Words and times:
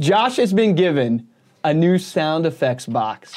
Josh 0.00 0.36
has 0.36 0.52
been 0.52 0.74
given 0.74 1.28
a 1.62 1.72
new 1.72 1.98
sound 1.98 2.46
effects 2.46 2.86
box. 2.86 3.34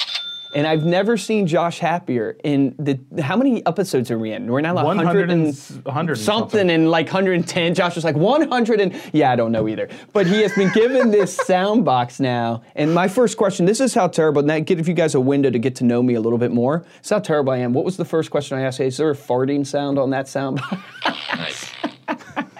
And 0.54 0.66
I've 0.66 0.84
never 0.84 1.18
seen 1.18 1.46
Josh 1.46 1.78
happier. 1.78 2.36
In 2.42 2.74
the 2.78 2.98
how 3.22 3.36
many 3.36 3.64
episodes 3.66 4.10
are 4.10 4.18
we 4.18 4.32
in? 4.32 4.50
We're 4.50 4.62
now 4.62 4.74
like 4.74 4.86
100 4.86 5.28
100 5.28 5.30
and 5.30 5.46
and, 5.46 5.84
100 5.84 6.12
and 6.12 6.18
something, 6.18 6.50
something. 6.50 6.70
and 6.70 6.90
like 6.90 7.06
110. 7.06 7.74
Josh 7.74 7.94
was 7.96 8.04
like 8.04 8.16
100 8.16 8.80
and 8.80 8.98
yeah, 9.12 9.30
I 9.30 9.36
don't 9.36 9.52
know 9.52 9.68
either. 9.68 9.90
But 10.14 10.26
he 10.26 10.40
has 10.40 10.54
been 10.54 10.72
given 10.72 11.10
this 11.10 11.36
sound 11.46 11.84
box 11.84 12.18
now. 12.18 12.62
And 12.74 12.94
my 12.94 13.08
first 13.08 13.36
question: 13.36 13.66
This 13.66 13.78
is 13.80 13.92
how 13.92 14.08
terrible. 14.08 14.40
And 14.40 14.48
that 14.48 14.60
give 14.60 14.88
you 14.88 14.94
guys 14.94 15.14
a 15.14 15.20
window 15.20 15.50
to 15.50 15.58
get 15.58 15.76
to 15.76 15.84
know 15.84 16.02
me 16.02 16.14
a 16.14 16.20
little 16.20 16.38
bit 16.38 16.50
more. 16.50 16.82
It's 17.00 17.10
how 17.10 17.18
terrible 17.18 17.52
I 17.52 17.58
am. 17.58 17.74
What 17.74 17.84
was 17.84 17.98
the 17.98 18.06
first 18.06 18.30
question 18.30 18.56
I 18.56 18.62
asked? 18.62 18.78
Hey, 18.78 18.86
is 18.86 18.96
there 18.96 19.10
a 19.10 19.14
farting 19.14 19.66
sound 19.66 19.98
on 19.98 20.10
that 20.10 20.28
sound 20.28 20.62
box? 21.04 21.70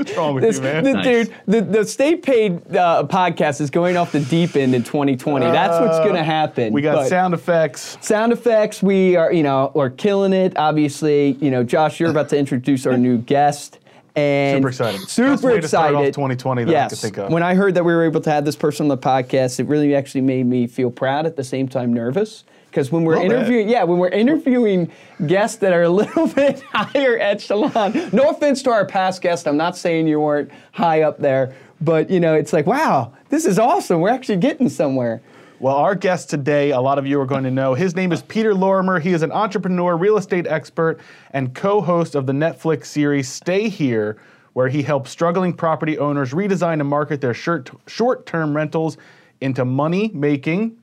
What's 0.00 0.16
wrong 0.16 0.34
with 0.34 0.42
This, 0.44 0.56
you, 0.56 0.62
man? 0.62 0.84
the, 0.84 0.92
Nice. 0.94 1.04
Dude, 1.04 1.34
the, 1.46 1.60
the 1.60 1.84
Stay 1.84 2.16
Paid 2.16 2.74
uh, 2.74 3.06
podcast 3.08 3.60
is 3.60 3.68
going 3.68 3.98
off 3.98 4.12
the 4.12 4.20
deep 4.20 4.56
end 4.56 4.74
in 4.74 4.82
2020. 4.82 5.44
That's 5.44 5.78
what's 5.78 5.98
going 5.98 6.14
to 6.14 6.24
happen. 6.24 6.68
Uh, 6.68 6.72
we 6.72 6.80
got 6.80 6.94
But 6.94 7.08
sound 7.08 7.34
effects. 7.34 7.98
sound 8.00 8.32
effects. 8.32 8.82
We 8.82 9.16
are, 9.16 9.30
you 9.30 9.42
know, 9.42 9.70
we're 9.74 9.90
killing 9.90 10.32
it. 10.32 10.56
Obviously, 10.56 11.32
you 11.32 11.50
know, 11.50 11.62
Josh, 11.62 12.00
you're 12.00 12.10
about 12.10 12.30
to 12.30 12.38
introduce 12.38 12.86
our 12.86 12.96
new 12.96 13.18
guest. 13.18 13.78
And 14.16 14.58
Super 14.58 14.68
excited. 14.68 15.00
Super 15.08 15.30
Best 15.32 15.44
way 15.44 15.50
to 15.52 15.56
excited. 15.58 15.90
start 15.92 15.94
off 15.94 16.12
2020 16.14 16.64
that 16.64 16.70
I 16.70 16.72
yes. 16.72 16.90
could 16.90 16.98
think 16.98 17.18
of. 17.18 17.30
When 17.30 17.42
I 17.42 17.54
heard 17.54 17.74
that 17.74 17.84
we 17.84 17.92
were 17.92 18.04
able 18.04 18.20
to 18.22 18.30
have 18.30 18.44
this 18.44 18.56
person 18.56 18.84
on 18.84 18.88
the 18.88 18.98
podcast, 18.98 19.60
it 19.60 19.66
really 19.66 19.94
actually 19.94 20.22
made 20.22 20.46
me 20.46 20.66
feel 20.66 20.90
proud 20.90 21.26
at 21.26 21.36
the 21.36 21.44
same 21.44 21.68
time 21.68 21.92
nervous. 21.92 22.44
Because 22.70 22.92
when 22.92 23.02
we're 23.02 23.20
interviewing, 23.20 23.68
yeah, 23.68 23.82
when 23.82 23.98
we're 23.98 24.10
interviewing 24.10 24.92
guests 25.26 25.58
that 25.58 25.72
are 25.72 25.82
a 25.82 25.88
little 26.00 26.28
bit 26.28 26.60
higher 26.72 27.18
echelon. 27.18 28.10
No 28.12 28.30
offense 28.30 28.62
to 28.62 28.70
our 28.70 28.86
past 28.86 29.22
guests, 29.22 29.46
I'm 29.46 29.56
not 29.56 29.76
saying 29.76 30.06
you 30.06 30.20
weren't 30.20 30.50
high 30.72 31.02
up 31.02 31.18
there, 31.18 31.54
but 31.80 32.08
you 32.08 32.20
know, 32.20 32.34
it's 32.34 32.52
like, 32.52 32.66
wow, 32.66 33.12
this 33.28 33.44
is 33.44 33.58
awesome. 33.58 34.00
We're 34.00 34.10
actually 34.10 34.36
getting 34.36 34.68
somewhere. 34.68 35.20
Well, 35.58 35.74
our 35.76 35.96
guest 35.96 36.30
today, 36.30 36.70
a 36.70 36.80
lot 36.80 36.98
of 36.98 37.06
you 37.06 37.20
are 37.20 37.26
going 37.26 37.44
to 37.44 37.50
know. 37.50 37.74
His 37.74 37.94
name 37.94 38.12
is 38.12 38.22
Peter 38.22 38.54
Lorimer. 38.54 39.00
He 39.00 39.12
is 39.12 39.22
an 39.22 39.32
entrepreneur, 39.32 39.96
real 39.96 40.16
estate 40.16 40.46
expert, 40.46 41.00
and 41.32 41.54
co 41.54 41.80
host 41.80 42.14
of 42.14 42.26
the 42.26 42.32
Netflix 42.32 42.86
series 42.86 43.28
Stay 43.28 43.68
Here, 43.68 44.16
where 44.52 44.68
he 44.68 44.82
helps 44.82 45.10
struggling 45.10 45.52
property 45.52 45.98
owners 45.98 46.32
redesign 46.32 46.80
and 46.80 46.88
market 46.88 47.20
their 47.20 47.34
short 47.34 48.26
term 48.26 48.56
rentals 48.56 48.96
into 49.40 49.64
money 49.64 50.10
making 50.14 50.76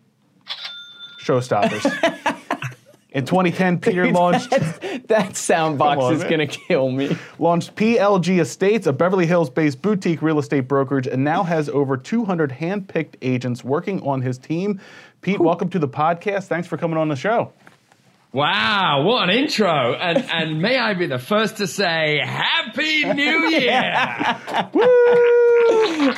showstoppers. 1.20 1.84
In 3.12 3.26
2010, 3.26 3.80
Peter 3.80 4.12
launched. 4.12 4.50
That 5.08 5.36
sound 5.36 5.80
box 5.80 6.04
on, 6.04 6.14
is 6.14 6.20
man. 6.22 6.30
gonna 6.30 6.48
kill 6.48 6.92
me. 6.92 7.18
launched 7.40 7.76
PLG 7.76 8.40
Estates, 8.40 8.86
a 8.86 8.94
Beverly 8.94 9.26
Hills 9.26 9.50
based 9.50 9.82
boutique 9.82 10.22
real 10.22 10.38
estate 10.38 10.68
brokerage, 10.68 11.08
and 11.08 11.24
now 11.24 11.44
has 11.44 11.68
over 11.70 11.98
200 11.98 12.52
hand 12.52 12.88
picked 12.88 13.18
agents 13.22 13.64
working 13.64 14.02
on 14.02 14.22
his 14.22 14.38
team. 14.38 14.80
Pete, 15.22 15.40
welcome 15.40 15.70
to 15.70 15.80
the 15.80 15.88
podcast. 15.88 16.44
Thanks 16.46 16.68
for 16.68 16.78
coming 16.78 16.98
on 16.98 17.08
the 17.08 17.16
show. 17.16 17.54
Wow, 18.34 19.04
what 19.04 19.30
an 19.30 19.36
intro. 19.36 19.94
And 19.96 20.18
and 20.18 20.62
may 20.62 20.78
I 20.78 20.94
be 20.94 21.08
the 21.08 21.18
first 21.18 21.58
to 21.58 21.66
say 21.66 22.20
Happy 22.24 23.04
New 23.14 23.48
Year. 23.50 24.38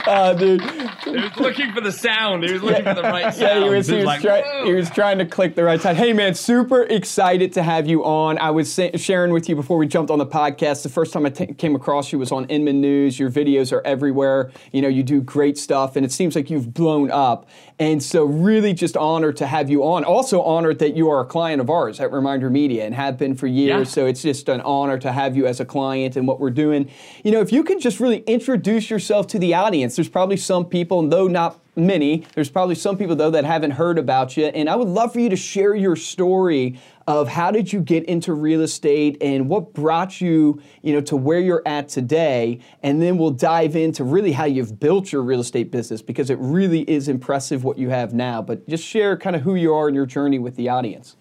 Uh, 0.08 0.34
dude. 0.38 0.62
he 0.62 1.12
was 1.12 1.38
looking 1.38 1.72
for 1.74 1.82
the 1.82 1.92
sound. 1.92 2.44
He 2.44 2.54
was 2.54 2.62
looking 2.64 2.84
for 2.84 2.94
the 2.94 3.02
right 3.04 3.34
sound. 3.34 3.40
Yeah, 3.50 3.64
he 3.64 3.70
was, 3.70 3.88
he 3.88 3.96
was, 3.98 4.06
like, 4.06 4.22
try- 4.22 4.64
he 4.66 4.74
was 4.74 4.90
trying 4.90 5.18
to 5.20 5.26
click 5.26 5.56
the 5.56 5.64
right 5.64 5.80
time. 5.80 5.96
Hey, 5.96 6.14
man, 6.14 6.36
super 6.36 6.84
excited 6.84 7.54
to 7.54 7.64
have 7.64 7.88
you 7.88 8.04
on. 8.06 8.38
I 8.38 8.52
was 8.52 8.72
sa- 8.72 8.90
sharing 8.96 9.32
with 9.32 9.48
you 9.50 9.56
before 9.56 9.78
we 9.78 9.88
jumped 9.88 10.12
on 10.12 10.20
the 10.20 10.26
podcast. 10.26 10.84
The 10.84 10.90
first 10.90 11.14
time 11.14 11.26
I 11.26 11.30
t- 11.30 11.54
came 11.54 11.76
across 11.76 12.12
you 12.12 12.20
was 12.20 12.32
on 12.32 12.46
Inman 12.46 12.82
News. 12.82 13.18
Your 13.20 13.32
videos 13.32 13.72
are 13.72 13.82
everywhere. 13.86 14.52
You 14.72 14.82
know, 14.82 14.88
you 14.88 15.04
do 15.04 15.22
great 15.22 15.58
stuff, 15.58 15.96
and 15.96 16.06
it 16.06 16.12
seems 16.12 16.36
like 16.36 16.50
you've 16.50 16.74
blown 16.74 17.12
up. 17.12 17.48
And 17.80 18.04
so, 18.04 18.26
really, 18.26 18.74
just 18.74 18.98
honored 18.98 19.38
to 19.38 19.48
have 19.48 19.70
you 19.70 19.86
on. 19.86 20.04
Also, 20.04 20.42
honored 20.42 20.80
that 20.80 20.98
you 20.98 21.10
are 21.10 21.22
a 21.22 21.26
client 21.26 21.62
of 21.62 21.70
ours 21.70 22.02
at 22.02 22.12
Reminder 22.12 22.50
Media 22.50 22.86
and 22.86 22.94
have 22.94 23.18
been 23.18 23.36
for 23.36 23.48
years. 23.48 23.88
Yeah. 23.88 23.94
So, 23.94 24.06
it's 24.06 24.22
just 24.22 24.50
an 24.50 24.60
honor 24.62 24.98
to 25.00 25.14
have 25.14 25.38
you 25.38 25.48
as 25.48 25.62
a 25.62 25.66
client 25.66 26.18
and 26.18 26.28
what 26.28 26.42
we're 26.42 26.50
doing. 26.50 26.92
You 27.24 27.32
know, 27.32 27.40
if 27.40 27.54
you 27.54 27.64
can 27.64 27.80
just 27.80 28.02
really 28.02 28.20
introduce 28.28 28.90
yourself 28.90 29.28
to 29.28 29.40
the 29.40 29.54
audience, 29.54 29.96
there's 29.96 30.10
probably 30.10 30.36
some 30.36 30.66
people, 30.66 31.08
though 31.08 31.28
not 31.28 31.58
many, 31.80 32.26
there's 32.36 32.50
probably 32.50 32.76
some 32.76 32.98
people 32.98 33.16
though 33.16 33.32
that 33.32 33.46
haven't 33.46 33.72
heard 33.72 33.98
about 33.98 34.36
you. 34.36 34.46
And 34.48 34.70
I 34.70 34.76
would 34.76 34.88
love 34.88 35.14
for 35.14 35.20
you 35.20 35.30
to 35.30 35.36
share 35.36 35.74
your 35.74 35.96
story 35.96 36.80
of 37.10 37.28
how 37.28 37.50
did 37.50 37.74
you 37.74 37.82
get 37.82 38.04
into 38.06 38.32
real 38.32 38.62
estate 38.62 39.18
and 39.20 39.50
what 39.50 39.74
brought 39.74 40.22
you, 40.22 40.62
you 40.84 40.94
know, 40.94 41.02
to 41.02 41.18
where 41.18 41.40
you're 41.40 41.64
at 41.66 41.90
today. 41.90 42.60
And 42.84 43.02
then 43.02 43.18
we'll 43.18 43.32
dive 43.32 43.76
into 43.76 44.04
really 44.04 44.32
how 44.32 44.46
you've 44.46 44.80
built 44.80 45.12
your 45.12 45.24
real 45.24 45.40
estate 45.40 45.72
business 45.72 46.04
because 46.04 46.30
it 46.30 46.38
really 46.40 46.82
is 46.82 47.08
impressive 47.08 47.64
what 47.64 47.80
you 47.80 47.90
have 47.90 48.14
now. 48.14 48.44
But 48.44 48.70
just 48.70 48.86
share 48.86 49.18
kind 49.18 49.36
of 49.36 49.42
who 49.42 49.56
you 49.56 49.74
are 49.74 49.88
and 49.88 49.96
your 49.96 50.06
journey 50.06 50.38
with 50.38 50.56
the 50.56 50.70
audience. 50.70 51.18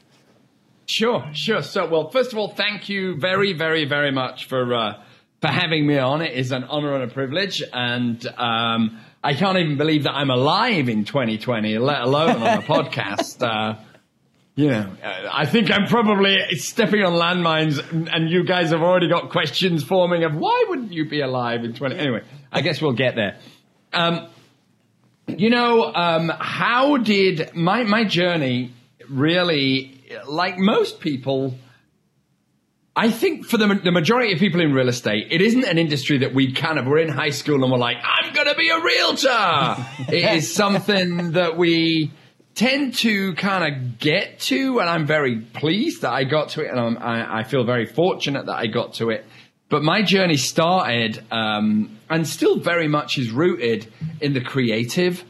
Sure, 0.84 1.26
sure. 1.32 1.62
So, 1.62 1.88
well, 1.88 2.10
first 2.10 2.34
of 2.34 2.38
all, 2.38 2.48
thank 2.48 2.90
you 2.90 3.16
very, 3.16 3.54
very, 3.54 3.86
very 3.86 4.12
much 4.12 4.46
for 4.46 4.74
uh, 4.74 5.02
for 5.40 5.48
having 5.48 5.86
me 5.86 5.96
on. 5.96 6.20
It 6.20 6.34
is 6.34 6.52
an 6.52 6.64
honor 6.64 6.96
and 6.96 7.10
a 7.10 7.14
privilege, 7.14 7.62
and 7.72 8.26
um, 8.36 8.98
I 9.24 9.32
can't 9.32 9.56
even 9.56 9.78
believe 9.78 10.02
that 10.02 10.14
I'm 10.14 10.30
alive 10.30 10.90
in 10.90 11.06
2020, 11.06 11.78
let 11.78 12.02
alone 12.02 12.42
on 12.42 12.58
a 12.58 12.62
podcast. 12.74 13.42
Uh, 13.42 13.78
you 14.58 14.70
know, 14.70 14.90
uh, 15.04 15.28
I 15.32 15.46
think 15.46 15.70
I'm 15.70 15.86
probably 15.86 16.36
stepping 16.56 17.04
on 17.04 17.12
landmines, 17.12 17.78
and- 17.92 18.08
and 18.08 18.28
you 18.28 18.42
guys 18.42 18.70
have 18.70 18.82
already 18.82 19.08
got 19.08 19.30
questions 19.30 19.84
forming 19.84 20.24
of 20.24 20.34
why 20.34 20.64
wouldn't 20.68 20.92
you 20.92 21.08
be 21.08 21.20
alive 21.20 21.62
in 21.62 21.74
20? 21.74 21.96
Anyway, 21.96 22.22
I 22.50 22.60
guess 22.60 22.82
we'll 22.82 22.92
get 22.92 23.14
there. 23.14 23.36
Um, 23.92 24.26
you 25.28 25.50
know, 25.50 25.94
um, 25.94 26.32
how 26.40 26.96
did 26.96 27.54
my 27.54 27.84
my 27.84 28.02
journey 28.02 28.72
really, 29.08 30.00
like 30.26 30.58
most 30.58 30.98
people, 30.98 31.54
I 32.96 33.10
think 33.12 33.46
for 33.46 33.58
the, 33.58 33.68
the 33.84 33.92
majority 33.92 34.32
of 34.32 34.40
people 34.40 34.60
in 34.60 34.72
real 34.72 34.88
estate, 34.88 35.28
it 35.30 35.40
isn't 35.40 35.64
an 35.64 35.78
industry 35.78 36.18
that 36.18 36.34
we 36.34 36.52
kind 36.52 36.80
of 36.80 36.86
were 36.86 36.98
in 36.98 37.10
high 37.10 37.30
school 37.30 37.62
and 37.62 37.70
we're 37.70 37.78
like, 37.78 37.98
I'm 38.02 38.32
going 38.34 38.48
to 38.48 38.56
be 38.56 38.70
a 38.70 38.80
realtor. 38.82 39.86
it 40.12 40.36
is 40.36 40.52
something 40.52 41.32
that 41.32 41.56
we 41.56 42.10
tend 42.58 42.92
to 42.92 43.34
kind 43.34 43.72
of 43.72 43.98
get 44.00 44.40
to, 44.40 44.80
and 44.80 44.90
I'm 44.90 45.06
very 45.06 45.36
pleased 45.36 46.02
that 46.02 46.10
I 46.10 46.24
got 46.24 46.50
to 46.50 46.62
it, 46.62 46.70
and 46.74 46.98
I, 46.98 47.38
I 47.38 47.42
feel 47.44 47.64
very 47.64 47.86
fortunate 47.86 48.46
that 48.46 48.56
I 48.56 48.66
got 48.66 48.94
to 48.94 49.10
it. 49.10 49.24
But 49.68 49.84
my 49.84 50.02
journey 50.02 50.36
started, 50.36 51.22
um, 51.30 51.98
and 52.10 52.26
still 52.26 52.58
very 52.58 52.88
much 52.88 53.16
is 53.16 53.30
rooted 53.30 53.86
in 54.20 54.32
the 54.32 54.40
creative. 54.40 55.22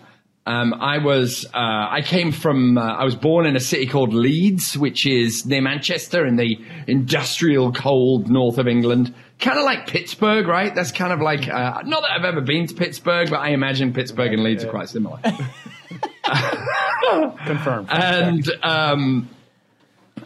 Um, 0.46 0.72
I 0.72 1.04
was 1.04 1.44
uh, 1.52 1.58
I 1.90 2.00
came 2.02 2.32
from 2.32 2.78
uh, 2.78 2.94
I 2.94 3.04
was 3.04 3.14
born 3.14 3.44
in 3.44 3.56
a 3.56 3.60
city 3.60 3.86
called 3.86 4.14
Leeds, 4.14 4.78
which 4.78 5.06
is 5.06 5.44
near 5.44 5.60
Manchester 5.60 6.24
in 6.24 6.36
the 6.36 6.56
industrial 6.86 7.72
cold 7.72 8.30
north 8.30 8.56
of 8.56 8.66
England, 8.66 9.14
kind 9.38 9.58
of 9.58 9.66
like 9.66 9.86
Pittsburgh, 9.86 10.48
right? 10.48 10.74
That's 10.74 10.92
kind 10.92 11.12
of 11.12 11.20
like 11.20 11.46
uh, 11.46 11.82
not 11.84 12.00
that 12.00 12.12
I've 12.12 12.24
ever 12.24 12.40
been 12.40 12.66
to 12.68 12.74
Pittsburgh, 12.74 13.28
but 13.28 13.40
I 13.40 13.50
imagine 13.50 13.92
Pittsburgh 13.92 14.32
and 14.32 14.42
Leeds 14.42 14.64
are 14.64 14.70
quite 14.70 14.88
similar. 14.88 15.20
Confirmed. 17.46 17.88
and 17.90 18.50
um, 18.62 19.28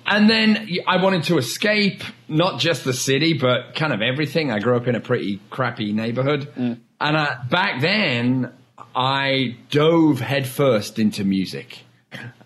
and 0.07 0.29
then 0.29 0.69
I 0.87 1.03
wanted 1.03 1.25
to 1.25 1.39
escape 1.39 2.03
not 2.29 2.61
just 2.61 2.85
the 2.85 2.93
city, 2.93 3.35
but 3.35 3.75
kind 3.75 3.93
of 3.93 4.01
everything. 4.03 4.51
I 4.51 4.59
grew 4.59 4.77
up 4.77 4.87
in 4.89 4.95
a 4.95 5.01
pretty 5.01 5.41
crappy 5.51 5.93
neighborhood, 5.93 6.49
and 6.57 6.81
uh, 7.01 7.37
back 7.51 7.81
then 7.81 8.53
I 8.97 9.57
dove 9.71 10.21
headfirst 10.21 10.99
into 10.99 11.25
music, 11.25 11.81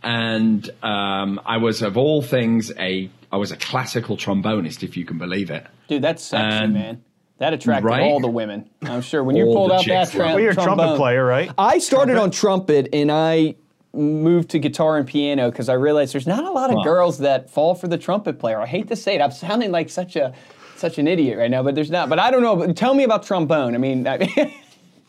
and 0.03 0.69
um, 0.83 1.41
I 1.47 1.57
was 1.59 1.83
of 1.83 1.97
all 1.97 2.23
things 2.23 2.73
a 2.79 3.11
I 3.33 3.37
was 3.37 3.53
a 3.53 3.57
classical 3.57 4.17
trombonist, 4.17 4.83
if 4.83 4.97
you 4.97 5.05
can 5.05 5.19
believe 5.19 5.51
it. 5.51 5.67
Dude, 5.89 6.03
that's 6.03 6.23
sexy, 6.23 6.65
And- 6.65 6.75
man. 6.75 7.03
That 7.39 7.53
attracted 7.53 7.85
Right? 7.87 8.01
all 8.01 8.19
the 8.19 8.29
women. 8.31 8.71
I'm 8.81 9.03
sure 9.03 9.23
when 9.23 9.37
you 9.37 9.45
pulled 9.45 9.71
out 9.71 9.85
that 9.85 10.05
chicks 10.07 10.15
were- 10.15 10.21
tra- 10.21 10.29
well, 10.29 10.41
you're 10.41 10.53
a 10.53 10.55
trumpet 10.55 10.97
player, 10.97 11.23
right? 11.23 11.51
I 11.59 11.81
started 11.81 12.17
on 12.17 12.31
trumpet 12.31 12.89
and 12.95 13.13
I 13.13 13.57
moved 13.97 14.51
to 14.51 14.59
guitar 14.59 14.97
and 14.97 15.07
piano 15.07 15.51
because 15.51 15.69
I 15.69 15.75
realized 15.75 16.15
there's 16.15 16.27
not 16.27 16.45
a 16.45 16.51
lot 16.51 16.71
of 16.71 16.77
Wow. 16.77 16.83
girls 16.85 17.19
that 17.19 17.51
fall 17.51 17.75
for 17.75 17.89
the 17.89 17.99
trumpet 17.99 18.39
player. 18.39 18.61
I 18.61 18.67
hate 18.67 18.89
to 18.89 18.97
say 18.97 19.15
it. 19.15 19.21
I'm 19.21 19.31
sounding 19.33 19.71
like 19.73 19.89
such 19.91 20.17
a 20.17 20.35
such 20.77 20.99
an 20.99 21.09
idiot 21.09 21.39
right 21.39 21.51
now, 21.51 21.63
but 21.63 21.75
there's 21.75 21.91
not. 21.91 22.09
But 22.09 22.19
I 22.19 22.31
don't 22.31 22.43
know. 22.43 22.57
But 22.57 22.77
tell 22.77 22.93
me 22.95 23.05
about 23.05 23.25
trombone. 23.25 23.75
I 23.75 23.79
mean, 23.79 24.07
I, 24.07 24.55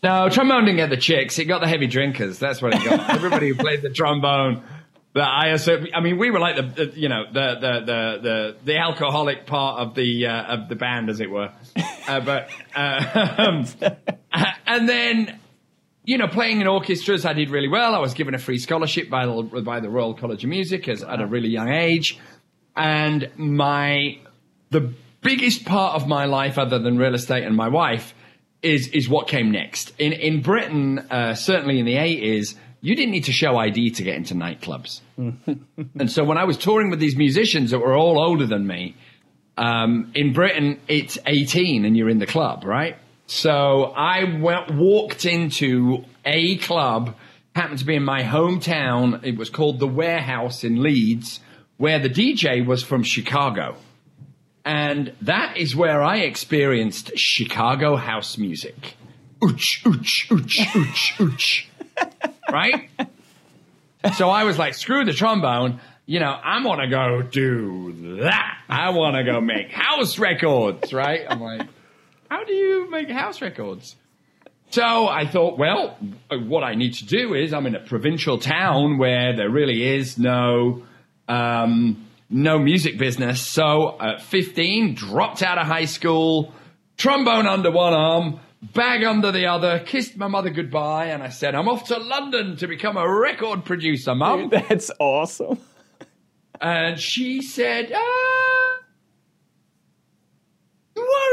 No, 0.04 0.30
trombone 0.30 0.66
didn't 0.66 0.78
get 0.78 0.90
the 0.92 0.98
chicks. 0.98 1.40
It 1.40 1.46
got 1.46 1.60
the 1.60 1.68
heavy 1.68 1.88
drinkers. 1.88 2.38
That's 2.40 2.62
what 2.62 2.74
it 2.76 2.84
got. 2.86 3.10
Everybody 3.16 3.50
who 3.50 3.56
played 3.56 3.82
the 3.82 3.90
trombone. 3.90 4.64
The 5.14 5.22
ISO. 5.24 5.90
I 5.96 6.02
mean, 6.02 6.20
we 6.20 6.30
were 6.30 6.40
like 6.40 6.56
the, 6.58 6.86
the 6.86 7.00
you 7.00 7.10
know 7.10 7.24
the, 7.32 7.56
the 7.60 7.80
the 7.80 8.20
the 8.22 8.56
the 8.66 8.78
alcoholic 8.78 9.48
part 9.48 9.80
of 9.80 9.96
the 9.96 10.28
uh, 10.28 10.44
of 10.54 10.70
the 10.70 10.76
band, 10.76 11.10
as 11.10 11.20
it 11.20 11.32
were. 11.32 11.52
Uh, 12.08 12.20
but 12.20 12.50
uh, 12.76 13.34
um, 13.40 13.66
and 14.68 14.88
then 14.88 15.40
you 16.08 16.18
know, 16.18 16.28
playing 16.28 16.62
in 16.62 16.68
orchestras, 16.68 17.26
I 17.26 17.34
did 17.34 17.50
really 17.50 17.68
well. 17.68 17.94
I 17.94 18.00
was 18.00 18.14
given 18.14 18.34
a 18.34 18.38
free 18.38 18.60
scholarship 18.60 19.10
by 19.10 19.26
the, 19.26 19.62
by 19.62 19.82
the 19.82 19.90
Royal 19.90 20.14
College 20.14 20.46
of 20.46 20.50
Music 20.50 20.88
as, 20.88 21.04
at 21.04 21.20
a 21.20 21.28
really 21.28 21.50
young 21.50 21.68
age. 21.68 22.18
And 22.78 23.30
my, 23.36 24.18
the 24.70 24.94
biggest 25.22 25.66
part 25.66 25.96
of 25.96 26.08
my 26.08 26.24
life, 26.24 26.58
other 26.58 26.80
than 26.80 26.98
real 26.98 27.14
estate 27.14 27.44
and 27.44 27.58
my 27.58 27.68
wife, 27.68 28.14
is, 28.62 28.88
is 28.88 29.10
what 29.10 29.28
came 29.28 29.52
next. 29.52 29.92
In, 30.00 30.14
in 30.14 30.42
Britain, 30.42 31.00
uh, 31.12 31.36
certainly 31.36 31.78
in 31.78 31.86
the 31.86 31.96
80s, 31.96 32.56
you 32.80 32.96
didn't 32.96 33.12
need 33.12 33.26
to 33.26 33.34
show 33.34 33.58
ID 33.58 33.92
to 33.92 34.04
get 34.04 34.16
into 34.16 34.34
nightclubs. 34.34 35.02
and 35.18 36.10
so 36.10 36.24
when 36.24 36.38
I 36.38 36.46
was 36.46 36.58
touring 36.58 36.90
with 36.90 37.02
these 37.02 37.18
musicians 37.18 37.72
that 37.72 37.80
were 37.80 37.98
all 37.98 38.18
older 38.18 38.48
than 38.48 38.66
me, 38.66 38.96
um, 39.58 40.14
in 40.16 40.32
Britain, 40.32 40.80
it's 40.88 41.18
18 41.26 41.84
and 41.84 41.98
you're 41.98 42.10
in 42.10 42.20
the 42.20 42.28
club, 42.28 42.64
right? 42.64 42.96
So 43.28 43.94
I 43.96 44.40
went, 44.40 44.74
walked 44.74 45.26
into 45.26 46.06
a 46.26 46.58
club, 46.58 47.16
happened 47.54 47.80
to 47.80 47.86
be 47.86 47.96
in 47.96 48.04
my 48.04 48.24
hometown. 48.24 49.24
It 49.24 49.38
was 49.38 49.50
called 49.50 49.80
The 49.80 49.88
Warehouse 49.88 50.64
in 50.64 50.82
Leeds, 50.82 51.42
where 51.76 52.00
the 52.00 52.10
DJ 52.10 52.66
was 52.66 52.84
from 52.84 53.04
Chicago. 53.04 53.76
And 54.64 55.14
that 55.22 55.58
is 55.58 55.76
where 55.76 56.02
I 56.02 56.20
experienced 56.20 57.12
Chicago 57.18 57.96
house 57.98 58.38
music. 58.38 58.96
Ooch, 59.42 59.84
ooch, 59.84 60.28
ooch, 60.30 60.66
ooch, 60.68 61.18
ooch. 61.18 62.34
right? 62.52 62.90
So 64.16 64.30
I 64.30 64.44
was 64.44 64.58
like, 64.58 64.74
screw 64.74 65.04
the 65.04 65.14
trombone. 65.14 65.80
You 66.06 66.22
know, 66.22 66.32
I 66.32 66.64
want 66.64 66.82
to 66.82 66.88
go 66.88 67.22
do 67.22 68.20
that. 68.22 68.58
I 68.70 68.92
want 68.92 69.18
to 69.18 69.24
go 69.24 69.42
make 69.42 69.72
house 69.72 70.18
records, 70.18 70.94
right? 70.94 71.26
I'm 71.30 71.42
like, 71.42 71.68
how 72.30 72.44
do 72.44 72.54
you 72.54 72.90
make 72.90 73.10
house 73.10 73.42
records? 73.42 73.96
So 74.70 75.08
I 75.08 75.26
thought, 75.26 75.58
well, 75.58 75.98
what 76.30 76.64
I 76.64 76.76
need 76.76 76.96
to 76.96 77.06
do 77.06 77.34
is 77.34 77.54
I'm 77.54 77.66
in 77.66 77.76
a 77.76 77.80
provincial 77.80 78.38
town 78.38 78.98
where 78.98 79.36
there 79.36 79.50
really 79.50 79.96
is 79.96 80.18
no 80.18 80.84
um, 81.30 82.08
no 82.30 82.60
music 82.60 82.98
business. 82.98 83.46
So 83.46 83.98
at 84.00 84.22
15, 84.22 84.96
dropped 84.96 85.42
out 85.42 85.58
of 85.58 85.68
high 85.68 85.86
school, 85.86 86.54
trombone 86.98 87.48
under 87.48 87.72
one 87.72 87.94
arm, 87.94 88.40
bag 88.62 89.04
under 89.04 89.32
the 89.32 89.48
other, 89.48 89.80
kissed 89.80 90.18
my 90.18 90.28
mother 90.28 90.50
goodbye, 90.50 91.08
and 91.08 91.24
I 91.24 91.30
said, 91.30 91.56
I'm 91.56 91.70
off 91.70 91.86
to 91.86 91.98
London 91.98 92.58
to 92.58 92.68
become 92.68 92.98
a 92.98 93.10
record 93.10 93.66
producer, 93.66 94.16
mum. 94.16 94.50
That's 94.52 94.92
awesome. 95.00 95.60
And 96.60 97.00
she 97.00 97.42
said, 97.42 97.92
ah, 97.94 98.67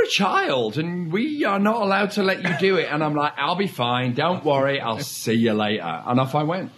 a 0.05 0.07
child 0.07 0.79
and 0.79 1.13
we 1.13 1.45
are 1.45 1.59
not 1.59 1.83
allowed 1.83 2.13
to 2.13 2.23
let 2.23 2.43
you 2.43 2.57
do 2.59 2.77
it. 2.77 2.89
And 2.91 3.03
I'm 3.03 3.15
like, 3.15 3.33
I'll 3.37 3.57
be 3.57 3.67
fine. 3.67 4.15
Don't 4.15 4.45
worry. 4.45 4.81
I'll 4.81 5.01
see 5.01 5.35
you 5.35 5.53
later. 5.53 5.83
And 5.83 6.21
off 6.21 6.35
I 6.35 6.43
went. 6.43 6.71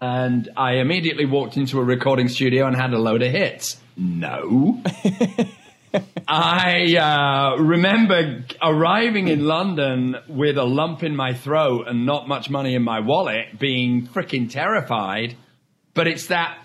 And 0.00 0.48
I 0.56 0.74
immediately 0.74 1.26
walked 1.26 1.56
into 1.56 1.78
a 1.78 1.84
recording 1.84 2.28
studio 2.28 2.66
and 2.66 2.76
had 2.76 2.92
a 2.92 2.98
load 2.98 3.22
of 3.22 3.32
hits. 3.32 3.80
No. 3.96 4.82
I 6.28 6.96
uh, 6.96 7.60
remember 7.60 8.44
arriving 8.62 9.28
in 9.28 9.44
London 9.44 10.16
with 10.28 10.56
a 10.56 10.64
lump 10.64 11.02
in 11.02 11.16
my 11.16 11.34
throat 11.34 11.88
and 11.88 12.06
not 12.06 12.28
much 12.28 12.48
money 12.48 12.74
in 12.74 12.82
my 12.82 13.00
wallet, 13.00 13.58
being 13.58 14.06
freaking 14.06 14.48
terrified. 14.50 15.36
But 15.92 16.06
it's 16.06 16.28
that 16.28 16.58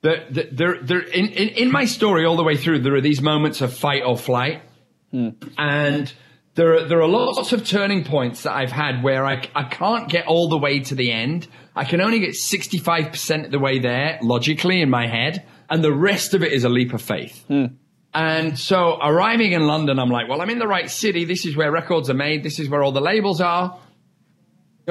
the, 0.00 0.24
the, 0.30 0.48
there, 0.52 0.82
there, 0.82 1.00
in, 1.00 1.26
in, 1.28 1.48
in, 1.48 1.72
my 1.72 1.84
story 1.84 2.24
all 2.24 2.36
the 2.36 2.44
way 2.44 2.56
through, 2.56 2.80
there 2.80 2.94
are 2.94 3.00
these 3.00 3.20
moments 3.20 3.60
of 3.60 3.72
fight 3.72 4.02
or 4.04 4.16
flight. 4.16 4.62
Hmm. 5.10 5.30
And 5.56 6.12
there 6.54 6.74
are, 6.74 6.84
there 6.84 7.00
are 7.00 7.08
lots 7.08 7.52
of 7.52 7.66
turning 7.66 8.04
points 8.04 8.42
that 8.42 8.52
I've 8.52 8.72
had 8.72 9.02
where 9.02 9.24
I, 9.24 9.48
I 9.54 9.64
can't 9.64 10.08
get 10.08 10.26
all 10.26 10.48
the 10.48 10.58
way 10.58 10.80
to 10.80 10.94
the 10.94 11.12
end. 11.12 11.46
I 11.76 11.84
can 11.84 12.00
only 12.00 12.18
get 12.18 12.30
65% 12.30 13.44
of 13.46 13.50
the 13.50 13.58
way 13.58 13.78
there 13.78 14.18
logically 14.22 14.80
in 14.80 14.90
my 14.90 15.06
head. 15.06 15.46
And 15.70 15.84
the 15.84 15.92
rest 15.92 16.34
of 16.34 16.42
it 16.42 16.52
is 16.52 16.64
a 16.64 16.68
leap 16.68 16.92
of 16.94 17.02
faith. 17.02 17.44
Hmm. 17.46 17.66
And 18.12 18.58
so 18.58 18.98
arriving 19.00 19.52
in 19.52 19.66
London, 19.66 19.98
I'm 19.98 20.10
like, 20.10 20.28
well, 20.28 20.40
I'm 20.40 20.50
in 20.50 20.58
the 20.58 20.66
right 20.66 20.90
city. 20.90 21.24
This 21.24 21.44
is 21.44 21.56
where 21.56 21.70
records 21.70 22.10
are 22.10 22.14
made. 22.14 22.42
This 22.42 22.58
is 22.58 22.68
where 22.68 22.82
all 22.82 22.92
the 22.92 23.00
labels 23.00 23.40
are. 23.40 23.78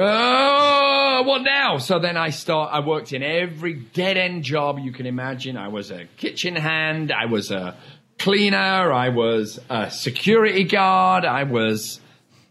Oh, 0.00 1.22
what 1.26 1.42
now? 1.42 1.78
So 1.78 1.98
then 1.98 2.16
I 2.16 2.30
start, 2.30 2.70
I 2.72 2.86
worked 2.86 3.12
in 3.12 3.24
every 3.24 3.74
dead 3.74 4.16
end 4.16 4.44
job 4.44 4.78
you 4.78 4.92
can 4.92 5.06
imagine. 5.06 5.56
I 5.56 5.68
was 5.68 5.90
a 5.90 6.06
kitchen 6.16 6.54
hand. 6.54 7.10
I 7.10 7.26
was 7.26 7.50
a 7.50 7.76
cleaner. 8.18 8.92
I 8.92 9.08
was 9.10 9.60
a 9.70 9.90
security 9.90 10.64
guard. 10.64 11.24
I 11.24 11.44
was 11.44 12.00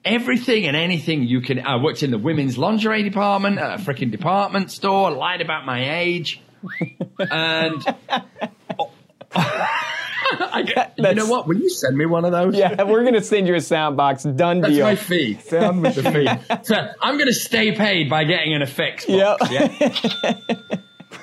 everything 0.04 0.66
and 0.66 0.76
anything 0.76 1.24
you 1.24 1.42
can. 1.42 1.60
I 1.60 1.82
worked 1.82 2.04
in 2.04 2.12
the 2.12 2.18
women's 2.18 2.58
lingerie 2.58 3.04
department 3.04 3.60
at 3.60 3.80
a 3.80 3.84
freaking 3.84 4.12
department 4.12 4.72
store, 4.72 5.12
lied 5.12 5.42
about 5.42 5.66
my 5.66 6.00
age. 6.00 6.42
and. 7.20 7.96
I, 10.30 10.92
you 10.98 11.16
know 11.16 11.28
what? 11.28 11.48
Will 11.48 11.58
you 11.58 11.70
send 11.70 11.96
me 11.98 12.06
one 12.06 12.26
of 12.26 12.32
those? 12.32 12.56
Yeah, 12.56 12.84
we're 12.84 13.04
gonna 13.06 13.22
send 13.22 13.48
you 13.48 13.56
a 13.56 13.62
sound 13.62 13.96
box. 13.96 14.24
Done 14.24 14.62
That's 14.62 14.74
deal. 14.74 14.86
my 14.86 14.96
fee. 14.96 15.36
Sound 15.36 15.82
with 15.82 15.96
the 15.96 16.12
fee. 16.12 16.58
So 16.64 16.76
I'm 17.02 17.18
gonna 17.18 17.32
stay 17.34 17.74
paid 17.74 18.10
by 18.10 18.26
getting 18.26 18.54
an 18.54 18.62
effects 18.62 19.06
box. 19.06 19.50
Yep. 19.52 19.72
Yeah. 19.72 20.34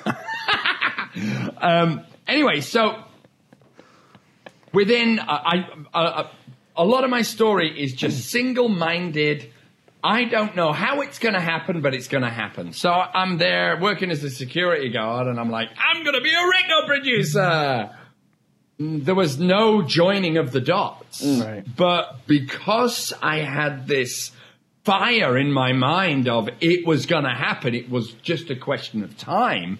um, 1.58 2.05
anyway, 2.26 2.61
so 2.61 3.05
within 4.75 5.19
uh, 5.19 5.25
I, 5.26 5.69
uh, 5.94 5.99
uh, 5.99 6.29
a 6.76 6.85
lot 6.85 7.05
of 7.05 7.11
my 7.11 7.23
story 7.23 7.82
is 7.82 7.94
just 7.94 8.31
single-minded. 8.31 9.50
I 10.03 10.25
don't 10.25 10.55
know 10.55 10.73
how 10.73 11.00
it's 11.00 11.19
going 11.19 11.35
to 11.35 11.41
happen, 11.41 11.81
but 11.81 11.94
it's 11.94 12.09
going 12.09 12.25
to 12.25 12.31
happen. 12.31 12.73
So 12.73 12.91
I'm 12.91 13.38
there 13.38 13.79
working 13.81 14.11
as 14.11 14.23
a 14.23 14.31
security 14.31 14.91
guard, 14.91 15.29
and 15.29 15.41
I'm 15.41 15.50
like, 15.50 15.71
I'm 15.79 16.03
going 16.05 16.17
to 16.17 16.21
be 16.21 16.35
a 16.35 16.47
record 16.47 16.87
producer 16.87 17.91
there 18.79 19.15
was 19.15 19.38
no 19.38 19.82
joining 19.82 20.37
of 20.37 20.53
the 20.53 20.61
dots. 20.61 21.23
Mm. 21.23 21.44
Right. 21.44 21.76
But 21.76 22.26
because 22.26 23.12
I 23.23 23.38
had 23.38 23.87
this 23.87 24.32
fire 24.85 25.38
in 25.38 25.53
my 25.53 25.73
mind 25.73 26.28
of 26.28 26.49
it 26.61 26.87
was 26.87 27.07
going 27.07 27.25
to 27.25 27.35
happen, 27.35 27.75
it 27.75 27.90
was 27.90 28.12
just 28.23 28.50
a 28.50 28.57
question 28.57 29.02
of 29.02 29.16
time. 29.16 29.78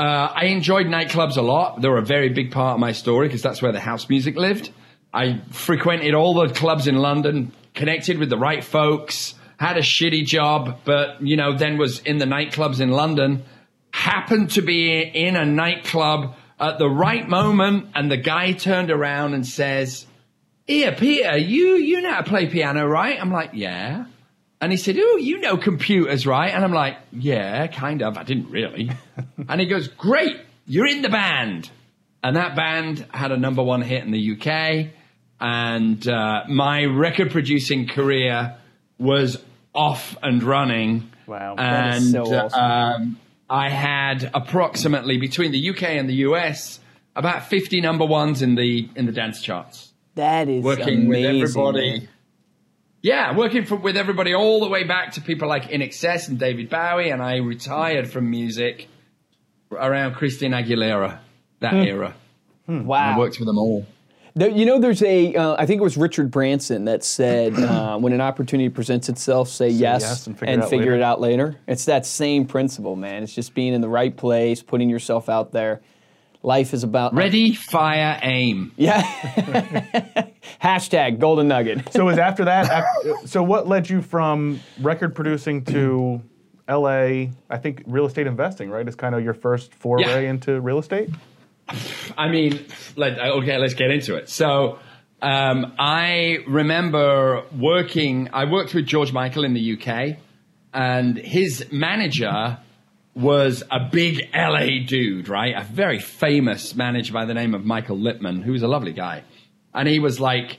Uh, 0.00 0.32
I 0.34 0.46
enjoyed 0.46 0.86
nightclubs 0.86 1.36
a 1.36 1.42
lot. 1.42 1.82
They 1.82 1.88
were 1.88 1.98
a 1.98 2.02
very 2.02 2.30
big 2.30 2.52
part 2.52 2.72
of 2.72 2.80
my 2.80 2.92
story 2.92 3.28
because 3.28 3.42
that's 3.42 3.60
where 3.60 3.70
the 3.70 3.80
house 3.80 4.08
music 4.08 4.34
lived. 4.34 4.72
I 5.12 5.42
frequented 5.50 6.14
all 6.14 6.32
the 6.32 6.54
clubs 6.54 6.86
in 6.86 6.96
London, 6.96 7.52
connected 7.74 8.16
with 8.16 8.30
the 8.30 8.38
right 8.38 8.64
folks, 8.64 9.34
had 9.58 9.76
a 9.76 9.82
shitty 9.82 10.24
job, 10.24 10.78
but 10.86 11.20
you 11.20 11.36
know, 11.36 11.54
then 11.54 11.76
was 11.76 11.98
in 11.98 12.16
the 12.16 12.24
nightclubs 12.24 12.80
in 12.80 12.88
London. 12.88 13.44
Happened 13.92 14.52
to 14.52 14.62
be 14.62 15.02
in 15.02 15.36
a 15.36 15.44
nightclub 15.44 16.34
at 16.58 16.78
the 16.78 16.88
right 16.88 17.28
moment, 17.28 17.88
and 17.94 18.10
the 18.10 18.16
guy 18.16 18.52
turned 18.52 18.90
around 18.90 19.34
and 19.34 19.46
says, 19.46 20.06
"Here, 20.66 20.92
Peter, 20.92 21.36
you 21.36 21.74
you 21.74 22.00
know 22.00 22.12
how 22.12 22.22
to 22.22 22.30
play 22.30 22.46
piano, 22.46 22.86
right?" 22.86 23.20
I'm 23.20 23.30
like, 23.30 23.50
"Yeah." 23.52 24.06
And 24.60 24.70
he 24.70 24.76
said, 24.76 24.96
"Oh, 24.98 25.16
you 25.16 25.40
know 25.40 25.56
computers, 25.56 26.26
right?" 26.26 26.52
And 26.52 26.62
I'm 26.62 26.72
like, 26.72 26.98
"Yeah, 27.12 27.66
kind 27.68 28.02
of. 28.02 28.18
I 28.18 28.24
didn't 28.24 28.50
really." 28.50 28.90
and 29.48 29.60
he 29.60 29.66
goes, 29.66 29.88
"Great, 29.88 30.36
you're 30.66 30.86
in 30.86 31.02
the 31.02 31.08
band." 31.08 31.70
And 32.22 32.36
that 32.36 32.54
band 32.54 33.06
had 33.10 33.32
a 33.32 33.38
number 33.38 33.62
one 33.62 33.80
hit 33.80 34.04
in 34.04 34.10
the 34.10 34.32
UK, 34.32 34.92
and 35.40 36.06
uh, 36.06 36.42
my 36.48 36.84
record 36.84 37.30
producing 37.30 37.88
career 37.88 38.56
was 38.98 39.42
off 39.74 40.16
and 40.22 40.42
running. 40.42 41.10
Wow, 41.26 41.54
and 41.56 42.04
so 42.04 42.22
awesome. 42.24 42.60
um, 42.60 43.20
I 43.48 43.70
had 43.70 44.30
approximately 44.34 45.16
between 45.16 45.52
the 45.52 45.70
UK 45.70 45.84
and 45.84 46.08
the 46.08 46.16
US 46.26 46.80
about 47.16 47.46
50 47.48 47.80
number 47.80 48.04
ones 48.04 48.42
in 48.42 48.54
the 48.54 48.88
in 48.94 49.06
the 49.06 49.12
dance 49.12 49.40
charts. 49.40 49.92
That 50.14 50.48
is 50.48 50.62
working 50.62 51.06
amazing, 51.06 51.40
with 51.40 51.50
everybody. 51.50 51.90
man. 52.00 52.08
Yeah, 53.02 53.34
working 53.34 53.64
for, 53.64 53.76
with 53.76 53.96
everybody 53.96 54.34
all 54.34 54.60
the 54.60 54.68
way 54.68 54.84
back 54.84 55.12
to 55.12 55.22
people 55.22 55.48
like 55.48 55.64
INXS 55.70 56.28
and 56.28 56.38
David 56.38 56.68
Bowie, 56.68 57.10
and 57.10 57.22
I 57.22 57.36
retired 57.36 58.10
from 58.10 58.30
music 58.30 58.88
around 59.72 60.14
Christina 60.14 60.62
Aguilera, 60.62 61.18
that 61.60 61.74
era. 61.74 62.14
Wow. 62.66 63.14
I 63.14 63.18
worked 63.18 63.38
with 63.38 63.46
them 63.46 63.58
all. 63.58 63.86
You 64.36 64.64
know, 64.64 64.78
there's 64.78 65.02
a. 65.02 65.34
Uh, 65.34 65.56
I 65.58 65.66
think 65.66 65.80
it 65.80 65.82
was 65.82 65.96
Richard 65.96 66.30
Branson 66.30 66.84
that 66.84 67.02
said, 67.02 67.54
uh, 67.54 67.98
"When 67.98 68.12
an 68.12 68.20
opportunity 68.20 68.68
presents 68.68 69.08
itself, 69.08 69.48
say, 69.48 69.68
yes, 69.68 70.02
yes 70.02 70.26
and 70.28 70.38
figure 70.38 70.54
it 70.54 70.62
out 70.62 70.70
later." 70.70 70.94
it 70.94 71.02
out 71.02 71.20
later." 71.20 71.56
It's 71.66 71.86
that 71.86 72.06
same 72.06 72.46
principle, 72.46 72.94
man. 72.94 73.24
It's 73.24 73.34
just 73.34 73.54
being 73.54 73.74
in 73.74 73.80
the 73.80 73.88
right 73.88 74.16
place, 74.16 74.62
putting 74.62 74.88
yourself 74.88 75.28
out 75.28 75.50
there. 75.50 75.80
Life 76.42 76.72
is 76.72 76.84
about 76.84 77.14
Ready, 77.14 77.54
fire, 77.54 78.18
aim. 78.22 78.72
Yeah. 78.76 79.02
Hashtag 80.62 81.18
golden 81.18 81.48
nugget. 81.48 81.88
So 81.92 82.06
was 82.06 82.18
after 82.18 82.46
that. 82.46 82.68
After, 82.70 83.26
so 83.26 83.42
what 83.42 83.68
led 83.68 83.90
you 83.90 84.00
from 84.00 84.60
record 84.80 85.14
producing 85.14 85.64
to 85.66 86.22
L.A. 86.66 87.32
I 87.50 87.58
think 87.58 87.82
real 87.86 88.06
estate 88.06 88.26
investing, 88.26 88.70
right? 88.70 88.86
Is 88.88 88.94
kind 88.94 89.14
of 89.14 89.22
your 89.22 89.34
first 89.34 89.74
foray 89.74 90.02
Yeah. 90.24 90.30
into 90.30 90.60
real 90.60 90.78
estate. 90.78 91.10
I 92.16 92.28
mean, 92.28 92.64
let, 92.96 93.18
okay, 93.18 93.58
let's 93.58 93.74
get 93.74 93.90
into 93.90 94.16
it. 94.16 94.28
So, 94.28 94.78
um, 95.22 95.74
I 95.78 96.38
remember 96.48 97.42
working, 97.56 98.30
I 98.32 98.46
worked 98.46 98.72
with 98.74 98.86
George 98.86 99.12
Michael 99.12 99.44
in 99.44 99.52
the 99.54 99.74
UK, 99.78 100.16
and 100.72 101.16
his 101.18 101.66
manager 101.70 102.58
was 103.14 103.62
a 103.70 103.88
big 103.90 104.28
LA 104.34 104.84
dude, 104.86 105.28
right? 105.28 105.54
A 105.56 105.64
very 105.64 105.98
famous 105.98 106.74
manager 106.74 107.12
by 107.12 107.24
the 107.24 107.34
name 107.34 107.54
of 107.54 107.64
Michael 107.64 107.98
Lippman, 107.98 108.42
who 108.42 108.52
was 108.52 108.62
a 108.62 108.68
lovely 108.68 108.92
guy. 108.92 109.24
And 109.74 109.88
he 109.88 109.98
was 109.98 110.20
like, 110.20 110.58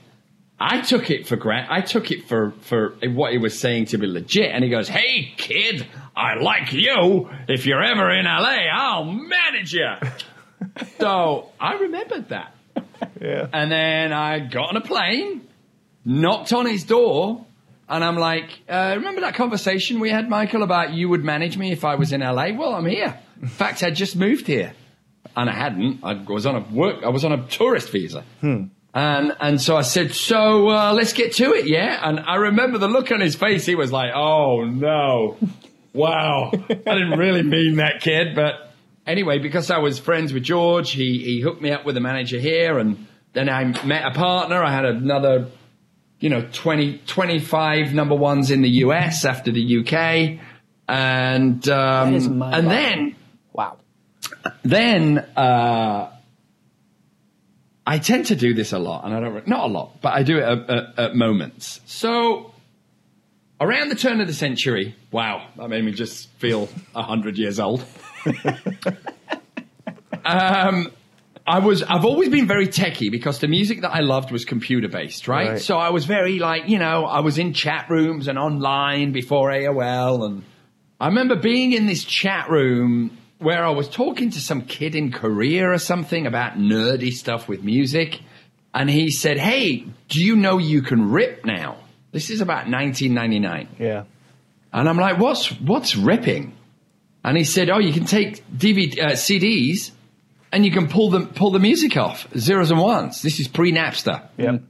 I 0.59 0.81
took 0.81 1.09
it 1.09 1.27
for 1.27 1.37
grant. 1.37 1.71
I 1.71 1.81
took 1.81 2.11
it 2.11 2.27
for 2.27 2.51
for 2.61 2.95
what 3.03 3.31
he 3.31 3.39
was 3.39 3.59
saying 3.59 3.85
to 3.85 3.97
be 3.97 4.05
legit. 4.05 4.51
And 4.51 4.63
he 4.63 4.69
goes, 4.69 4.87
"Hey 4.87 5.33
kid, 5.35 5.87
I 6.15 6.35
like 6.35 6.71
you. 6.71 7.29
If 7.47 7.65
you're 7.65 7.81
ever 7.81 8.11
in 8.11 8.25
LA, 8.25 8.67
I'll 8.71 9.05
manage 9.05 9.73
you." 9.73 9.89
so 10.99 11.49
I 11.59 11.73
remembered 11.79 12.29
that. 12.29 12.55
Yeah. 13.19 13.47
And 13.51 13.71
then 13.71 14.13
I 14.13 14.39
got 14.39 14.69
on 14.69 14.77
a 14.77 14.81
plane, 14.81 15.47
knocked 16.05 16.53
on 16.53 16.67
his 16.67 16.83
door, 16.83 17.43
and 17.91 18.03
I'm 18.03 18.17
like, 18.17 18.49
uh, 18.67 18.93
"Remember 18.97 19.21
that 19.21 19.35
conversation 19.35 19.99
we 19.99 20.09
had, 20.09 20.29
Michael, 20.29 20.63
about 20.63 20.93
you 20.93 21.09
would 21.09 21.23
manage 21.23 21.57
me 21.57 21.71
if 21.71 21.83
I 21.85 21.95
was 21.95 22.11
in 22.11 22.21
LA? 22.21 22.53
Well, 22.57 22.73
I'm 22.73 22.85
here. 22.85 23.19
In 23.41 23.47
fact, 23.61 23.83
I 23.83 23.91
just 23.91 24.15
moved 24.15 24.47
here, 24.47 24.73
and 25.35 25.49
I 25.49 25.53
hadn't. 25.53 25.99
I 26.03 26.13
was 26.13 26.45
on 26.45 26.55
a 26.55 26.61
work. 26.73 27.03
I 27.03 27.09
was 27.09 27.23
on 27.23 27.31
a 27.31 27.47
tourist 27.47 27.89
visa." 27.91 28.23
And 28.93 29.35
and 29.39 29.61
so 29.61 29.77
I 29.77 29.83
said, 29.83 30.13
so 30.13 30.69
uh, 30.69 30.91
let's 30.93 31.13
get 31.13 31.33
to 31.35 31.53
it, 31.53 31.65
yeah. 31.67 31.97
And 32.03 32.19
I 32.19 32.35
remember 32.35 32.77
the 32.77 32.89
look 32.89 33.09
on 33.11 33.21
his 33.21 33.35
face. 33.35 33.65
He 33.65 33.75
was 33.75 33.89
like, 33.89 34.11
oh 34.13 34.65
no, 34.65 35.37
wow, 35.93 36.51
I 36.53 36.73
didn't 36.75 37.17
really 37.17 37.43
mean 37.43 37.77
that, 37.77 38.01
kid. 38.01 38.35
But 38.35 38.73
anyway, 39.07 39.39
because 39.39 39.71
I 39.71 39.77
was 39.77 39.97
friends 39.97 40.33
with 40.33 40.43
George, 40.43 40.91
he 40.91 41.19
he 41.23 41.39
hooked 41.39 41.61
me 41.61 41.71
up 41.71 41.85
with 41.85 41.95
a 41.95 42.01
manager 42.01 42.37
here, 42.37 42.79
and 42.79 43.07
then 43.31 43.47
I 43.47 43.63
met 43.85 44.05
a 44.05 44.11
partner. 44.11 44.61
I 44.61 44.71
had 44.73 44.83
another, 44.83 45.47
you 46.21 46.29
know, 46.29 46.47
20, 46.53 46.99
25 47.07 47.93
number 47.93 48.15
ones 48.15 48.51
in 48.51 48.61
the 48.61 48.69
US 48.85 49.25
after 49.25 49.51
the 49.51 49.79
UK, 49.79 50.39
and 50.87 51.67
um, 51.67 52.41
and 52.53 52.67
then 52.71 53.15
Wow. 53.53 53.77
then 54.63 55.17
uh, 55.35 56.09
I 57.85 57.97
tend 57.97 58.27
to 58.27 58.35
do 58.35 58.53
this 58.53 58.71
a 58.71 58.79
lot, 58.79 59.03
and 59.03 59.13
I 59.13 59.19
don't 59.19 59.47
not 59.47 59.69
a 59.69 59.73
lot, 59.73 59.99
but 60.01 60.13
I 60.13 60.23
do 60.23 60.37
it 60.37 60.43
at, 60.43 60.69
at, 60.69 60.99
at 60.99 61.15
moments. 61.15 61.81
So 61.85 62.53
around 63.59 63.89
the 63.89 63.95
turn 63.95 64.21
of 64.21 64.27
the 64.27 64.33
century, 64.33 64.95
wow, 65.11 65.47
that 65.57 65.69
made 65.69 65.83
me 65.83 65.91
just 65.91 66.29
feel 66.37 66.69
a 66.95 67.01
hundred 67.01 67.37
years 67.37 67.59
old. 67.59 67.83
um, 70.23 70.91
I 71.45 71.59
was 71.59 71.83
I've 71.83 72.05
always 72.05 72.29
been 72.29 72.47
very 72.47 72.67
techie 72.67 73.11
because 73.11 73.39
the 73.39 73.47
music 73.47 73.81
that 73.81 73.91
I 73.91 74.01
loved 74.01 74.31
was 74.31 74.45
computer 74.45 74.87
based, 74.87 75.27
right? 75.27 75.49
Right. 75.51 75.61
So 75.61 75.77
I 75.77 75.89
was 75.89 76.05
very 76.05 76.39
like, 76.39 76.69
you 76.69 76.77
know, 76.77 77.05
I 77.05 77.21
was 77.21 77.37
in 77.37 77.53
chat 77.53 77.89
rooms 77.89 78.27
and 78.27 78.37
online 78.37 79.11
before 79.11 79.49
AOL 79.49 80.25
and 80.25 80.43
I 80.99 81.07
remember 81.07 81.35
being 81.35 81.73
in 81.73 81.87
this 81.87 82.03
chat 82.03 82.49
room 82.49 83.17
where 83.39 83.65
I 83.65 83.71
was 83.71 83.89
talking 83.89 84.29
to 84.31 84.39
some 84.39 84.61
kid 84.61 84.93
in 84.93 85.11
Korea 85.11 85.71
or 85.71 85.79
something 85.79 86.27
about 86.27 86.57
nerdy 86.57 87.11
stuff 87.11 87.47
with 87.47 87.63
music 87.63 88.19
and 88.73 88.89
he 88.89 89.09
said, 89.09 89.37
"Hey, 89.37 89.85
do 90.09 90.23
you 90.23 90.35
know 90.35 90.59
you 90.59 90.81
can 90.81 91.11
rip 91.11 91.43
now?" 91.43 91.77
This 92.11 92.29
is 92.29 92.41
about 92.41 92.69
1999. 92.69 93.67
Yeah. 93.79 94.03
And 94.73 94.87
I'm 94.87 94.97
like, 94.97 95.17
what's 95.17 95.47
what's 95.59 95.95
ripping? 95.95 96.53
And 97.23 97.37
he 97.37 97.43
said, 97.43 97.69
oh, 97.69 97.79
you 97.79 97.93
can 97.93 98.05
take 98.05 98.43
DVD, 98.49 98.99
uh, 98.99 99.11
CDs 99.11 99.91
and 100.51 100.65
you 100.65 100.71
can 100.71 100.87
pull 100.87 101.09
them 101.09 101.27
pull 101.27 101.51
the 101.51 101.59
music 101.59 101.97
off, 101.97 102.27
zeros 102.37 102.71
and 102.71 102.79
ones. 102.79 103.21
This 103.21 103.39
is 103.39 103.47
pre 103.47 103.71
Napster. 103.71 104.27
Yep. 104.37 104.61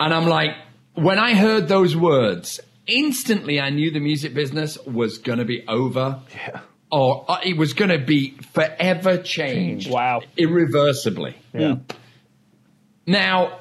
And 0.00 0.14
I'm 0.14 0.26
like, 0.26 0.50
when 0.94 1.18
I 1.18 1.34
heard 1.34 1.68
those 1.68 1.96
words, 1.96 2.60
instantly 2.86 3.60
I 3.60 3.70
knew 3.70 3.90
the 3.90 4.00
music 4.00 4.34
business 4.34 4.78
was 4.86 5.18
going 5.18 5.38
to 5.38 5.44
be 5.44 5.64
over. 5.66 6.20
Yeah. 6.34 6.60
Or 6.90 7.26
uh, 7.28 7.40
it 7.44 7.56
was 7.56 7.74
going 7.74 7.90
to 7.90 7.98
be 7.98 8.30
forever 8.52 9.18
changed. 9.18 9.90
Wow. 9.90 10.22
Irreversibly. 10.36 11.36
Yeah. 11.52 11.76
Now, 13.06 13.60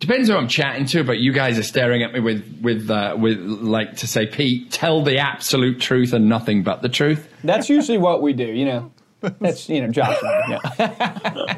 depends 0.00 0.28
who 0.28 0.36
I'm 0.36 0.48
chatting 0.48 0.86
to, 0.86 1.04
but 1.04 1.18
you 1.18 1.32
guys 1.32 1.58
are 1.58 1.62
staring 1.62 2.02
at 2.02 2.12
me 2.12 2.20
with 2.20 2.60
with 2.62 2.90
uh, 2.90 3.16
with 3.18 3.38
like 3.38 3.96
to 3.96 4.06
say, 4.06 4.26
Pete, 4.26 4.70
tell 4.70 5.02
the 5.02 5.18
absolute 5.18 5.80
truth 5.80 6.12
and 6.12 6.28
nothing 6.28 6.62
but 6.62 6.82
the 6.82 6.88
truth. 6.88 7.28
That's 7.44 7.68
usually 7.68 7.98
what 7.98 8.22
we 8.22 8.32
do, 8.32 8.46
you 8.46 8.64
know. 8.64 8.92
That's, 9.20 9.68
you 9.68 9.80
know, 9.84 9.90
Josh. 9.90 10.16
Yeah. 10.48 11.54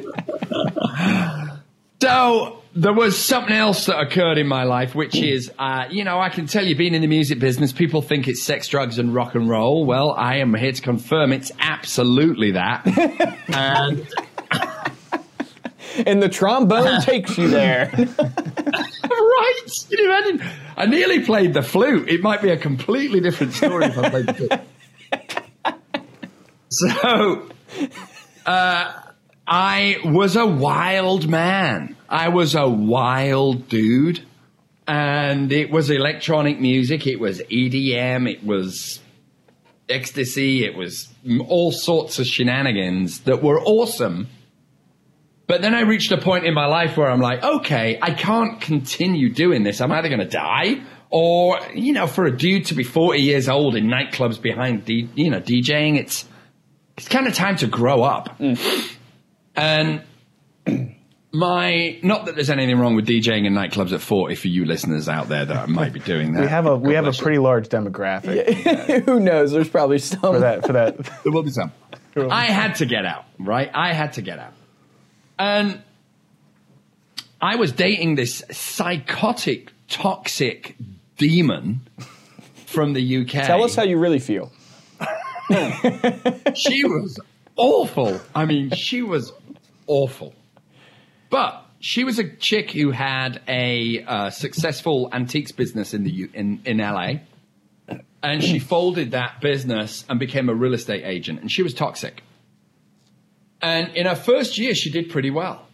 So 2.00 2.62
there 2.74 2.94
was 2.94 3.22
something 3.22 3.54
else 3.54 3.86
that 3.86 4.00
occurred 4.00 4.38
in 4.38 4.46
my 4.46 4.64
life, 4.64 4.94
which 4.94 5.16
is, 5.16 5.52
uh, 5.58 5.84
you 5.90 6.02
know, 6.02 6.18
I 6.18 6.30
can 6.30 6.46
tell 6.46 6.64
you, 6.64 6.74
being 6.74 6.94
in 6.94 7.02
the 7.02 7.08
music 7.08 7.38
business, 7.38 7.72
people 7.72 8.00
think 8.00 8.26
it's 8.26 8.42
sex, 8.42 8.68
drugs, 8.68 8.98
and 8.98 9.14
rock 9.14 9.34
and 9.34 9.50
roll. 9.50 9.84
Well, 9.84 10.12
I 10.12 10.36
am 10.36 10.54
here 10.54 10.72
to 10.72 10.80
confirm 10.80 11.32
it's 11.32 11.52
absolutely 11.58 12.52
that. 12.52 12.86
and 13.48 14.08
And 16.06 16.22
the 16.22 16.28
trombone 16.28 17.00
takes 17.02 17.36
you 17.36 17.48
there. 17.48 17.90
right, 17.96 19.66
you 19.90 20.06
know, 20.06 20.44
I, 20.76 20.86
nearly 20.86 21.24
played 21.24 21.54
the 21.54 21.62
flute. 21.62 22.08
It 22.08 22.22
might 22.22 22.42
be 22.42 22.50
a 22.50 22.56
completely 22.56 23.20
different 23.20 23.52
story 23.52 23.86
if 23.86 23.98
I 23.98 24.10
played 24.10 24.26
the 24.26 24.34
flute. 24.34 24.60
So, 26.72 27.48
uh, 28.46 28.92
I 29.44 29.96
was 30.04 30.36
a 30.36 30.46
wild 30.46 31.28
man. 31.28 31.96
I 32.08 32.28
was 32.28 32.54
a 32.54 32.68
wild 32.68 33.68
dude. 33.68 34.24
And 34.86 35.50
it 35.50 35.72
was 35.72 35.90
electronic 35.90 36.60
music. 36.60 37.08
It 37.08 37.18
was 37.18 37.40
EDM. 37.50 38.30
It 38.30 38.44
was 38.44 39.00
ecstasy. 39.88 40.64
It 40.64 40.76
was 40.76 41.08
all 41.48 41.72
sorts 41.72 42.20
of 42.20 42.26
shenanigans 42.26 43.20
that 43.22 43.42
were 43.42 43.60
awesome. 43.60 44.28
But 45.50 45.62
then 45.62 45.74
I 45.74 45.80
reached 45.80 46.12
a 46.12 46.16
point 46.16 46.46
in 46.46 46.54
my 46.54 46.66
life 46.66 46.96
where 46.96 47.10
I'm 47.10 47.18
like, 47.18 47.42
okay, 47.42 47.98
I 48.00 48.12
can't 48.12 48.60
continue 48.60 49.32
doing 49.32 49.64
this. 49.64 49.80
I'm 49.80 49.90
either 49.90 50.08
going 50.08 50.20
to 50.20 50.24
die 50.24 50.80
or, 51.10 51.58
you 51.74 51.92
know, 51.92 52.06
for 52.06 52.24
a 52.24 52.30
dude 52.30 52.66
to 52.66 52.74
be 52.74 52.84
40 52.84 53.18
years 53.18 53.48
old 53.48 53.74
in 53.74 53.88
nightclubs 53.88 54.40
behind, 54.40 54.84
D, 54.84 55.08
you 55.16 55.28
know, 55.28 55.40
DJing, 55.40 55.98
it's, 55.98 56.24
it's 56.96 57.08
kind 57.08 57.26
of 57.26 57.34
time 57.34 57.56
to 57.56 57.66
grow 57.66 58.04
up. 58.04 58.38
Mm. 58.38 58.96
And 59.56 60.02
my, 61.32 61.98
not 62.04 62.26
that 62.26 62.36
there's 62.36 62.50
anything 62.50 62.78
wrong 62.78 62.94
with 62.94 63.08
DJing 63.08 63.44
in 63.44 63.52
nightclubs 63.52 63.90
at 63.90 64.00
40 64.00 64.36
for 64.36 64.46
you 64.46 64.66
listeners 64.66 65.08
out 65.08 65.28
there 65.28 65.46
that 65.46 65.68
might 65.68 65.92
be 65.92 65.98
doing 65.98 66.34
that. 66.34 66.42
We 66.42 66.46
have 66.46 66.66
a 66.66 66.76
we 66.76 66.94
have 66.94 67.06
a 67.06 67.08
bless 67.08 67.18
you. 67.18 67.24
pretty 67.24 67.38
large 67.40 67.68
demographic 67.68 69.02
Who 69.04 69.18
knows? 69.18 69.50
There's 69.50 69.68
probably 69.68 69.98
some. 69.98 70.20
for 70.20 70.38
that 70.38 70.64
for 70.64 70.74
that. 70.74 70.96
There 71.24 71.32
will 71.32 71.42
be 71.42 71.50
some. 71.50 71.72
I 72.16 72.44
had 72.44 72.76
to 72.76 72.86
get 72.86 73.04
out, 73.04 73.24
right? 73.40 73.68
I 73.74 73.92
had 73.94 74.12
to 74.12 74.22
get 74.22 74.38
out. 74.38 74.52
And 75.40 75.82
I 77.40 77.56
was 77.56 77.72
dating 77.72 78.16
this 78.16 78.44
psychotic, 78.50 79.72
toxic 79.88 80.76
demon 81.16 81.80
from 82.66 82.92
the 82.92 83.22
UK. 83.22 83.46
Tell 83.46 83.64
us 83.64 83.74
how 83.74 83.84
you 83.84 83.98
really 83.98 84.18
feel. 84.18 84.52
she 86.54 86.84
was 86.84 87.18
awful. 87.56 88.20
I 88.34 88.44
mean, 88.44 88.72
she 88.72 89.00
was 89.00 89.32
awful. 89.86 90.34
But 91.30 91.64
she 91.80 92.04
was 92.04 92.18
a 92.18 92.28
chick 92.36 92.72
who 92.72 92.90
had 92.90 93.40
a 93.48 94.04
uh, 94.04 94.28
successful 94.28 95.08
antiques 95.10 95.52
business 95.52 95.94
in 95.94 96.04
the 96.04 96.10
U- 96.10 96.30
in 96.34 96.60
in 96.66 96.76
LA, 96.76 97.14
and 98.22 98.44
she 98.44 98.58
folded 98.58 99.12
that 99.12 99.40
business 99.40 100.04
and 100.06 100.20
became 100.20 100.50
a 100.50 100.54
real 100.54 100.74
estate 100.74 101.04
agent. 101.04 101.40
And 101.40 101.50
she 101.50 101.62
was 101.62 101.72
toxic. 101.72 102.22
And 103.62 103.96
in 103.96 104.06
her 104.06 104.14
first 104.14 104.58
year, 104.58 104.74
she 104.74 104.90
did 104.90 105.10
pretty 105.10 105.30
well. 105.30 105.66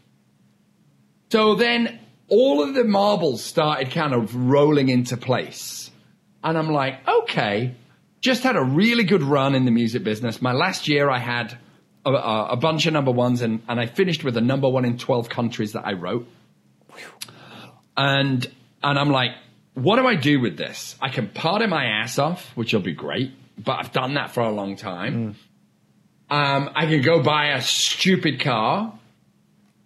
So 1.30 1.54
then 1.54 1.98
all 2.28 2.62
of 2.62 2.74
the 2.74 2.84
marbles 2.84 3.42
started 3.42 3.90
kind 3.90 4.14
of 4.14 4.34
rolling 4.34 4.88
into 4.88 5.16
place. 5.16 5.90
And 6.42 6.56
I'm 6.56 6.70
like, 6.70 7.06
okay, 7.06 7.74
just 8.20 8.42
had 8.42 8.56
a 8.56 8.62
really 8.62 9.04
good 9.04 9.22
run 9.22 9.54
in 9.54 9.64
the 9.64 9.70
music 9.70 10.04
business. 10.04 10.42
My 10.42 10.52
last 10.52 10.88
year, 10.88 11.10
I 11.10 11.18
had 11.18 11.58
a, 12.04 12.10
a, 12.10 12.56
bunch 12.56 12.86
of 12.86 12.92
number 12.92 13.10
ones, 13.10 13.42
and, 13.42 13.62
and 13.68 13.80
I 13.80 13.86
finished 13.86 14.22
with 14.24 14.36
a 14.36 14.40
number 14.40 14.68
one 14.68 14.84
in 14.84 14.98
12 14.98 15.28
countries 15.28 15.72
that 15.72 15.86
I 15.86 15.92
wrote. 15.92 16.28
And, 17.96 18.46
and 18.82 18.98
I'm 18.98 19.10
like, 19.10 19.32
what 19.74 19.96
do 19.96 20.06
I 20.06 20.14
do 20.14 20.40
with 20.40 20.56
this? 20.56 20.96
I 21.00 21.08
can 21.08 21.28
party 21.28 21.66
my 21.66 21.84
ass 21.84 22.18
off, 22.18 22.50
which 22.56 22.72
will 22.72 22.80
be 22.80 22.94
great, 22.94 23.32
but 23.62 23.78
I've 23.78 23.92
done 23.92 24.14
that 24.14 24.32
for 24.32 24.40
a 24.40 24.50
long 24.50 24.76
time. 24.76 25.14
Mm. 25.14 25.34
Um, 26.30 26.70
I 26.74 26.86
can 26.86 27.02
go 27.02 27.22
buy 27.22 27.48
a 27.48 27.62
stupid 27.62 28.40
car, 28.40 28.98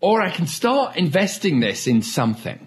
or 0.00 0.23
I 0.23 0.30
can 0.30 0.47
start 0.47 0.97
investing 0.97 1.61
this 1.61 1.87
in 1.87 2.02
something. 2.02 2.66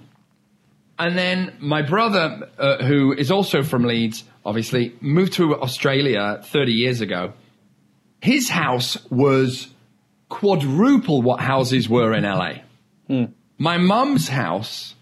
And 0.99 1.17
then 1.17 1.55
my 1.59 1.81
brother, 1.81 2.49
uh, 2.57 2.83
who 2.83 3.13
is 3.13 3.31
also 3.31 3.63
from 3.63 3.83
Leeds, 3.83 4.23
obviously 4.45 4.95
moved 5.01 5.33
to 5.33 5.55
Australia 5.59 6.41
30 6.43 6.71
years 6.71 7.01
ago. 7.01 7.33
His 8.21 8.49
house 8.49 8.97
was 9.09 9.69
quadruple 10.29 11.21
what 11.21 11.39
houses 11.39 11.89
were 11.89 12.13
in 12.13 12.23
LA. 12.23 12.53
My 13.57 13.77
mum's 13.77 14.27
house 14.27 14.95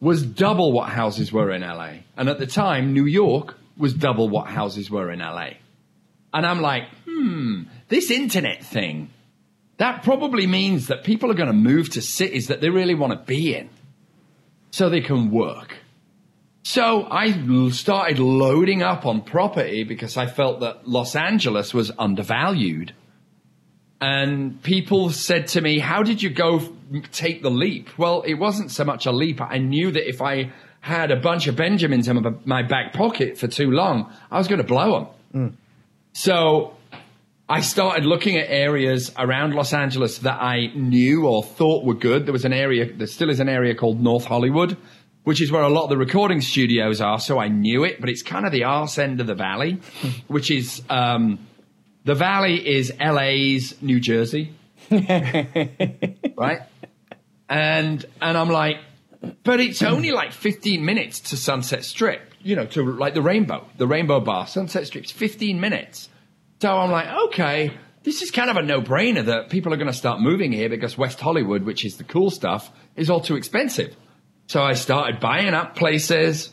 was 0.00 0.22
double 0.22 0.72
what 0.72 0.90
houses 0.90 1.32
were 1.32 1.50
in 1.50 1.62
LA. 1.62 1.98
And 2.16 2.28
at 2.28 2.38
the 2.38 2.46
time, 2.46 2.92
New 2.92 3.06
York 3.06 3.56
was 3.76 3.94
double 3.94 4.28
what 4.28 4.48
houses 4.48 4.90
were 4.90 5.10
in 5.10 5.20
LA. 5.20 5.50
And 6.36 6.44
I'm 6.44 6.60
like, 6.60 6.84
hmm, 7.06 7.62
this 7.88 8.10
internet 8.10 8.62
thing, 8.62 9.08
that 9.78 10.02
probably 10.02 10.46
means 10.46 10.88
that 10.88 11.02
people 11.02 11.30
are 11.30 11.34
going 11.34 11.46
to 11.46 11.54
move 11.54 11.88
to 11.90 12.02
cities 12.02 12.48
that 12.48 12.60
they 12.60 12.68
really 12.68 12.94
want 12.94 13.14
to 13.14 13.18
be 13.18 13.54
in 13.56 13.70
so 14.70 14.90
they 14.90 15.00
can 15.00 15.30
work. 15.30 15.78
So 16.62 17.08
I 17.10 17.32
started 17.70 18.18
loading 18.18 18.82
up 18.82 19.06
on 19.06 19.22
property 19.22 19.82
because 19.82 20.18
I 20.18 20.26
felt 20.26 20.60
that 20.60 20.86
Los 20.86 21.16
Angeles 21.16 21.72
was 21.72 21.90
undervalued. 21.98 22.92
And 23.98 24.62
people 24.62 25.08
said 25.08 25.46
to 25.48 25.62
me, 25.62 25.78
How 25.78 26.02
did 26.02 26.22
you 26.22 26.28
go 26.28 26.60
take 27.12 27.40
the 27.40 27.50
leap? 27.50 27.96
Well, 27.98 28.20
it 28.26 28.34
wasn't 28.34 28.72
so 28.72 28.84
much 28.84 29.06
a 29.06 29.10
leap. 29.10 29.40
I 29.40 29.56
knew 29.56 29.90
that 29.90 30.06
if 30.06 30.20
I 30.20 30.52
had 30.82 31.10
a 31.10 31.16
bunch 31.16 31.46
of 31.46 31.56
Benjamins 31.56 32.08
in 32.08 32.20
my- 32.22 32.34
my 32.44 32.62
back 32.62 32.92
pocket 32.92 33.38
for 33.38 33.48
too 33.48 33.70
long, 33.70 34.12
I 34.30 34.36
was 34.36 34.48
going 34.48 34.60
to 34.60 34.66
blow 34.66 35.08
them. 35.32 35.56
So 36.16 36.74
I 37.46 37.60
started 37.60 38.06
looking 38.06 38.38
at 38.38 38.46
areas 38.48 39.12
around 39.18 39.52
Los 39.52 39.74
Angeles 39.74 40.20
that 40.20 40.40
I 40.40 40.68
knew 40.74 41.26
or 41.26 41.42
thought 41.42 41.84
were 41.84 41.92
good. 41.92 42.24
There 42.24 42.32
was 42.32 42.46
an 42.46 42.54
area, 42.54 42.90
there 42.90 43.06
still 43.06 43.28
is 43.28 43.38
an 43.38 43.50
area 43.50 43.74
called 43.74 44.00
North 44.00 44.24
Hollywood, 44.24 44.78
which 45.24 45.42
is 45.42 45.52
where 45.52 45.60
a 45.60 45.68
lot 45.68 45.84
of 45.84 45.90
the 45.90 45.98
recording 45.98 46.40
studios 46.40 47.02
are. 47.02 47.20
So 47.20 47.38
I 47.38 47.48
knew 47.48 47.84
it, 47.84 48.00
but 48.00 48.08
it's 48.08 48.22
kind 48.22 48.46
of 48.46 48.52
the 48.52 48.64
arse 48.64 48.96
end 48.96 49.20
of 49.20 49.26
the 49.26 49.34
valley, 49.34 49.78
which 50.26 50.50
is, 50.50 50.80
um, 50.88 51.38
the 52.04 52.14
valley 52.14 52.66
is 52.66 52.90
LA's 52.98 53.74
New 53.82 54.00
Jersey. 54.00 54.54
right? 54.90 56.60
And, 57.50 58.06
and 58.22 58.38
I'm 58.38 58.48
like, 58.48 58.78
but 59.44 59.60
it's 59.60 59.82
only 59.82 60.12
like 60.12 60.32
15 60.32 60.82
minutes 60.82 61.20
to 61.20 61.36
Sunset 61.36 61.84
Strip, 61.84 62.32
you 62.46 62.54
know, 62.54 62.66
to 62.66 62.82
like 62.92 63.14
the 63.14 63.22
Rainbow, 63.22 63.66
the 63.76 63.88
Rainbow 63.88 64.20
Bar, 64.20 64.46
Sunset 64.46 64.86
Strip. 64.86 65.06
Strip's 65.06 65.10
15 65.10 65.60
minutes. 65.60 66.08
So 66.60 66.70
I'm 66.70 66.92
like, 66.92 67.08
okay, 67.26 67.72
this 68.04 68.22
is 68.22 68.30
kind 68.30 68.48
of 68.48 68.56
a 68.56 68.62
no-brainer 68.62 69.24
that 69.26 69.50
people 69.50 69.74
are 69.74 69.76
going 69.76 69.88
to 69.88 69.92
start 69.92 70.20
moving 70.20 70.52
here 70.52 70.68
because 70.68 70.96
West 70.96 71.20
Hollywood, 71.20 71.64
which 71.64 71.84
is 71.84 71.96
the 71.96 72.04
cool 72.04 72.30
stuff, 72.30 72.70
is 72.94 73.10
all 73.10 73.20
too 73.20 73.34
expensive. 73.34 73.96
So 74.46 74.62
I 74.62 74.74
started 74.74 75.18
buying 75.18 75.54
up 75.54 75.74
places. 75.74 76.52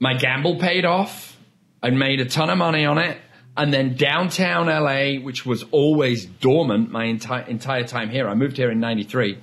My 0.00 0.14
gamble 0.14 0.58
paid 0.58 0.84
off. 0.84 1.38
I 1.80 1.90
made 1.90 2.20
a 2.20 2.24
ton 2.24 2.50
of 2.50 2.58
money 2.58 2.84
on 2.84 2.98
it. 2.98 3.16
And 3.56 3.72
then 3.72 3.94
downtown 3.94 4.66
LA, 4.66 5.24
which 5.24 5.46
was 5.46 5.62
always 5.70 6.26
dormant 6.26 6.90
my 6.90 7.04
entire 7.04 7.42
entire 7.42 7.84
time 7.84 8.10
here. 8.10 8.28
I 8.28 8.34
moved 8.34 8.56
here 8.56 8.70
in 8.70 8.80
'93. 8.80 9.38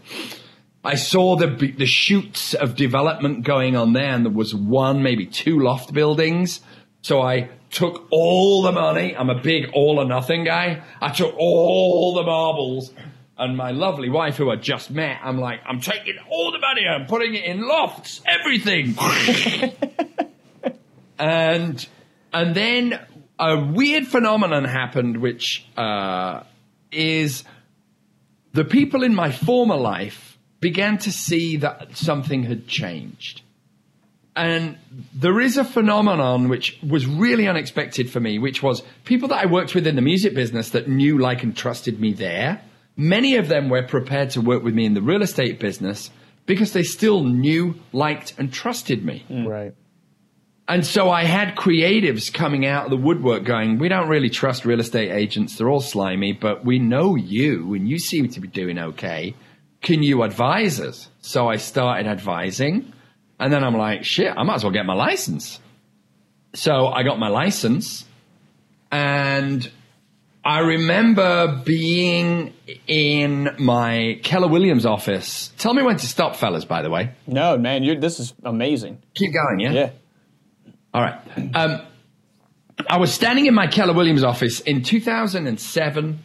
I 0.84 0.96
saw 0.96 1.36
the 1.36 1.48
the 1.48 1.86
shoots 1.86 2.54
of 2.54 2.76
development 2.76 3.44
going 3.44 3.76
on 3.76 3.94
there, 3.94 4.14
and 4.14 4.26
there 4.26 4.32
was 4.32 4.56
one, 4.56 5.04
maybe 5.04 5.26
two 5.26 5.60
loft 5.60 5.94
buildings. 5.94 6.62
So 7.02 7.22
I 7.22 7.50
took 7.70 8.08
all 8.12 8.62
the 8.62 8.72
money. 8.72 9.16
I'm 9.16 9.30
a 9.30 9.42
big 9.42 9.70
all 9.74 10.00
or 10.00 10.06
nothing 10.06 10.46
guy. 10.46 10.82
I 11.02 11.10
took 11.10 11.36
all 11.38 12.16
the 12.16 12.24
marbles. 12.24 12.94
And 13.38 13.56
my 13.56 13.72
lovely 13.72 14.10
wife, 14.10 14.36
who 14.36 14.52
I 14.52 14.58
just 14.58 14.92
met, 14.92 15.18
I'm 15.24 15.38
like, 15.38 15.62
I'm 15.66 15.80
taking 15.80 16.16
all 16.30 16.52
the 16.52 16.60
money, 16.60 16.82
I'm 16.86 17.06
putting 17.06 17.36
it 17.36 17.46
in 17.46 17.66
lofts, 17.66 18.22
everything. 18.26 18.98
and 21.20 21.88
and 22.34 22.56
then 22.56 23.00
a 23.40 23.58
weird 23.58 24.08
phenomenon 24.08 24.66
happened, 24.66 25.18
which 25.22 25.66
uh, 25.78 26.44
is 26.92 27.46
the 28.52 28.66
people 28.66 29.04
in 29.04 29.16
my 29.16 29.32
former 29.32 29.78
life 29.78 30.29
began 30.60 30.98
to 31.00 31.12
see 31.12 31.58
that 31.58 31.96
something 31.96 32.44
had 32.44 32.68
changed. 32.68 33.42
And 34.36 34.78
there 35.14 35.40
is 35.42 35.58
a 35.58 35.64
phenomenon 35.64 36.48
which 36.48 36.80
was 36.82 37.06
really 37.06 37.48
unexpected 37.48 38.10
for 38.10 38.20
me, 38.20 38.40
which 38.40 38.64
was 38.64 38.84
people 39.04 39.28
that 39.30 39.44
I 39.44 39.48
worked 39.48 39.76
with 39.76 39.86
in 39.86 39.96
the 39.96 40.02
music 40.02 40.34
business 40.34 40.70
that 40.70 40.88
knew, 40.88 41.18
like, 41.18 41.44
and 41.44 41.56
trusted 41.56 42.00
me 42.00 42.14
there. 42.14 42.62
Many 42.96 43.36
of 43.36 43.48
them 43.48 43.70
were 43.70 43.84
prepared 43.84 44.30
to 44.32 44.42
work 44.42 44.64
with 44.64 44.74
me 44.74 44.86
in 44.86 44.94
the 44.94 45.02
real 45.02 45.22
estate 45.22 45.60
business 45.60 46.10
because 46.46 46.74
they 46.74 46.84
still 46.84 47.24
knew, 47.24 47.76
liked, 47.92 48.34
and 48.38 48.52
trusted 48.52 49.04
me. 49.04 49.26
Hmm. 49.28 49.46
Right. 49.46 49.76
And 50.70 50.86
so 50.86 51.10
I 51.10 51.24
had 51.24 51.56
creatives 51.56 52.32
coming 52.32 52.66
out 52.66 52.86
of 52.86 52.92
the 52.92 52.98
woodwork 52.98 53.44
going, 53.44 53.80
we 53.80 53.90
don't 53.90 54.08
really 54.08 54.30
trust 54.30 54.66
real 54.66 54.80
estate 54.80 55.12
agents. 55.12 55.58
They're 55.58 55.70
all 55.70 55.82
slimy, 55.82 56.32
but 56.34 56.64
we 56.64 56.78
know 56.78 57.16
you 57.16 57.74
and 57.74 57.90
you 57.90 57.98
seem 57.98 58.30
to 58.30 58.40
be 58.40 58.48
doing 58.48 58.78
okay. 58.78 59.34
Can 59.82 60.04
you 60.04 60.24
advise 60.24 60.80
us? 60.80 61.10
So 61.22 61.48
I 61.48 61.58
started 61.58 62.08
advising 62.08 62.94
and 63.40 63.54
then 63.54 63.64
I'm 63.64 63.76
like, 63.76 64.04
shit, 64.04 64.34
I 64.36 64.44
might 64.44 64.56
as 64.56 64.64
well 64.64 64.74
get 64.74 64.86
my 64.86 64.94
license. 64.94 65.60
So 66.54 66.88
I 66.88 67.04
got 67.04 67.20
my 67.20 67.30
license 67.30 68.06
and 68.92 69.70
I 70.44 70.60
remember 70.60 71.62
being 71.66 72.54
in 72.88 73.56
my 73.60 74.20
Keller 74.24 74.48
Williams 74.48 74.86
office. 74.86 75.52
Tell 75.58 75.74
me 75.74 75.84
when 75.84 75.98
to 75.98 76.08
stop, 76.08 76.36
fellas, 76.36 76.66
by 76.66 76.82
the 76.82 76.90
way. 76.90 77.12
No, 77.28 77.58
man, 77.58 77.84
you 77.84 78.00
this 78.00 78.20
is 78.20 78.34
amazing. 78.44 79.02
Keep 79.16 79.34
going, 79.34 79.60
yeah? 79.60 79.72
Yeah. 79.72 79.90
All 80.94 81.02
right. 81.02 81.20
Um, 81.54 81.82
I 82.90 82.98
was 82.98 83.14
standing 83.14 83.46
in 83.46 83.54
my 83.54 83.68
Keller 83.68 83.94
Williams 83.94 84.24
office 84.24 84.62
in 84.62 84.82
2007, 84.82 86.20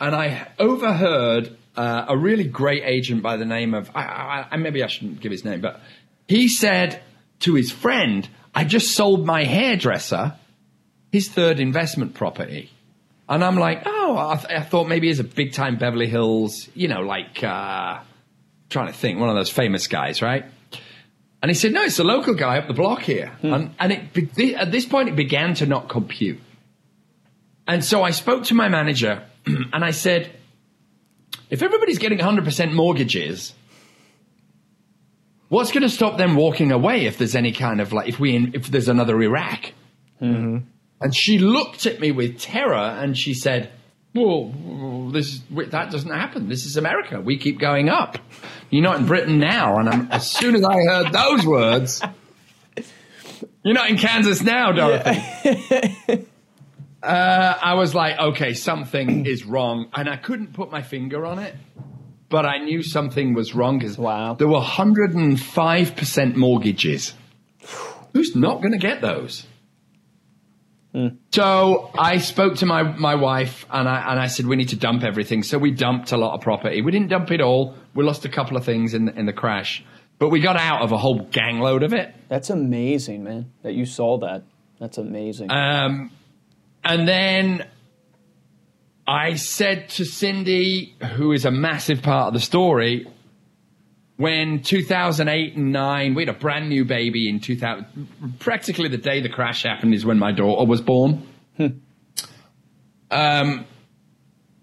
and 0.00 0.14
I 0.14 0.48
overheard 0.58 1.56
uh, 1.76 2.06
a 2.08 2.16
really 2.16 2.44
great 2.44 2.82
agent 2.84 3.22
by 3.22 3.36
the 3.36 3.44
name 3.44 3.74
of 3.74 3.90
I, 3.94 4.02
I, 4.02 4.46
I, 4.52 4.56
maybe 4.56 4.82
I 4.82 4.86
shouldn't 4.86 5.20
give 5.20 5.32
his 5.32 5.44
name, 5.44 5.60
but 5.60 5.80
he 6.28 6.48
said 6.48 7.02
to 7.40 7.54
his 7.54 7.70
friend, 7.70 8.28
"I 8.54 8.64
just 8.64 8.92
sold 8.94 9.26
my 9.26 9.44
hairdresser 9.44 10.34
his 11.12 11.28
third 11.28 11.60
investment 11.60 12.14
property." 12.14 12.70
And 13.28 13.42
I'm 13.42 13.56
like, 13.56 13.82
oh, 13.86 14.16
I, 14.18 14.36
th- 14.36 14.60
I 14.60 14.62
thought 14.62 14.86
maybe 14.86 15.06
he's 15.08 15.18
a 15.18 15.24
big 15.24 15.54
time 15.54 15.78
Beverly 15.78 16.06
Hills, 16.06 16.68
you 16.74 16.88
know, 16.88 17.00
like, 17.00 17.42
uh, 17.42 18.00
trying 18.68 18.88
to 18.88 18.92
think, 18.92 19.18
one 19.18 19.30
of 19.30 19.34
those 19.34 19.48
famous 19.48 19.86
guys, 19.86 20.20
right? 20.20 20.44
And 21.42 21.50
he 21.50 21.54
said, 21.54 21.72
no, 21.72 21.82
it's 21.82 21.98
a 21.98 22.04
local 22.04 22.34
guy 22.34 22.58
up 22.58 22.68
the 22.68 22.74
block 22.74 23.00
here. 23.02 23.32
And, 23.42 23.74
and 23.78 23.92
it, 23.92 24.34
be- 24.36 24.54
at 24.54 24.70
this 24.70 24.84
point, 24.84 25.08
it 25.08 25.16
began 25.16 25.54
to 25.54 25.66
not 25.66 25.88
compute. 25.88 26.40
And 27.66 27.82
so 27.82 28.02
I 28.02 28.10
spoke 28.10 28.44
to 28.44 28.54
my 28.54 28.68
manager 28.68 29.22
and 29.46 29.82
I 29.84 29.90
said, 29.92 30.30
if 31.54 31.62
everybody's 31.62 31.98
getting 31.98 32.18
100% 32.18 32.72
mortgages, 32.72 33.54
what's 35.48 35.70
going 35.70 35.84
to 35.84 35.88
stop 35.88 36.18
them 36.18 36.34
walking 36.34 36.72
away 36.72 37.06
if 37.06 37.16
there's 37.16 37.36
any 37.36 37.52
kind 37.52 37.80
of 37.80 37.92
like, 37.92 38.08
if 38.08 38.18
we, 38.18 38.50
if 38.52 38.66
there's 38.66 38.88
another 38.88 39.22
Iraq? 39.22 39.72
Mm-hmm. 40.20 40.66
And 41.00 41.14
she 41.14 41.38
looked 41.38 41.86
at 41.86 42.00
me 42.00 42.10
with 42.10 42.40
terror 42.40 42.74
and 42.74 43.16
she 43.16 43.34
said, 43.34 43.70
well, 44.14 45.10
this 45.12 45.42
that 45.50 45.92
doesn't 45.92 46.10
happen. 46.10 46.48
This 46.48 46.66
is 46.66 46.76
America. 46.76 47.20
We 47.20 47.38
keep 47.38 47.60
going 47.60 47.88
up. 47.88 48.18
You're 48.70 48.82
not 48.82 48.98
in 48.98 49.06
Britain 49.06 49.38
now. 49.38 49.78
And 49.78 49.88
I'm, 49.88 50.10
as 50.10 50.28
soon 50.28 50.56
as 50.56 50.64
I 50.64 50.74
heard 50.74 51.12
those 51.12 51.46
words, 51.46 52.02
you're 53.62 53.74
not 53.74 53.90
in 53.90 53.96
Kansas 53.96 54.42
now, 54.42 54.72
Dorothy. 54.72 56.26
uh, 57.04 57.58
I 57.62 57.74
was 57.74 57.94
like, 57.94 58.18
okay, 58.18 58.54
something 58.54 59.26
is 59.34 59.44
wrong, 59.44 59.88
and 59.94 60.08
I 60.08 60.16
couldn't 60.16 60.52
put 60.54 60.70
my 60.70 60.82
finger 60.82 61.24
on 61.26 61.38
it, 61.38 61.54
but 62.28 62.46
I 62.46 62.58
knew 62.58 62.82
something 62.82 63.34
was 63.34 63.54
wrong 63.54 63.78
because 63.78 63.98
Wow. 63.98 64.34
there 64.34 64.48
were 64.48 64.54
105 64.54 65.96
percent 65.96 66.36
mortgages. 66.36 67.14
Who's 68.12 68.34
not 68.36 68.60
going 68.62 68.72
to 68.72 68.78
get 68.78 69.00
those? 69.00 69.46
So 71.32 71.90
I 71.98 72.18
spoke 72.18 72.54
to 72.58 72.66
my, 72.66 72.84
my 72.84 73.16
wife 73.16 73.66
and 73.68 73.88
I 73.88 74.12
and 74.12 74.20
I 74.20 74.28
said 74.28 74.46
we 74.46 74.54
need 74.54 74.68
to 74.68 74.76
dump 74.76 75.02
everything. 75.02 75.42
So 75.42 75.58
we 75.58 75.72
dumped 75.72 76.12
a 76.12 76.16
lot 76.16 76.34
of 76.34 76.40
property. 76.40 76.82
We 76.82 76.92
didn't 76.92 77.08
dump 77.08 77.32
it 77.32 77.40
all. 77.40 77.74
We 77.96 78.04
lost 78.04 78.24
a 78.24 78.28
couple 78.28 78.56
of 78.56 78.64
things 78.64 78.94
in 78.94 79.06
the, 79.06 79.18
in 79.18 79.26
the 79.26 79.32
crash, 79.32 79.84
but 80.20 80.28
we 80.28 80.38
got 80.38 80.56
out 80.56 80.82
of 80.82 80.92
a 80.92 80.96
whole 80.96 81.26
gangload 81.32 81.82
of 81.82 81.92
it. 81.92 82.14
That's 82.28 82.48
amazing, 82.48 83.24
man. 83.24 83.50
That 83.64 83.74
you 83.74 83.86
saw 83.86 84.18
that. 84.18 84.44
That's 84.78 84.96
amazing. 84.98 85.50
Um, 85.50 86.12
and 86.84 87.08
then 87.08 87.66
I 89.06 89.34
said 89.34 89.88
to 89.90 90.04
Cindy, 90.04 90.94
who 91.16 91.32
is 91.32 91.44
a 91.44 91.50
massive 91.50 92.02
part 92.02 92.28
of 92.28 92.34
the 92.34 92.40
story, 92.40 93.06
when 94.16 94.62
2008 94.62 95.56
and 95.56 95.72
9, 95.72 96.14
we 96.14 96.24
had 96.24 96.34
a 96.34 96.38
brand 96.38 96.68
new 96.68 96.84
baby 96.84 97.28
in 97.28 97.40
2000. 97.40 98.36
Practically 98.38 98.88
the 98.88 98.96
day 98.96 99.20
the 99.20 99.28
crash 99.28 99.64
happened 99.64 99.92
is 99.94 100.06
when 100.06 100.18
my 100.18 100.32
daughter 100.32 100.64
was 100.68 100.80
born. 100.80 101.26
um, 103.10 103.66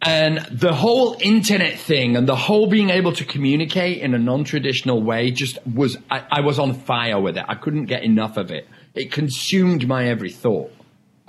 And 0.04 0.40
the 0.50 0.74
whole 0.74 1.16
internet 1.20 1.78
thing 1.78 2.16
and 2.16 2.28
the 2.28 2.36
whole 2.36 2.68
being 2.68 2.90
able 2.90 3.12
to 3.12 3.24
communicate 3.26 4.00
in 4.00 4.16
a 4.16 4.18
non-traditional 4.18 5.04
way 5.04 5.30
just 5.30 5.60
was, 5.68 5.98
I, 6.10 6.24
I 6.32 6.42
was 6.42 6.58
on 6.58 6.74
fire 6.74 7.20
with 7.20 7.38
it. 7.38 7.46
I 7.48 7.56
couldn't 7.56 7.86
get 7.86 8.04
enough 8.04 8.38
of 8.38 8.50
it. 8.50 8.68
It 8.96 9.12
consumed 9.12 9.88
my 9.88 10.08
every 10.08 10.32
thought. 10.32 10.72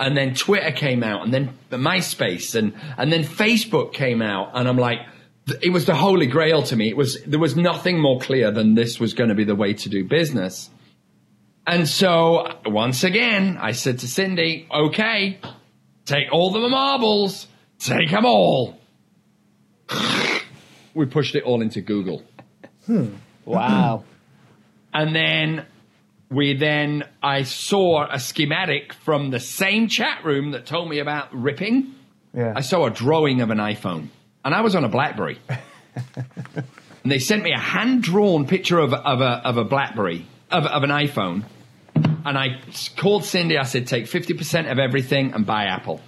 And 0.02 0.16
then 0.16 0.34
Twitter 0.34 0.72
came 0.72 1.04
out 1.04 1.22
and 1.22 1.32
then 1.32 1.56
MySpace 1.70 2.56
and, 2.56 2.74
and 2.98 3.12
then 3.12 3.22
Facebook 3.22 3.92
came 3.92 4.20
out 4.20 4.50
and 4.52 4.68
I'm 4.68 4.76
like, 4.76 4.98
it 5.62 5.72
was 5.72 5.86
the 5.86 5.94
holy 5.94 6.26
grail 6.26 6.64
to 6.64 6.74
me. 6.74 6.88
It 6.88 6.96
was, 6.96 7.22
there 7.22 7.38
was 7.38 7.54
nothing 7.54 8.00
more 8.00 8.18
clear 8.18 8.50
than 8.50 8.74
this 8.74 8.98
was 8.98 9.14
going 9.14 9.28
to 9.28 9.36
be 9.36 9.44
the 9.44 9.54
way 9.54 9.74
to 9.74 9.88
do 9.88 10.04
business. 10.04 10.70
And 11.68 11.88
so 11.88 12.52
once 12.66 13.04
again, 13.04 13.58
I 13.60 13.70
said 13.70 14.00
to 14.00 14.08
Cindy, 14.08 14.66
okay, 14.74 15.38
take 16.04 16.32
all 16.32 16.50
the 16.50 16.68
marbles, 16.68 17.46
take 17.78 18.10
them 18.10 18.26
all. 18.26 18.80
we 20.94 21.06
pushed 21.06 21.36
it 21.36 21.44
all 21.44 21.62
into 21.62 21.80
Google. 21.80 22.24
Hmm. 22.86 23.14
Wow. 23.44 24.02
And 24.92 25.14
then 25.14 25.64
we 26.32 26.54
then, 26.56 27.04
I 27.22 27.42
saw 27.42 28.06
a 28.10 28.18
schematic 28.18 28.92
from 28.94 29.30
the 29.30 29.40
same 29.40 29.88
chat 29.88 30.24
room 30.24 30.52
that 30.52 30.66
told 30.66 30.88
me 30.88 30.98
about 30.98 31.34
ripping. 31.34 31.94
Yeah. 32.34 32.54
I 32.56 32.62
saw 32.62 32.86
a 32.86 32.90
drawing 32.90 33.40
of 33.42 33.50
an 33.50 33.58
iPhone, 33.58 34.08
and 34.44 34.54
I 34.54 34.62
was 34.62 34.74
on 34.74 34.84
a 34.84 34.88
BlackBerry. 34.88 35.38
and 36.56 36.64
they 37.12 37.18
sent 37.18 37.42
me 37.42 37.52
a 37.52 37.58
hand 37.58 38.02
drawn 38.02 38.46
picture 38.46 38.78
of, 38.78 38.94
of, 38.94 39.20
a, 39.20 39.42
of 39.46 39.58
a 39.58 39.64
BlackBerry, 39.64 40.26
of, 40.50 40.64
of 40.64 40.82
an 40.82 40.90
iPhone. 40.90 41.44
And 42.24 42.38
I 42.38 42.60
called 42.96 43.24
Cindy. 43.24 43.58
I 43.58 43.64
said, 43.64 43.86
take 43.86 44.04
50% 44.06 44.70
of 44.70 44.78
everything 44.78 45.34
and 45.34 45.44
buy 45.44 45.64
Apple. 45.64 46.00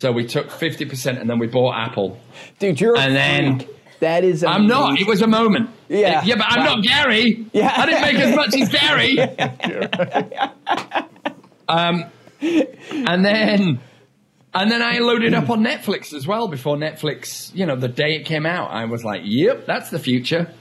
So 0.00 0.12
we 0.12 0.26
took 0.26 0.48
50% 0.48 1.20
and 1.20 1.28
then 1.28 1.38
we 1.38 1.46
bought 1.46 1.74
Apple. 1.76 2.18
Dude, 2.58 2.80
you're 2.80 2.94
a 2.94 3.00
And 3.00 3.16
then- 3.16 3.58
freak. 3.60 3.68
That 4.02 4.24
is 4.24 4.42
I'm 4.42 4.66
not. 4.66 5.00
It 5.00 5.06
was 5.06 5.22
a 5.22 5.28
moment. 5.28 5.70
Yeah. 5.88 6.24
Yeah, 6.24 6.34
but 6.34 6.46
I'm 6.48 6.66
Wow. 6.66 6.74
not 6.74 6.82
Gary. 6.84 7.46
Yeah. 7.52 7.72
I 7.76 7.86
didn't 7.86 8.02
make 8.02 8.16
as 8.16 8.34
much 8.34 8.52
as 8.60 8.68
Gary. 8.68 9.16
um, 11.68 12.04
and 12.40 13.24
then, 13.24 13.78
and 14.54 14.70
then 14.72 14.82
I 14.82 14.98
loaded 14.98 15.34
up 15.34 15.48
on 15.50 15.62
Netflix 15.62 16.12
as 16.12 16.26
well 16.26 16.48
before 16.48 16.76
Netflix. 16.76 17.54
You 17.54 17.64
know, 17.66 17.76
the 17.76 17.86
day 17.86 18.16
it 18.16 18.26
came 18.26 18.44
out, 18.44 18.72
I 18.72 18.86
was 18.86 19.04
like, 19.04 19.20
"Yep, 19.24 19.66
that's 19.66 19.90
the 19.90 20.00
future." 20.00 20.52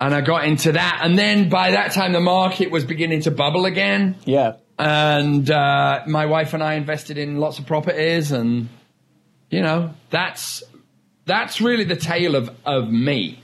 And 0.00 0.12
I 0.12 0.20
got 0.20 0.44
into 0.44 0.72
that, 0.72 1.02
and 1.04 1.16
then 1.16 1.50
by 1.50 1.70
that 1.70 1.92
time, 1.92 2.12
the 2.12 2.20
market 2.20 2.72
was 2.72 2.84
beginning 2.84 3.20
to 3.22 3.30
bubble 3.30 3.64
again. 3.66 4.16
Yeah. 4.24 4.54
And 4.76 5.48
uh, 5.48 6.00
my 6.08 6.26
wife 6.26 6.52
and 6.54 6.64
I 6.64 6.74
invested 6.74 7.16
in 7.16 7.36
lots 7.36 7.60
of 7.60 7.66
properties, 7.66 8.32
and 8.32 8.68
you 9.50 9.60
know, 9.60 9.94
that's 10.10 10.64
that's 11.30 11.60
really 11.60 11.84
the 11.84 11.96
tale 11.96 12.34
of 12.34 12.50
of 12.66 12.90
me. 12.90 13.40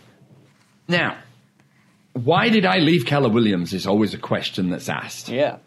Now, 0.88 1.16
why 2.12 2.48
did 2.48 2.66
I 2.66 2.78
leave 2.78 3.06
Keller 3.06 3.28
Williams? 3.28 3.72
Is 3.72 3.86
always 3.86 4.12
a 4.12 4.18
question 4.18 4.70
that's 4.70 4.88
asked. 4.88 5.28
Yeah. 5.28 5.58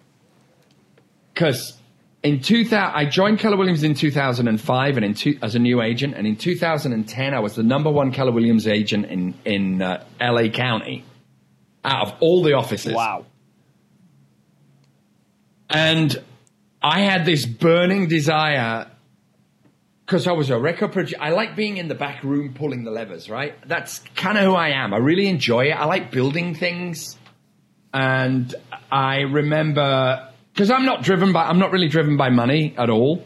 Because 1.33 1.77
in 2.21 2.41
2000, 2.41 2.77
I 2.77 3.05
joined 3.05 3.39
Keller 3.39 3.55
Williams 3.55 3.83
in 3.83 3.93
2005, 3.93 4.97
and 4.97 5.05
in 5.05 5.13
two, 5.13 5.39
as 5.41 5.55
a 5.55 5.59
new 5.59 5.81
agent, 5.81 6.15
and 6.15 6.27
in 6.27 6.35
2010, 6.35 7.33
I 7.33 7.39
was 7.39 7.55
the 7.55 7.63
number 7.63 7.89
one 7.89 8.11
Keller 8.11 8.33
Williams 8.33 8.67
agent 8.67 9.05
in 9.05 9.33
in 9.45 9.81
uh, 9.81 10.03
LA 10.19 10.49
County 10.49 11.05
out 11.85 12.07
of 12.07 12.15
all 12.19 12.43
the 12.43 12.53
offices. 12.53 12.93
Wow. 12.93 13.25
And 15.69 16.21
I 16.81 17.01
had 17.01 17.25
this 17.25 17.45
burning 17.45 18.09
desire 18.09 18.88
because 20.09 20.25
I 20.25 20.31
was 20.31 20.49
a 20.49 20.57
record 20.57 20.91
producer. 20.91 21.17
I 21.19 21.29
like 21.29 21.55
being 21.55 21.77
in 21.77 21.87
the 21.87 21.93
back 21.93 22.23
room 22.23 22.55
pulling 22.55 22.83
the 22.83 22.89
levers, 22.89 23.29
right? 23.29 23.53
That's 23.67 23.99
kind 24.15 24.39
of 24.39 24.43
who 24.43 24.55
I 24.55 24.69
am. 24.69 24.91
I 24.91 24.97
really 24.97 25.27
enjoy 25.27 25.65
it. 25.65 25.73
I 25.73 25.85
like 25.85 26.09
building 26.09 26.55
things. 26.55 27.15
And 27.93 28.55
I 28.91 29.19
remember, 29.19 30.31
because 30.51 30.71
I'm 30.71 30.85
not 30.85 31.03
driven 31.03 31.31
by, 31.31 31.43
I'm 31.43 31.59
not 31.59 31.71
really 31.71 31.89
driven 31.89 32.17
by 32.17 32.31
money 32.31 32.73
at 32.75 32.89
all. 32.89 33.23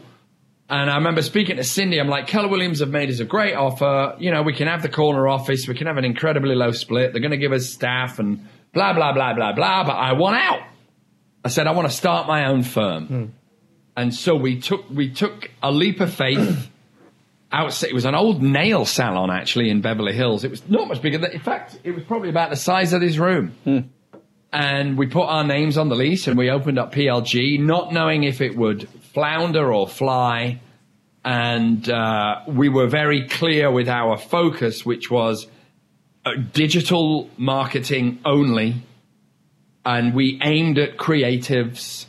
And 0.68 0.90
I 0.90 0.96
remember 0.96 1.22
speaking 1.22 1.56
to 1.56 1.64
Cindy. 1.64 1.98
I'm 1.98 2.08
like, 2.08 2.26
Keller 2.26 2.48
Williams 2.48 2.80
have 2.80 2.90
made 2.90 3.08
us 3.08 3.18
a 3.18 3.24
great 3.24 3.54
offer. 3.54 4.16
You 4.18 4.30
know, 4.30 4.42
we 4.42 4.52
can 4.52 4.68
have 4.68 4.82
the 4.82 4.90
corner 4.90 5.26
office. 5.26 5.66
We 5.66 5.74
can 5.74 5.86
have 5.86 5.96
an 5.96 6.04
incredibly 6.04 6.54
low 6.54 6.72
split. 6.72 7.12
They're 7.12 7.22
going 7.22 7.30
to 7.30 7.38
give 7.38 7.52
us 7.52 7.70
staff 7.70 8.18
and 8.18 8.46
blah, 8.74 8.92
blah, 8.92 9.14
blah, 9.14 9.32
blah, 9.32 9.54
blah. 9.54 9.84
But 9.84 9.92
I 9.92 10.12
want 10.12 10.36
out. 10.36 10.60
I 11.46 11.48
said, 11.48 11.66
I 11.66 11.70
want 11.70 11.88
to 11.88 11.96
start 11.96 12.26
my 12.26 12.44
own 12.44 12.62
firm. 12.62 13.06
Hmm. 13.06 13.24
And 13.96 14.14
so 14.14 14.36
we 14.36 14.60
took, 14.60 14.90
we 14.90 15.08
took 15.10 15.50
a 15.62 15.72
leap 15.72 16.00
of 16.00 16.12
faith. 16.12 16.72
Outside, 17.54 17.90
it 17.90 17.94
was 17.94 18.04
an 18.04 18.16
old 18.16 18.42
nail 18.42 18.84
salon 18.84 19.30
actually 19.30 19.70
in 19.70 19.80
Beverly 19.80 20.12
Hills. 20.12 20.42
It 20.42 20.50
was 20.50 20.68
not 20.68 20.88
much 20.88 21.00
bigger. 21.00 21.18
Than, 21.18 21.30
in 21.30 21.38
fact, 21.38 21.78
it 21.84 21.92
was 21.92 22.02
probably 22.02 22.28
about 22.28 22.50
the 22.50 22.56
size 22.56 22.92
of 22.92 23.00
this 23.00 23.16
room. 23.16 23.54
And 24.52 24.98
we 24.98 25.06
put 25.06 25.26
our 25.26 25.44
names 25.44 25.78
on 25.78 25.88
the 25.88 25.94
lease 25.94 26.26
and 26.26 26.36
we 26.36 26.50
opened 26.50 26.80
up 26.80 26.92
PLG, 26.92 27.60
not 27.60 27.92
knowing 27.92 28.24
if 28.24 28.40
it 28.40 28.56
would 28.56 28.88
flounder 29.12 29.72
or 29.72 29.86
fly. 29.86 30.60
And 31.24 31.88
uh, 31.88 32.40
we 32.48 32.68
were 32.68 32.88
very 32.88 33.28
clear 33.28 33.70
with 33.70 33.88
our 33.88 34.16
focus, 34.16 34.84
which 34.84 35.08
was 35.08 35.46
uh, 36.24 36.32
digital 36.52 37.30
marketing 37.36 38.18
only. 38.24 38.82
And 39.84 40.12
we 40.12 40.40
aimed 40.42 40.78
at 40.78 40.96
creatives 40.96 42.06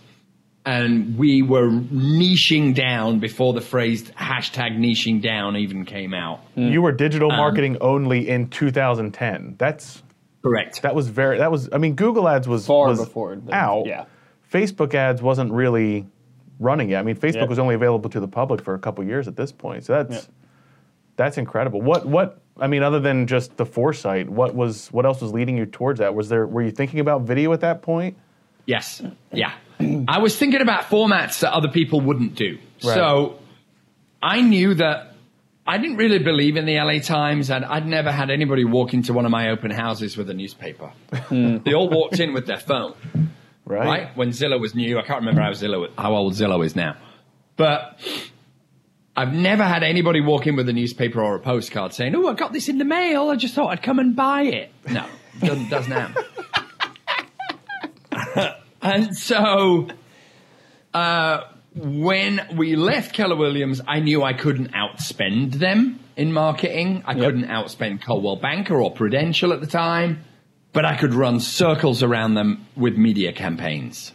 and 0.65 1.17
we 1.17 1.41
were 1.41 1.69
niching 1.69 2.73
down 2.73 3.19
before 3.19 3.53
the 3.53 3.61
phrase 3.61 4.09
hashtag 4.11 4.77
niching 4.77 5.21
down 5.21 5.55
even 5.55 5.85
came 5.85 6.13
out. 6.13 6.39
You 6.55 6.81
were 6.81 6.91
digital 6.91 7.31
Um, 7.31 7.37
marketing 7.37 7.77
only 7.81 8.27
in 8.29 8.49
2010. 8.49 9.55
That's 9.57 10.01
Correct. 10.43 10.81
that 10.83 10.95
was 10.95 11.07
very 11.09 11.37
that 11.39 11.51
was 11.51 11.69
I 11.71 11.77
mean 11.77 11.95
Google 11.95 12.27
Ads 12.27 12.47
was 12.47 12.65
Far 12.65 12.87
was 12.87 12.99
before 12.99 13.35
the- 13.35 13.53
out. 13.53 13.85
yeah. 13.85 14.05
Facebook 14.51 14.93
ads 14.93 15.21
wasn't 15.21 15.51
really 15.51 16.05
running 16.59 16.89
yet. 16.89 16.99
I 16.99 17.03
mean 17.03 17.15
Facebook 17.15 17.35
Yeah. 17.35 17.45
was 17.45 17.59
only 17.59 17.75
available 17.75 18.09
to 18.11 18.19
the 18.19 18.27
public 18.27 18.61
for 18.61 18.73
a 18.73 18.79
couple 18.79 19.03
years 19.03 19.27
at 19.27 19.35
this 19.35 19.51
point. 19.51 19.83
So 19.85 19.93
that's 20.03 20.29
that's 21.15 21.37
incredible. 21.37 21.81
What 21.81 22.05
what 22.05 22.39
I 22.59 22.67
mean 22.67 22.83
other 22.83 22.99
than 22.99 23.27
just 23.27 23.57
the 23.57 23.65
foresight, 23.65 24.29
what 24.29 24.55
was 24.55 24.87
what 24.91 25.05
else 25.05 25.21
was 25.21 25.31
leading 25.33 25.57
you 25.57 25.65
towards 25.65 25.99
that? 25.99 26.15
Was 26.15 26.29
there 26.29 26.47
were 26.47 26.61
you 26.63 26.71
thinking 26.71 26.99
about 26.99 27.21
video 27.21 27.51
at 27.53 27.61
that 27.61 27.81
point? 27.81 28.17
Yes. 28.65 29.01
Yeah. 29.31 29.51
I 29.79 30.19
was 30.19 30.37
thinking 30.37 30.61
about 30.61 30.83
formats 30.83 31.39
that 31.41 31.53
other 31.53 31.69
people 31.69 32.01
wouldn't 32.01 32.35
do. 32.35 32.57
Right. 32.83 32.93
So 32.95 33.39
I 34.21 34.41
knew 34.41 34.73
that 34.75 35.13
I 35.67 35.77
didn't 35.77 35.97
really 35.97 36.19
believe 36.19 36.57
in 36.57 36.65
the 36.65 36.75
LA 36.79 36.99
Times, 36.99 37.49
and 37.49 37.65
I'd 37.65 37.87
never 37.87 38.11
had 38.11 38.29
anybody 38.29 38.63
walk 38.65 38.93
into 38.93 39.13
one 39.13 39.25
of 39.25 39.31
my 39.31 39.49
open 39.49 39.71
houses 39.71 40.15
with 40.15 40.29
a 40.29 40.33
newspaper. 40.33 40.91
Hmm. 41.13 41.57
they 41.65 41.73
all 41.73 41.89
walked 41.89 42.19
in 42.19 42.33
with 42.33 42.45
their 42.45 42.59
phone, 42.59 42.93
Right. 43.65 43.85
right? 43.85 44.17
When 44.17 44.29
Zillow 44.29 44.59
was 44.59 44.75
new. 44.75 44.99
I 44.99 45.01
can't 45.01 45.19
remember 45.21 45.41
how 45.41 45.49
Zillow, 45.51 45.89
how 45.97 46.13
old 46.13 46.33
Zillow 46.33 46.63
is 46.63 46.75
now, 46.75 46.95
but 47.57 47.99
I've 49.17 49.33
never 49.33 49.63
had 49.63 49.81
anybody 49.81 50.21
walk 50.21 50.45
in 50.45 50.55
with 50.55 50.69
a 50.69 50.73
newspaper 50.73 51.21
or 51.23 51.35
a 51.35 51.39
postcard 51.39 51.93
saying, 51.93 52.13
"Oh, 52.15 52.27
I 52.27 52.33
got 52.33 52.53
this 52.53 52.69
in 52.69 52.77
the 52.77 52.85
mail. 52.85 53.29
I 53.29 53.35
just 53.35 53.55
thought 53.55 53.69
I'd 53.69 53.81
come 53.81 53.97
and 53.97 54.15
buy 54.15 54.43
it." 54.43 54.71
No, 54.91 55.05
doesn't, 55.39 55.69
doesn't 55.69 55.91
happen. 55.91 56.23
and 58.85 59.15
so, 59.15 59.87
uh, 60.93 61.41
when 61.75 62.41
we 62.55 62.75
left 62.75 63.13
Keller 63.13 63.35
Williams, 63.35 63.81
I 63.85 63.99
knew 63.99 64.23
I 64.23 64.33
couldn't 64.33 64.71
outspend 64.71 65.55
them 65.55 65.99
in 66.15 66.31
marketing. 66.31 67.03
I 67.05 67.15
couldn't 67.15 67.47
outspend 67.47 68.01
Coldwell 68.01 68.37
Banker 68.37 68.81
or 68.81 68.91
Prudential 68.91 69.51
at 69.51 69.59
the 69.59 69.67
time, 69.67 70.23
but 70.71 70.85
I 70.85 70.95
could 70.95 71.13
run 71.13 71.39
circles 71.41 72.01
around 72.01 72.35
them 72.35 72.65
with 72.77 72.95
media 72.95 73.33
campaigns 73.33 74.13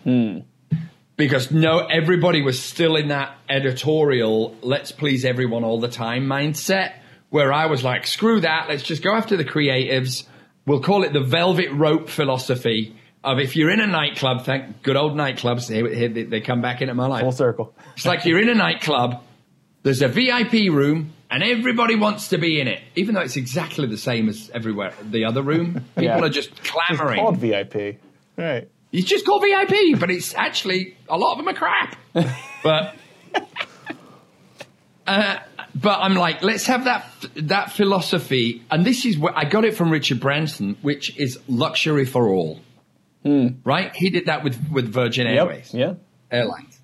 because 1.21 1.51
no, 1.51 1.81
everybody 1.81 2.41
was 2.41 2.63
still 2.63 2.97
in 2.97 3.09
that 3.09 3.37
editorial, 3.47 4.57
let's 4.63 4.91
please 4.91 5.27
everyone 5.27 5.65
all 5.65 5.79
the 5.79 5.89
time 5.89 6.25
mindset, 6.27 6.95
where 7.29 7.53
I 7.53 7.67
was 7.67 7.85
like, 7.85 8.07
screw 8.07 8.41
that, 8.41 8.71
let's 8.71 8.83
just 8.83 9.03
go 9.03 9.15
after 9.15 9.37
the 9.37 9.45
creatives. 9.45 10.25
We'll 10.65 10.81
call 10.81 11.05
it 11.05 11.13
the 11.13 11.21
velvet 11.21 11.71
rope 11.73 12.09
philosophy 12.09 12.97
of 13.23 13.39
if 13.39 13.57
you're 13.57 13.71
in 13.71 13.81
a 13.81 13.87
nightclub, 13.87 14.45
thank 14.45 14.83
good 14.83 14.97
old 14.97 15.13
nightclubs, 15.15 15.69
here, 15.69 15.89
here 15.93 16.09
they, 16.09 16.23
they 16.25 16.41
come 16.41 16.63
back 16.63 16.81
into 16.81 16.95
my 16.95 17.07
life. 17.07 17.23
Full 17.23 17.33
circle. 17.33 17.75
It's 17.97 18.07
like 18.07 18.25
you're 18.25 18.41
in 18.41 18.49
a 18.49 18.55
nightclub, 18.55 19.23
there's 19.83 20.03
a 20.03 20.09
VIP 20.09 20.73
room, 20.73 21.13
and 21.31 21.43
everybody 21.43 21.97
wants 21.97 22.29
to 22.29 22.39
be 22.39 22.61
in 22.61 22.67
it, 22.69 22.81
even 22.97 23.15
though 23.15 23.21
it's 23.21 23.37
exactly 23.37 23.87
the 23.87 23.99
same 23.99 24.29
as 24.29 24.51
everywhere, 24.55 24.93
the 25.03 25.25
other 25.25 25.43
room. 25.43 25.75
People 25.97 26.03
Yeah. 26.05 26.19
are 26.21 26.29
just 26.29 26.51
clamoring. 26.65 27.19
It's 27.19 27.23
called 27.23 27.37
VIP. 27.39 27.99
Right. 28.37 28.69
It's 28.93 29.07
just 29.07 29.25
called 29.27 29.43
VIP, 29.43 29.99
but 30.01 30.11
it's 30.11 30.35
actually 30.35 30.97
a 31.09 31.17
lot 31.17 31.33
of 31.33 31.39
them 31.39 31.49
are 31.49 31.55
crap. 31.57 31.97
but 32.65 32.97
uh, 35.07 35.39
but 35.75 35.99
I'm 36.01 36.15
like, 36.15 36.43
let's 36.43 36.67
have 36.67 36.85
that 36.85 37.07
that 37.37 37.73
philosophy, 37.73 38.63
and 38.71 38.85
this 38.85 39.05
is 39.05 39.19
where 39.19 39.37
I 39.37 39.45
got 39.45 39.65
it 39.65 39.75
from 39.75 39.91
Richard 39.91 40.21
Branson, 40.21 40.77
which 40.83 41.17
is 41.19 41.39
luxury 41.49 42.05
for 42.05 42.29
all. 42.29 42.61
Hmm. 43.25 43.49
Right? 43.65 43.95
He 43.95 44.11
did 44.11 44.27
that 44.27 44.43
with 44.45 44.71
with 44.71 44.93
Virgin 44.93 45.27
Airways 45.27 45.75
Yeah. 45.75 45.95
Airlines. 46.31 46.81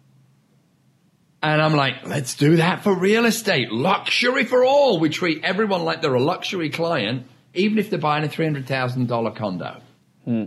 And 1.43 1.63
I'm 1.63 1.75
like, 1.75 2.07
let's 2.07 2.35
do 2.35 2.57
that 2.57 2.83
for 2.83 2.95
real 2.95 3.25
estate. 3.25 3.71
Luxury 3.71 4.45
for 4.45 4.65
all. 4.65 4.99
We 4.99 5.11
treat 5.11 5.45
everyone 5.45 5.85
like 5.85 6.03
they're 6.03 6.15
a 6.15 6.23
luxury 6.23 6.71
client, 6.71 7.27
even 7.55 7.79
if 7.79 7.89
they're 7.89 7.99
buying 8.01 8.25
a 8.25 8.29
$300,000 8.29 9.37
condo. 9.37 9.81
Hmm. 10.25 10.45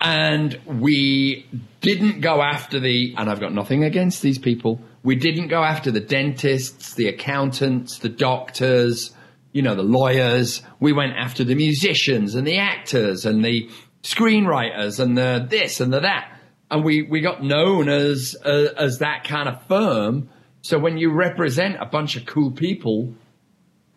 And 0.00 0.58
we 0.66 1.46
didn't 1.80 2.20
go 2.20 2.42
after 2.42 2.80
the, 2.80 3.14
and 3.16 3.30
I've 3.30 3.40
got 3.40 3.52
nothing 3.52 3.84
against 3.84 4.22
these 4.22 4.38
people, 4.38 4.80
we 5.02 5.16
didn't 5.16 5.48
go 5.48 5.62
after 5.62 5.90
the 5.90 6.00
dentists, 6.00 6.94
the 6.94 7.06
accountants, 7.06 7.98
the 7.98 8.08
doctors, 8.08 9.14
you 9.52 9.62
know, 9.62 9.74
the 9.74 9.82
lawyers. 9.82 10.62
We 10.80 10.92
went 10.92 11.14
after 11.16 11.44
the 11.44 11.54
musicians 11.54 12.34
and 12.34 12.46
the 12.46 12.58
actors 12.58 13.24
and 13.24 13.44
the 13.44 13.70
screenwriters 14.02 15.00
and 15.00 15.16
the 15.16 15.46
this 15.48 15.80
and 15.80 15.92
the 15.92 16.00
that. 16.00 16.32
And 16.70 16.84
we, 16.84 17.02
we 17.02 17.20
got 17.20 17.42
known 17.42 17.88
as, 17.88 18.36
uh, 18.44 18.68
as 18.76 18.98
that 18.98 19.24
kind 19.24 19.48
of 19.48 19.62
firm. 19.66 20.28
So 20.60 20.78
when 20.78 20.98
you 20.98 21.10
represent 21.12 21.76
a 21.80 21.86
bunch 21.86 22.16
of 22.16 22.26
cool 22.26 22.50
people, 22.50 23.14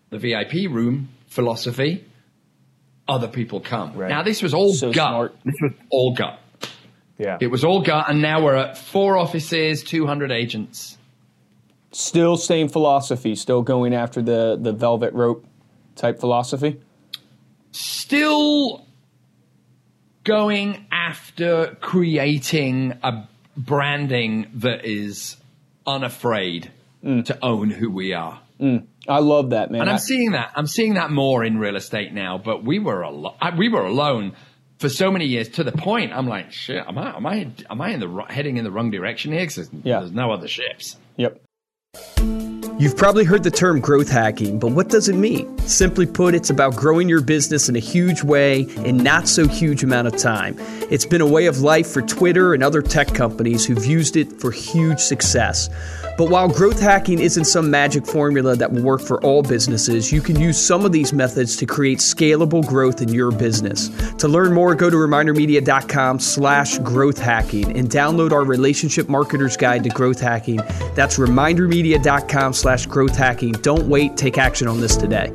the 0.10 0.18
VIP 0.18 0.70
room 0.72 1.10
philosophy, 1.28 2.06
other 3.10 3.28
people 3.28 3.60
come. 3.60 3.94
Right. 3.94 4.10
Now 4.10 4.24
this 4.24 4.42
was 4.42 4.54
all 4.54 4.74
So 4.74 4.94
gut. 4.94 5.10
smart. 5.10 5.36
This 5.44 5.56
was 5.62 5.72
all 5.90 6.14
gut. 6.16 6.40
Yeah. 7.18 7.38
It 7.40 7.48
was 7.48 7.64
all 7.64 7.82
gut, 7.82 8.06
and 8.10 8.20
now 8.22 8.42
we're 8.44 8.56
at 8.56 8.78
four 8.78 9.16
offices, 9.16 9.84
200 9.84 10.32
agents. 10.32 10.98
Still 11.92 12.36
same 12.36 12.68
philosophy, 12.68 13.36
still 13.36 13.62
going 13.62 13.94
after 13.94 14.22
the, 14.24 14.58
the 14.60 14.72
velvet 14.72 15.14
rope 15.14 15.46
type 15.96 16.20
philosophy. 16.20 16.80
Still 17.72 18.88
going 20.24 20.86
after 20.92 21.78
creating 21.82 22.98
a 23.04 23.28
branding 23.58 24.48
that 24.56 24.86
is 24.86 25.38
unafraid 25.86 26.72
mm. 27.04 27.26
to 27.26 27.38
own 27.44 27.70
who 27.70 27.90
we 27.90 28.14
are. 28.14 28.40
Mm. 28.60 28.86
I 29.08 29.20
love 29.20 29.50
that, 29.52 29.72
man. 29.72 29.82
And 29.82 29.90
I- 29.90 29.94
I'm 29.94 30.00
seeing 30.00 30.32
that. 30.32 30.52
I'm 30.56 30.68
seeing 30.68 30.94
that 30.94 31.10
more 31.12 31.44
in 31.44 31.58
real 31.58 31.76
estate 31.76 32.14
now. 32.14 32.38
But 32.38 32.64
we 32.64 32.80
were 32.80 33.04
I- 33.42 33.56
we 33.56 33.70
were 33.70 33.84
alone 33.86 34.34
for 34.78 34.90
so 34.90 35.12
many 35.12 35.26
years 35.26 35.50
to 35.50 35.64
the 35.64 35.72
point 35.72 36.12
I'm 36.14 36.28
like, 36.28 36.52
shit. 36.52 36.84
Am 36.88 36.98
I 36.98 37.16
am 37.16 37.26
I 37.26 37.52
am 37.70 37.82
I 37.82 37.90
in 37.90 38.00
the 38.00 38.26
heading 38.30 38.58
in 38.58 38.64
the 38.64 38.72
wrong 38.72 38.92
direction 38.92 39.32
here? 39.32 39.46
there's, 39.46 39.70
Yeah. 39.84 40.00
there's 40.00 40.12
no 40.12 40.32
other 40.32 40.48
ships. 40.48 40.98
yep. 41.18 41.42
You've 42.82 42.98
probably 42.98 43.26
heard 43.26 43.44
the 43.44 43.52
term 43.52 43.80
growth 43.80 44.10
hacking, 44.10 44.58
but 44.58 44.72
what 44.72 44.90
does 44.90 45.08
it 45.08 45.14
mean? 45.14 45.56
Simply 45.68 46.08
put, 46.08 46.34
it's 46.34 46.50
about 46.50 46.76
growing 46.76 47.08
your 47.08 47.22
business 47.22 47.70
in 47.70 47.76
a 47.76 47.80
huge 47.80 48.24
way 48.24 48.62
in 48.84 48.98
not 48.98 49.28
so 49.28 49.48
huge 49.48 49.84
amount 49.84 50.08
of 50.08 50.18
time. 50.18 50.56
It's 50.90 51.06
been 51.06 51.22
a 51.22 51.28
way 51.28 51.46
of 51.46 51.60
life 51.62 51.88
for 51.88 52.02
Twitter 52.02 52.56
and 52.56 52.64
other 52.64 52.82
tech 52.82 53.14
companies 53.14 53.68
who've 53.68 53.86
used 53.86 54.18
it 54.18 54.42
for 54.42 54.50
huge 54.50 55.00
success. 55.00 55.70
But 56.18 56.30
while 56.30 56.50
growth 56.50 56.80
hacking 56.80 57.20
isn't 57.20 57.46
some 57.46 57.70
magic 57.70 58.06
formula 58.06 58.56
that 58.56 58.72
will 58.72 58.82
work 58.82 59.02
for 59.02 59.24
all 59.24 59.44
businesses, 59.44 60.12
you 60.12 60.22
can 60.22 60.40
use 60.40 60.58
some 60.58 60.84
of 60.84 60.92
these 60.92 61.14
methods 61.14 61.56
to 61.58 61.68
create 61.68 62.00
scalable 62.00 62.66
growth 62.66 63.02
in 63.02 63.10
your 63.10 63.32
business. 63.32 63.90
To 64.16 64.28
learn 64.28 64.54
more, 64.54 64.74
go 64.74 64.90
to 64.90 64.96
remindermedia.com 64.96 66.20
slash 66.20 66.80
growth 66.80 67.20
hacking 67.20 67.78
and 67.78 67.90
download 67.90 68.32
our 68.32 68.44
relationship 68.44 69.06
marketer's 69.06 69.56
guide 69.56 69.84
to 69.84 69.90
growth 69.90 70.20
hacking. 70.20 70.58
That's 70.96 71.18
remindermedia.com 71.18 72.54
slash 72.54 72.71
growth 72.90 73.16
hacking. 73.16 73.52
Don't 73.52 73.88
wait, 73.88 74.18
take 74.18 74.38
action 74.38 74.68
on 74.68 74.80
this 74.80 74.96
today. 74.96 75.32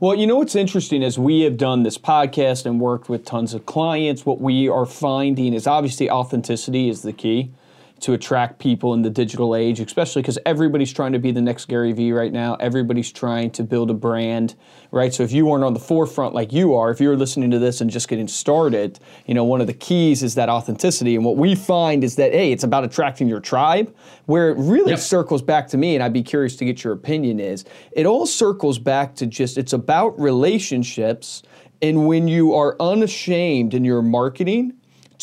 Well, 0.00 0.14
you 0.14 0.26
know 0.26 0.36
what's 0.36 0.54
interesting 0.56 1.02
as 1.02 1.18
we 1.18 1.42
have 1.42 1.56
done 1.56 1.82
this 1.82 1.98
podcast 1.98 2.66
and 2.66 2.80
worked 2.80 3.08
with 3.08 3.24
tons 3.24 3.54
of 3.54 3.66
clients, 3.66 4.26
what 4.26 4.40
we 4.40 4.68
are 4.68 4.86
finding 4.86 5.54
is 5.54 5.66
obviously 5.66 6.10
authenticity 6.10 6.88
is 6.88 7.02
the 7.02 7.12
key 7.12 7.52
to 8.00 8.12
attract 8.12 8.58
people 8.58 8.92
in 8.92 9.02
the 9.02 9.08
digital 9.08 9.54
age, 9.56 9.80
especially 9.80 10.20
because 10.20 10.38
everybody's 10.44 10.92
trying 10.92 11.12
to 11.12 11.18
be 11.18 11.30
the 11.30 11.40
next 11.40 11.66
Gary 11.66 11.92
Vee 11.92 12.12
right 12.12 12.32
now. 12.32 12.54
Everybody's 12.56 13.10
trying 13.10 13.50
to 13.52 13.62
build 13.62 13.90
a 13.90 13.94
brand, 13.94 14.56
right? 14.90 15.14
So 15.14 15.22
if 15.22 15.32
you 15.32 15.46
weren't 15.46 15.64
on 15.64 15.72
the 15.72 15.80
forefront 15.80 16.34
like 16.34 16.52
you 16.52 16.74
are, 16.74 16.90
if 16.90 17.00
you're 17.00 17.16
listening 17.16 17.50
to 17.52 17.58
this 17.58 17.80
and 17.80 17.90
just 17.90 18.08
getting 18.08 18.28
started, 18.28 18.98
you 19.26 19.32
know, 19.32 19.44
one 19.44 19.60
of 19.60 19.66
the 19.66 19.72
keys 19.72 20.22
is 20.22 20.34
that 20.34 20.48
authenticity. 20.48 21.14
And 21.14 21.24
what 21.24 21.36
we 21.36 21.54
find 21.54 22.04
is 22.04 22.16
that, 22.16 22.32
hey, 22.32 22.52
it's 22.52 22.64
about 22.64 22.84
attracting 22.84 23.28
your 23.28 23.40
tribe, 23.40 23.94
where 24.26 24.50
it 24.50 24.58
really 24.58 24.90
Yep. 24.90 24.98
circles 24.98 25.42
back 25.42 25.68
to 25.68 25.78
me, 25.78 25.94
and 25.94 26.02
I'd 26.02 26.12
be 26.12 26.22
curious 26.22 26.56
to 26.56 26.64
get 26.64 26.84
your 26.84 26.92
opinion 26.92 27.40
is 27.40 27.64
it 27.92 28.06
all 28.06 28.26
circles 28.26 28.78
back 28.78 29.14
to 29.16 29.26
just 29.26 29.56
it's 29.56 29.72
about 29.72 30.18
relationships. 30.20 31.42
And 31.80 32.06
when 32.06 32.28
you 32.28 32.54
are 32.54 32.76
unashamed 32.80 33.74
in 33.74 33.84
your 33.84 34.00
marketing, 34.02 34.74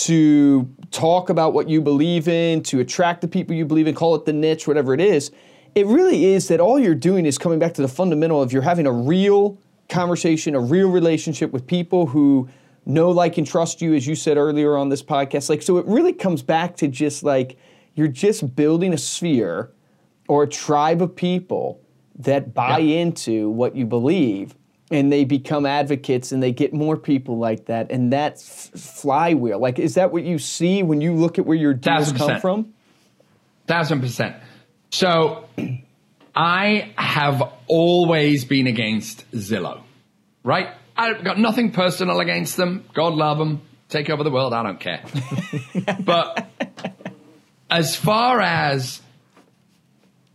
to 0.06 0.68
talk 0.92 1.30
about 1.30 1.54
what 1.54 1.70
you 1.70 1.82
believe 1.82 2.28
in, 2.28 2.64
to 2.64 2.80
attract 2.80 3.22
the 3.22 3.28
people 3.28 3.56
you 3.56 3.66
believe 3.66 3.88
in, 3.88 3.94
call 3.96 4.16
it 4.16 4.26
the 4.26 4.34
niche, 4.34 4.68
whatever 4.68 4.94
it 4.94 5.02
is, 5.02 5.32
it 5.76 5.86
really 5.86 6.26
is 6.26 6.48
that 6.48 6.60
all 6.60 6.80
you're 6.80 6.96
doing 6.96 7.26
is 7.26 7.38
coming 7.38 7.60
back 7.60 7.74
to 7.76 7.82
the 7.82 7.88
fundamental 7.88 8.42
of 8.42 8.52
you're 8.52 8.62
having 8.62 8.88
a 8.88 8.92
real 8.92 9.58
conversation, 9.90 10.56
a 10.56 10.60
real 10.60 10.90
relationship 10.90 11.52
with 11.52 11.68
people 11.68 12.08
who 12.08 12.50
know, 12.86 13.12
like, 13.12 13.38
and 13.38 13.46
trust 13.46 13.82
you, 13.82 13.94
as 13.94 14.08
you 14.08 14.16
said 14.16 14.38
earlier 14.38 14.76
on 14.76 14.90
this 14.90 15.04
podcast. 15.04 15.50
Like, 15.50 15.62
so 15.62 15.78
it 15.78 15.86
really 15.86 16.14
comes 16.14 16.42
back 16.42 16.76
to 16.78 16.88
just 16.88 17.24
like 17.24 17.58
you're 17.94 18.08
just 18.08 18.56
building 18.56 18.94
a 18.94 18.98
sphere 18.98 19.72
or 20.28 20.44
a 20.44 20.48
tribe 20.48 21.02
of 21.02 21.16
people 21.16 21.80
that 22.18 22.54
buy 22.54 22.80
Yeah. 22.80 23.02
into 23.02 23.50
what 23.52 23.76
you 23.76 23.86
believe 23.86 24.56
and 24.92 25.12
they 25.12 25.24
become 25.24 25.66
advocates 25.66 26.32
and 26.32 26.44
they 26.44 26.52
get 26.52 26.74
more 26.74 26.98
people 26.98 27.38
like 27.38 27.66
that 27.66 27.90
and 27.92 28.12
that 28.14 28.34
f- 28.34 28.72
flywheel 28.80 29.60
like 29.60 29.80
is 29.80 29.96
that 29.96 30.12
what 30.12 30.24
you 30.24 30.38
see 30.38 30.84
when 30.84 31.02
you 31.02 31.14
look 31.16 31.40
at 31.40 31.46
where 31.46 31.58
your 31.58 31.74
deals 31.74 32.12
Thousand 32.12 32.18
come 32.18 32.28
percent. 32.28 32.42
from 32.42 32.74
Thousand 33.68 34.02
percent. 34.02 34.36
So 34.90 35.46
I 36.36 36.92
have 36.98 37.42
always 37.68 38.44
been 38.46 38.68
against 38.68 39.30
Zillow, 39.32 39.82
right? 40.44 40.70
I've 40.98 41.24
got 41.24 41.38
nothing 41.40 41.72
personal 41.72 42.20
against 42.20 42.58
them. 42.58 42.84
God 42.94 43.14
love 43.14 43.38
them. 43.38 43.62
Take 43.88 44.10
over 44.10 44.24
the 44.24 44.32
world. 44.32 44.54
I 44.54 44.64
don't 44.64 44.80
care. 44.80 45.04
but 46.04 46.50
as 47.70 47.96
far 47.96 48.42
as 48.42 49.02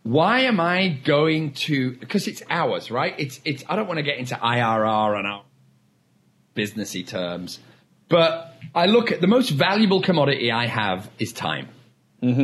why 0.06 0.42
am 0.42 0.60
I 0.60 1.00
going 1.04 1.52
to? 1.66 1.96
Because 1.96 2.28
it's 2.28 2.40
ours, 2.48 2.92
right? 2.92 3.14
It's 3.18 3.40
it's. 3.44 3.64
I 3.68 3.74
don't 3.74 3.88
want 3.88 3.98
to 3.98 4.04
get 4.04 4.18
into 4.18 4.36
IRR 4.36 5.18
and 5.18 5.26
our 5.26 5.42
businessy 6.54 7.04
terms, 7.04 7.58
but 8.08 8.54
I 8.72 8.86
look 8.86 9.10
at 9.10 9.20
the 9.20 9.26
most 9.26 9.50
valuable 9.50 10.00
commodity 10.00 10.52
I 10.52 10.66
have 10.68 11.10
is 11.18 11.32
time. 11.32 11.68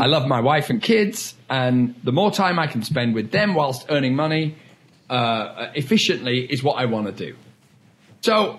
I 0.02 0.06
love 0.06 0.26
my 0.26 0.40
wife 0.40 0.70
and 0.70 0.82
kids, 0.82 1.34
and 1.48 1.94
the 2.02 2.10
more 2.12 2.32
time 2.32 2.58
I 2.58 2.66
can 2.66 2.82
spend 2.82 3.14
with 3.14 3.30
them 3.30 3.54
whilst 3.54 3.86
earning 3.88 4.16
money 4.16 4.56
uh, 5.08 5.70
efficiently 5.74 6.40
is 6.40 6.64
what 6.64 6.74
I 6.74 6.86
want 6.86 7.06
to 7.06 7.12
do. 7.12 7.36
So, 8.22 8.58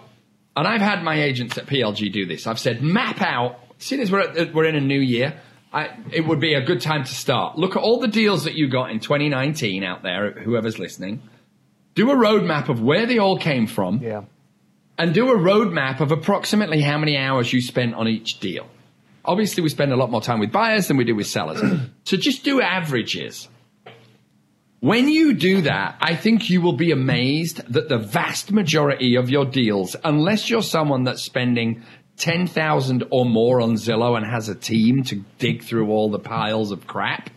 and 0.56 0.66
I've 0.66 0.82
had 0.82 1.04
my 1.04 1.22
agents 1.22 1.58
at 1.58 1.66
PLG 1.66 2.12
do 2.12 2.26
this. 2.26 2.48
I've 2.48 2.60
said, 2.60 2.82
map 2.82 3.22
out. 3.22 3.60
Seeing 3.80 4.02
as 4.02 4.12
we're 4.12 4.22
at, 4.22 4.54
we're 4.54 4.66
in 4.66 4.76
a 4.76 4.82
new 4.82 5.00
year, 5.00 5.40
I, 5.74 5.90
it 6.12 6.28
would 6.28 6.40
be 6.40 6.54
a 6.54 6.62
good 6.62 6.82
time 6.82 7.04
to 7.04 7.14
start. 7.14 7.58
Look 7.58 7.76
at 7.76 7.82
all 7.82 8.00
the 8.00 8.08
deals 8.08 8.44
that 8.44 8.54
you 8.54 8.68
got 8.70 8.92
in 8.92 9.00
2019 9.00 9.84
out 9.84 10.04
there. 10.04 10.32
Whoever's 10.32 10.78
listening, 10.78 11.22
do 11.96 12.12
a 12.12 12.16
roadmap 12.16 12.70
of 12.70 12.80
where 12.82 13.06
they 13.08 13.18
all 13.18 13.38
came 13.40 13.66
from 13.66 14.00
Yeah. 14.02 14.22
and 15.00 15.14
do 15.14 15.30
a 15.32 15.36
roadmap 15.38 16.00
of 16.00 16.12
approximately 16.12 16.82
how 16.82 16.98
many 17.00 17.18
hours 17.18 17.52
you 17.52 17.60
spent 17.62 17.96
on 17.96 18.08
each 18.08 18.40
deal. 18.40 18.68
Obviously, 19.26 19.64
we 19.64 19.70
spend 19.70 19.92
a 19.92 19.96
lot 19.96 20.12
more 20.12 20.22
time 20.22 20.40
with 20.40 20.52
buyers 20.52 20.88
than 20.88 20.98
we 20.98 21.06
do 21.06 21.16
with 21.16 21.28
sellers. 21.28 21.60
so 22.04 22.18
just 22.18 22.44
do 22.44 22.62
averages. 22.62 23.48
When 24.80 25.08
you 25.08 25.34
do 25.34 25.62
that, 25.62 25.96
I 26.02 26.16
think 26.16 26.50
you 26.50 26.62
will 26.62 26.74
be 26.76 26.92
amazed 26.92 27.62
that 27.72 27.88
the 27.88 27.98
vast 27.98 28.52
majority 28.52 29.16
of 29.16 29.30
your 29.30 29.46
deals, 29.46 29.96
unless 30.04 30.50
you're 30.50 30.62
someone 30.62 31.06
that's 31.06 31.24
spending 31.24 31.84
10,000 32.18 33.04
or 33.10 33.26
more 33.26 33.62
on 33.62 33.74
Zillow 33.76 34.16
and 34.16 34.26
has 34.26 34.50
a 34.50 34.56
team 34.56 35.04
to 35.06 35.24
dig 35.40 35.64
through 35.64 35.90
all 35.90 36.10
the 36.12 36.20
piles 36.20 36.72
of 36.72 36.86
crap, 36.88 37.30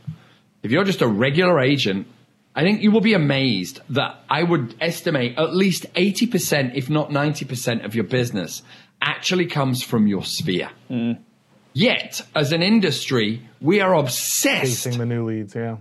if 0.62 0.70
you're 0.70 0.84
just 0.84 1.02
a 1.02 1.06
regular 1.08 1.60
agent, 1.60 2.06
I 2.54 2.62
think 2.62 2.82
you 2.82 2.90
will 2.90 3.00
be 3.00 3.14
amazed 3.14 3.80
that 3.90 4.18
I 4.30 4.42
would 4.42 4.74
estimate 4.80 5.38
at 5.38 5.54
least 5.54 5.86
80%, 5.94 6.74
if 6.74 6.88
not 6.90 7.10
90% 7.10 7.84
of 7.84 7.94
your 7.94 8.04
business 8.04 8.62
actually 9.00 9.46
comes 9.46 9.82
from 9.82 10.06
your 10.06 10.24
sphere. 10.24 10.70
Hmm. 10.88 11.12
Yet, 11.74 12.22
as 12.34 12.52
an 12.52 12.62
industry, 12.62 13.42
we 13.60 13.80
are 13.82 13.94
obsessed 13.94 14.84
Chasing 14.84 14.98
the 14.98 15.04
new 15.04 15.26
leads. 15.26 15.54
Yeah. 15.54 15.76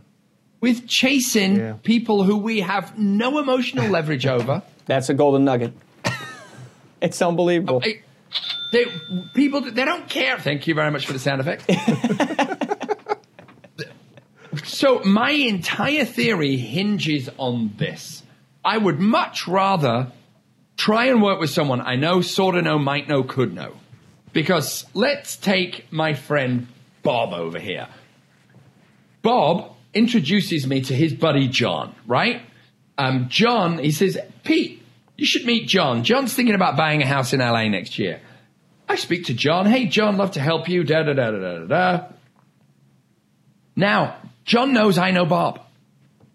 with 0.59 0.87
chasing 0.87 1.55
Yeah. 1.57 1.73
people 1.83 2.23
who 2.23 2.37
we 2.37 2.59
have 2.59 2.97
no 2.99 3.39
emotional 3.39 3.87
leverage 3.89 4.25
over. 4.27 4.61
that's 4.85 5.09
a 5.09 5.13
golden 5.13 5.45
nugget 5.45 5.73
it's 7.01 7.21
unbelievable 7.21 7.81
I- 7.83 8.01
they, 8.71 8.85
people, 9.33 9.61
they 9.61 9.85
don't 9.85 10.09
care. 10.09 10.39
Thank 10.39 10.67
you 10.67 10.75
very 10.75 10.91
much 10.91 11.05
for 11.05 11.13
the 11.13 11.19
sound 11.19 11.41
effect. 11.41 11.69
so 14.65 14.99
my 15.03 15.31
entire 15.31 16.05
theory 16.05 16.57
hinges 16.57 17.29
on 17.37 17.73
this. 17.77 18.23
I 18.63 18.77
would 18.77 18.99
much 18.99 19.47
rather 19.47 20.11
try 20.75 21.05
and 21.05 21.21
work 21.21 21.39
with 21.39 21.49
someone 21.49 21.81
I 21.81 21.95
know, 21.95 22.21
sort 22.21 22.55
of 22.55 22.63
know, 22.63 22.79
might 22.79 23.07
know, 23.07 23.23
could 23.23 23.53
know. 23.53 23.73
Because 24.33 24.85
let's 24.93 25.37
take 25.37 25.91
my 25.91 26.13
friend 26.13 26.67
Bob 27.03 27.33
over 27.33 27.59
here. 27.59 27.87
Bob 29.21 29.73
introduces 29.93 30.67
me 30.67 30.81
to 30.81 30.93
his 30.93 31.13
buddy 31.13 31.47
John, 31.47 31.95
right? 32.05 32.41
Um, 32.97 33.27
John, 33.29 33.77
he 33.77 33.91
says, 33.91 34.17
Pete, 34.43 34.83
you 35.17 35.25
should 35.25 35.45
meet 35.45 35.67
John. 35.67 36.03
John's 36.03 36.33
thinking 36.33 36.55
about 36.55 36.77
buying 36.77 37.01
a 37.01 37.05
house 37.05 37.33
in 37.33 37.39
LA 37.39 37.67
next 37.69 37.97
year. 37.99 38.21
I 38.87 38.95
speak 38.95 39.25
to 39.25 39.33
John. 39.33 39.65
Hey, 39.65 39.87
John, 39.87 40.17
love 40.17 40.31
to 40.31 40.39
help 40.39 40.69
you. 40.69 40.83
Da 40.83 41.03
da 41.03 41.13
da 41.13 41.31
da 41.31 41.39
da 41.39 41.65
da. 41.65 42.07
Now, 43.75 44.17
John 44.45 44.73
knows 44.73 44.97
I 44.97 45.11
know 45.11 45.25
Bob, 45.25 45.61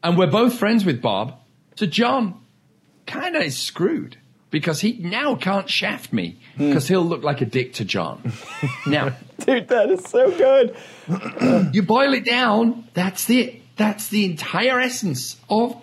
and 0.03 0.19
we're 0.19 0.31
both 0.31 0.59
friends 0.59 0.85
with 0.85 1.01
Bob. 1.01 1.39
So 1.77 1.87
John 1.87 2.41
kind 3.07 3.37
of 3.37 3.43
is 3.43 3.57
screwed 3.57 4.19
because 4.51 4.81
he 4.81 4.99
now 4.99 5.37
can't 5.37 5.71
shaft 5.71 6.13
me 6.13 6.39
hmm. 6.57 6.69
because 6.69 6.89
he'll 6.89 7.05
look 7.05 7.23
like 7.23 7.41
a 7.41 7.47
dick 7.47 7.75
to 7.75 7.85
John. 7.85 8.33
now, 8.87 9.17
Dude, 9.39 9.69
that 9.69 9.91
is 9.91 10.05
so 10.05 10.31
good. 10.31 10.77
you 11.75 11.83
boil 11.83 12.13
it 12.15 12.25
down, 12.25 12.89
that's 12.95 13.31
it. 13.31 13.63
That's 13.77 14.09
the 14.09 14.25
entire 14.27 14.81
essence 14.81 15.37
of 15.49 15.81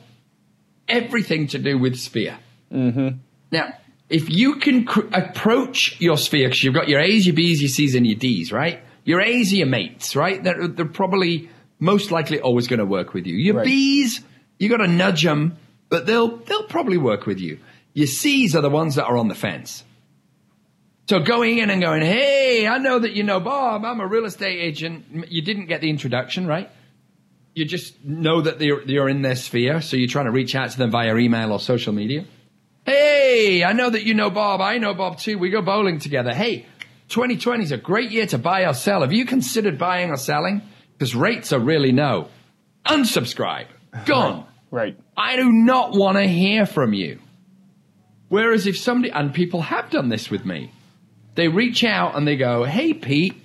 everything 0.87 1.47
to 1.47 1.57
do 1.57 1.77
with 1.77 1.95
Sphere. 1.95 2.37
Mm-hmm. 2.71 3.17
Now, 3.51 3.73
if 4.09 4.29
you 4.29 4.55
can 4.55 4.85
cr- 4.85 5.07
approach 5.13 5.99
your 5.99 6.17
Sphere, 6.17 6.47
because 6.47 6.63
you've 6.63 6.73
got 6.73 6.87
your 6.87 6.99
A's, 6.99 7.25
your 7.25 7.35
B's, 7.35 7.61
your 7.61 7.69
C's, 7.69 7.95
and 7.95 8.05
your 8.05 8.17
D's, 8.17 8.51
right? 8.51 8.81
Your 9.03 9.21
A's 9.21 9.53
are 9.53 9.57
your 9.57 9.67
mates, 9.67 10.15
right? 10.15 10.43
They're, 10.43 10.67
they're 10.67 10.85
probably 10.85 11.49
most 11.79 12.11
likely 12.11 12.39
always 12.39 12.67
going 12.67 12.79
to 12.79 12.85
work 12.85 13.13
with 13.13 13.25
you. 13.25 13.35
Your 13.35 13.55
Right. 13.55 13.65
B's, 13.65 14.21
you 14.59 14.69
got 14.69 14.77
to 14.77 14.87
nudge 14.87 15.23
them, 15.23 15.57
but 15.89 16.05
they'll 16.05 16.37
they'll 16.37 16.67
probably 16.67 16.97
work 16.97 17.25
with 17.25 17.39
you. 17.39 17.59
Your 17.93 18.07
C's 18.07 18.55
are 18.55 18.61
the 18.61 18.69
ones 18.69 18.95
that 18.95 19.05
are 19.05 19.17
on 19.17 19.27
the 19.27 19.35
fence. 19.35 19.83
So 21.09 21.19
going 21.19 21.59
in 21.59 21.69
and 21.69 21.81
going, 21.81 22.01
hey, 22.01 22.67
I 22.67 22.79
know 22.79 22.99
that 22.99 23.13
you 23.13 23.23
know 23.23 23.39
Bob. 23.39 23.85
I'm 23.85 24.01
a 24.01 24.07
real 24.07 24.25
estate 24.25 24.59
agent. 24.59 25.31
You 25.31 25.41
didn't 25.41 25.67
get 25.67 25.79
the 25.79 25.89
introduction, 25.89 26.45
right? 26.47 26.69
You 27.55 27.65
just 27.65 28.03
know 28.03 28.41
that 28.41 28.59
you're, 28.59 28.83
you're 28.83 29.07
in 29.07 29.21
their 29.21 29.35
sphere, 29.35 29.81
so 29.81 29.95
you're 29.95 30.09
trying 30.09 30.25
to 30.25 30.31
reach 30.31 30.53
out 30.53 30.69
to 30.71 30.77
them 30.77 30.91
via 30.91 31.15
email 31.15 31.53
or 31.53 31.59
social 31.59 31.93
media. 31.93 32.25
Hey, 32.87 33.65
I 33.65 33.73
know 33.73 33.89
that 33.89 34.05
you 34.05 34.13
know 34.13 34.29
Bob. 34.29 34.61
I 34.61 34.77
know 34.77 34.93
Bob 34.93 35.19
too. 35.19 35.37
We 35.37 35.49
go 35.49 35.61
bowling 35.61 35.99
together. 35.99 36.33
Hey, 36.33 36.65
2020 37.09 37.65
is 37.65 37.73
a 37.73 37.77
great 37.77 38.11
year 38.11 38.25
to 38.27 38.37
buy 38.37 38.65
or 38.65 38.73
sell. 38.73 39.01
Have 39.01 39.11
you 39.11 39.25
considered 39.25 39.77
buying 39.77 40.09
or 40.09 40.15
selling? 40.15 40.61
Because 40.93 41.13
rates 41.13 41.51
are 41.51 41.59
really 41.59 41.91
low. 41.91 42.29
Unsubscribe. 42.85 43.67
Gone. 44.05 44.45
Right. 44.69 44.99
I 45.15 45.37
do 45.37 45.49
not 45.49 45.93
want 45.93 46.17
to 46.17 46.27
hear 46.27 46.65
from 46.65 46.93
you. 46.93 47.21
Whereas 48.27 48.67
if 48.67 48.77
somebody, 48.77 49.13
and 49.13 49.33
people 49.33 49.61
have 49.61 49.89
done 49.89 50.09
this 50.09 50.29
with 50.29 50.43
me, 50.43 50.73
they 51.35 51.47
reach 51.47 51.85
out 51.85 52.17
and 52.17 52.27
they 52.27 52.35
go, 52.35 52.65
Hey, 52.65 52.93
Pete, 52.93 53.41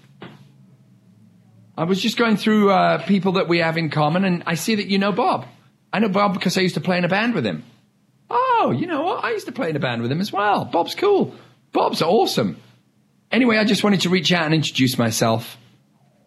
I 1.79 1.85
was 1.85 2.03
just 2.03 2.17
going 2.17 2.37
through 2.37 2.73
uh, 2.73 3.07
people 3.07 3.35
that 3.35 3.47
we 3.47 3.59
have 3.59 3.79
in 3.79 3.89
common 3.89 4.25
and 4.25 4.43
I 4.47 4.55
see 4.57 4.75
that 4.75 4.89
you 4.89 4.99
know 4.99 5.13
Bob. 5.13 5.47
I 5.93 6.01
know 6.01 6.09
Bob 6.09 6.35
because 6.35 6.59
I 6.59 6.63
used 6.63 6.75
to 6.75 6.81
play 6.81 6.99
in 6.99 7.05
a 7.05 7.09
band 7.09 7.35
with 7.35 7.47
him. 7.47 7.63
Oh, 8.65 8.71
you 8.71 8.87
know 8.87 9.03
what? 9.03 9.25
I 9.25 9.33
used 9.33 9.47
to 9.47 9.53
play 9.53 9.71
in 9.71 9.77
a 9.77 9.81
band 9.81 10.03
with 10.03 10.13
him 10.13 10.21
as 10.21 10.33
well. 10.33 10.65
Bob's 10.65 10.95
cool. 10.95 11.35
Bob's 11.73 12.01
awesome. 12.01 12.59
Anyway, 13.33 13.59
I 13.59 13.65
just 13.65 13.83
wanted 13.83 14.03
to 14.03 14.09
reach 14.09 14.31
out 14.33 14.45
and 14.45 14.55
introduce 14.55 14.97
myself. 14.97 15.57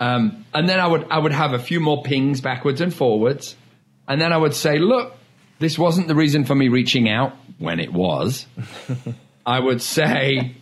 Um, 0.02 0.46
and 0.54 0.68
then 0.68 0.82
I 0.82 0.88
would 0.88 1.08
I 1.10 1.18
would 1.18 1.32
have 1.32 1.54
a 1.54 1.60
few 1.60 1.80
more 1.80 2.04
pings 2.04 2.42
backwards 2.42 2.82
and 2.82 2.94
forwards, 2.94 3.56
and 4.06 4.20
then 4.20 4.34
I 4.34 4.38
would 4.38 4.54
say, 4.54 4.80
"Look, 4.80 5.16
this 5.60 5.80
wasn't 5.80 6.10
the 6.10 6.16
reason 6.16 6.44
for 6.44 6.56
me 6.56 6.68
reaching 6.68 7.08
out 7.08 7.32
when 7.58 7.80
it 7.80 7.94
was." 7.94 8.46
I 9.46 9.58
would 9.58 9.82
say, 9.82 10.58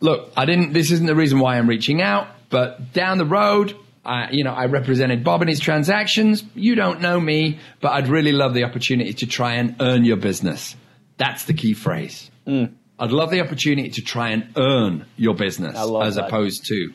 "Look, 0.00 0.32
I 0.34 0.46
didn't. 0.46 0.72
This 0.72 0.90
isn't 0.92 1.06
the 1.06 1.14
reason 1.14 1.40
why 1.40 1.58
I'm 1.58 1.68
reaching 1.68 2.00
out, 2.00 2.28
but 2.48 2.94
down 2.94 3.18
the 3.18 3.26
road." 3.26 3.76
I, 4.04 4.30
you 4.30 4.44
know, 4.44 4.52
I 4.52 4.66
represented 4.66 5.24
Bob 5.24 5.42
in 5.42 5.48
his 5.48 5.60
transactions. 5.60 6.42
You 6.54 6.74
don't 6.74 7.00
know 7.00 7.20
me, 7.20 7.58
but 7.80 7.92
I'd 7.92 8.08
really 8.08 8.32
love 8.32 8.54
the 8.54 8.64
opportunity 8.64 9.12
to 9.12 9.26
try 9.26 9.54
and 9.54 9.76
earn 9.80 10.04
your 10.04 10.16
business. 10.16 10.74
That's 11.18 11.44
the 11.44 11.52
key 11.52 11.74
phrase. 11.74 12.30
Mm. 12.46 12.72
I'd 12.98 13.12
love 13.12 13.30
the 13.30 13.40
opportunity 13.40 13.90
to 13.90 14.02
try 14.02 14.30
and 14.30 14.52
earn 14.56 15.06
your 15.16 15.34
business 15.34 15.76
as 15.76 16.14
that. 16.14 16.26
opposed 16.26 16.66
to, 16.66 16.92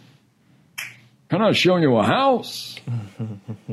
can 1.30 1.42
I 1.42 1.52
show 1.52 1.78
you 1.78 1.96
a 1.98 2.04
house? 2.04 2.80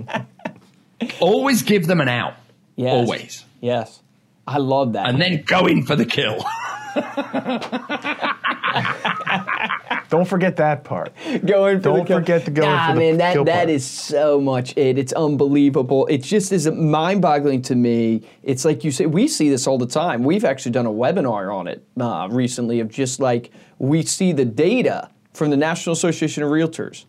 Always 1.21 1.63
give 1.63 1.87
them 1.87 2.01
an 2.01 2.09
out. 2.09 2.35
Yes. 2.77 2.93
Always. 2.93 3.45
Yes. 3.61 4.01
I 4.47 4.59
love 4.59 4.95
that. 4.95 5.09
And 5.09 5.21
then 5.21 5.43
go 5.43 5.67
in 5.67 5.85
for 5.85 5.97
the 5.97 6.07
kill. 6.07 6.45
Don't 10.09 10.29
forget 10.29 10.57
that 10.57 10.85
part. 10.85 11.13
going 11.47 11.79
for 11.79 11.85
Don't 11.85 11.99
the 12.01 12.05
kill. 12.05 12.19
forget 12.19 12.45
to 12.45 12.51
go 12.51 12.63
nah, 12.63 12.89
for 12.89 12.95
the 12.95 13.01
man, 13.01 13.17
that 13.17 13.47
that 13.47 13.71
is 13.71 13.87
so 13.87 14.41
much 14.41 14.77
it. 14.77 14.99
It's 14.99 15.15
unbelievable. 15.15 16.07
It 16.07 16.19
just 16.19 16.53
is 16.53 16.71
mind-boggling 16.71 17.63
to 17.63 17.75
me. 17.75 18.23
It's 18.43 18.67
like 18.67 18.85
you 18.85 18.91
say, 18.91 19.07
we 19.07 19.27
see 19.27 19.49
this 19.49 19.67
all 19.67 19.79
the 19.79 19.87
time. 19.87 20.23
We've 20.23 20.45
actually 20.45 20.73
done 20.73 20.87
a 20.87 20.91
webinar 20.91 21.55
on 21.55 21.67
it 21.67 21.83
uh, 21.99 22.29
recently 22.31 22.81
of 22.81 22.91
just 22.91 23.21
like 23.21 23.53
we 23.79 24.03
see 24.03 24.33
the 24.33 24.45
data 24.45 25.09
from 25.33 25.49
the 25.49 25.57
National 25.57 25.95
Association 25.95 26.43
of 26.43 26.51
Realtors 26.51 27.07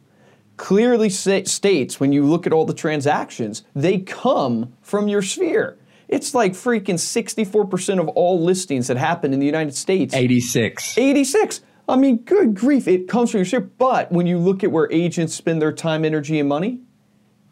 clearly 0.58 1.10
states 1.10 2.00
when 2.00 2.14
you 2.14 2.24
look 2.24 2.48
at 2.48 2.54
all 2.54 2.66
the 2.66 2.74
transactions, 2.74 3.64
they 3.76 4.00
come 4.00 4.74
from 4.82 5.08
your 5.08 5.22
sphere. 5.22 5.78
It's 6.14 6.36
like 6.36 6.52
freaking 6.54 6.96
64% 7.00 8.00
of 8.00 8.08
all 8.10 8.42
listings 8.44 8.88
that 8.88 8.98
happen 8.98 9.34
in 9.34 9.40
the 9.40 9.46
United 9.46 9.76
States 9.76 10.14
86. 10.14 10.98
86. 10.98 11.62
I 11.90 11.96
mean, 11.96 12.18
good 12.24 12.54
grief, 12.54 12.88
it 12.88 13.08
comes 13.08 13.32
from 13.32 13.40
your 13.40 13.46
share. 13.46 13.60
But 13.62 14.12
when 14.12 14.26
you 14.28 14.38
look 14.38 14.64
at 14.64 14.72
where 14.72 14.90
agents 14.92 15.34
spend 15.34 15.62
their 15.62 15.74
time, 15.74 16.06
energy, 16.06 16.40
and 16.40 16.48
money, 16.48 16.80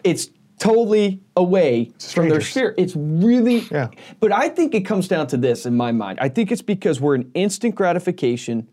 it's 0.04 0.30
totally 0.60 1.22
away 1.36 1.86
from 2.00 2.30
their 2.30 2.40
Strangers. 2.40 2.48
sphere. 2.50 2.76
It's 2.78 2.96
really, 2.96 3.66
Yeah. 3.72 3.90
but 4.20 4.32
I 4.32 4.48
think 4.50 4.76
it 4.76 4.82
comes 4.82 5.08
down 5.08 5.26
to 5.28 5.38
this 5.38 5.66
in 5.66 5.76
my 5.76 5.92
mind. 5.92 6.20
I 6.22 6.30
think 6.30 6.52
it's 6.52 6.62
because 6.62 7.02
we're 7.02 7.16
an 7.16 7.32
instant 7.34 7.74
gratification 7.76 8.68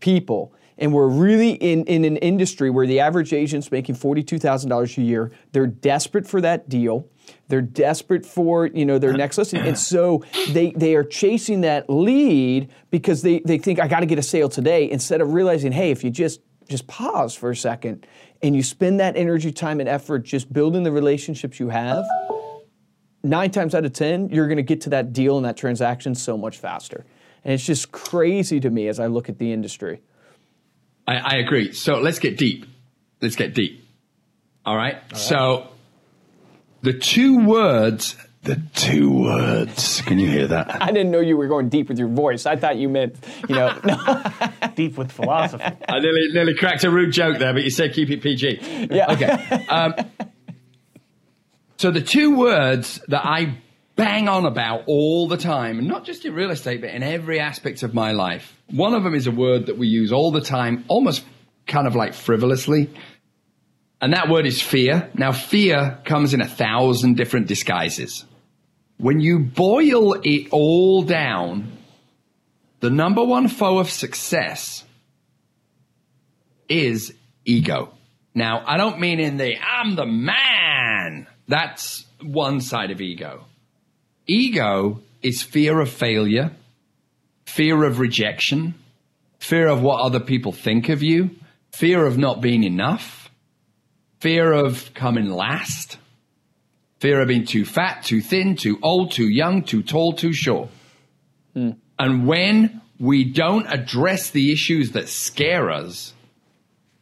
people. 0.00 0.52
And 0.76 0.94
we're 0.94 1.08
really 1.08 1.50
in, 1.52 1.84
in 1.84 2.04
an 2.06 2.16
industry 2.16 2.70
where 2.70 2.86
the 2.86 3.00
average 3.00 3.34
agent's 3.34 3.70
making 3.70 3.96
$42,000 3.96 4.96
a 4.98 5.02
year. 5.02 5.30
They're 5.52 5.66
desperate 5.66 6.26
for 6.26 6.40
that 6.40 6.70
deal. 6.70 7.06
They're 7.48 7.60
desperate 7.60 8.24
for, 8.24 8.66
you 8.66 8.84
know, 8.84 8.98
their 8.98 9.12
next 9.12 9.38
listing. 9.38 9.60
And 9.60 9.78
so 9.78 10.22
they, 10.50 10.70
they 10.70 10.94
are 10.94 11.04
chasing 11.04 11.62
that 11.62 11.88
lead 11.88 12.70
because 12.90 13.22
they, 13.22 13.40
they 13.40 13.58
think, 13.58 13.80
I 13.80 13.88
got 13.88 14.00
to 14.00 14.06
get 14.06 14.18
a 14.18 14.22
sale 14.22 14.48
today, 14.48 14.90
instead 14.90 15.20
of 15.20 15.32
realizing, 15.32 15.72
hey, 15.72 15.90
if 15.90 16.04
you 16.04 16.10
just 16.10 16.40
just 16.68 16.86
pause 16.86 17.34
for 17.34 17.50
a 17.50 17.56
second 17.56 18.06
and 18.42 18.54
you 18.54 18.62
spend 18.62 19.00
that 19.00 19.16
energy, 19.16 19.52
time, 19.52 19.80
and 19.80 19.88
effort 19.88 20.20
just 20.20 20.52
building 20.52 20.84
the 20.84 20.92
relationships 20.92 21.58
you 21.58 21.68
have, 21.68 22.04
nine 23.22 23.50
times 23.50 23.74
out 23.74 23.84
of 23.84 23.92
10, 23.92 24.30
you're 24.30 24.46
going 24.46 24.56
to 24.56 24.62
get 24.62 24.80
to 24.82 24.90
that 24.90 25.12
deal 25.12 25.36
and 25.36 25.44
that 25.44 25.56
transaction 25.56 26.14
so 26.14 26.38
much 26.38 26.56
faster. 26.56 27.04
And 27.44 27.52
it's 27.52 27.64
just 27.64 27.92
crazy 27.92 28.60
to 28.60 28.70
me 28.70 28.88
as 28.88 29.00
I 29.00 29.06
look 29.06 29.28
at 29.28 29.38
the 29.38 29.52
industry. 29.52 30.00
I, 31.06 31.16
I 31.16 31.36
agree. 31.36 31.72
So 31.72 31.98
let's 31.98 32.18
get 32.18 32.38
deep. 32.38 32.66
Let's 33.20 33.36
get 33.36 33.54
deep. 33.54 33.84
All 34.64 34.76
right. 34.76 34.96
So 35.16 35.69
the 36.82 36.92
two 36.92 37.44
words, 37.46 38.16
the 38.42 38.60
two 38.74 39.10
words. 39.10 40.00
Can 40.02 40.18
you 40.18 40.28
hear 40.28 40.46
that? 40.48 40.82
I 40.82 40.86
didn't 40.92 41.10
know 41.10 41.20
you 41.20 41.36
were 41.36 41.48
going 41.48 41.68
deep 41.68 41.88
with 41.88 41.98
your 41.98 42.08
voice. 42.08 42.46
I 42.46 42.56
thought 42.56 42.76
you 42.76 42.88
meant, 42.88 43.16
you 43.48 43.54
know, 43.54 43.76
Deep 44.74 44.96
with 44.96 45.12
philosophy. 45.12 45.64
I 45.64 45.98
nearly, 45.98 46.28
nearly 46.32 46.54
cracked 46.54 46.84
a 46.84 46.90
rude 46.90 47.12
joke 47.12 47.38
there, 47.38 47.52
but 47.52 47.64
you 47.64 47.70
said 47.70 47.92
keep 47.92 48.10
it 48.10 48.22
PG. 48.22 48.88
yeah. 48.90 49.12
Okay. 49.12 49.66
Um, 49.66 49.94
so 51.76 51.90
the 51.90 52.00
two 52.00 52.36
words 52.36 53.00
that 53.08 53.24
I 53.24 53.58
bang 53.96 54.28
on 54.28 54.46
about 54.46 54.84
all 54.86 55.28
the 55.28 55.36
time, 55.36 55.86
not 55.86 56.04
just 56.04 56.24
in 56.24 56.32
real 56.32 56.50
estate, 56.50 56.80
but 56.80 56.90
in 56.90 57.02
every 57.02 57.40
aspect 57.40 57.82
of 57.82 57.92
my 57.92 58.12
life. 58.12 58.56
One 58.70 58.94
of 58.94 59.04
them 59.04 59.14
is 59.14 59.26
a 59.26 59.30
word 59.30 59.66
that 59.66 59.76
we 59.76 59.88
use 59.88 60.12
all 60.12 60.30
the 60.30 60.40
time, 60.40 60.84
almost 60.88 61.24
kind 61.66 61.86
of 61.86 61.94
like 61.94 62.14
frivolously. 62.14 62.90
And 64.00 64.14
that 64.14 64.28
word 64.28 64.46
is 64.46 64.62
fear. 64.62 65.10
Now, 65.14 65.32
fear 65.32 65.98
comes 66.04 66.32
in 66.32 66.40
a 66.40 66.48
thousand 66.48 67.16
different 67.16 67.46
disguises. 67.48 68.24
When 68.96 69.20
you 69.20 69.38
boil 69.40 70.14
it 70.22 70.48
all 70.52 71.02
down, 71.02 71.72
the 72.80 72.90
number 72.90 73.22
one 73.22 73.48
foe 73.48 73.78
of 73.78 73.90
success 73.90 74.84
is 76.68 77.12
ego. 77.44 77.92
Now, 78.34 78.62
I 78.66 78.76
don't 78.76 79.00
mean 79.00 79.20
in 79.20 79.36
the 79.36 79.56
I'm 79.58 79.96
the 79.96 80.06
man. 80.06 81.26
That's 81.48 82.06
one 82.22 82.60
side 82.60 82.90
of 82.90 83.00
ego. 83.00 83.44
Ego 84.26 85.02
is 85.22 85.42
fear 85.42 85.80
of 85.80 85.90
failure, 85.90 86.52
fear 87.44 87.84
of 87.84 87.98
rejection, 87.98 88.74
fear 89.38 89.66
of 89.66 89.82
what 89.82 90.00
other 90.00 90.20
people 90.20 90.52
think 90.52 90.88
of 90.88 91.02
you, 91.02 91.30
fear 91.72 92.06
of 92.06 92.16
not 92.16 92.40
being 92.40 92.62
enough, 92.62 93.19
fear 94.20 94.52
of 94.52 94.92
coming 94.94 95.30
last, 95.30 95.98
fear 96.98 97.20
of 97.20 97.28
being 97.28 97.46
too 97.46 97.64
fat, 97.64 98.04
too 98.04 98.20
thin, 98.20 98.54
too 98.54 98.78
old, 98.82 99.10
too 99.10 99.28
young, 99.28 99.62
too 99.62 99.82
tall, 99.82 100.12
too 100.12 100.32
short. 100.32 100.68
Hmm. 101.54 101.70
And 101.98 102.26
when 102.26 102.80
we 102.98 103.24
don't 103.24 103.66
address 103.66 104.30
the 104.30 104.52
issues 104.52 104.92
that 104.92 105.08
scare 105.08 105.70
us, 105.70 106.14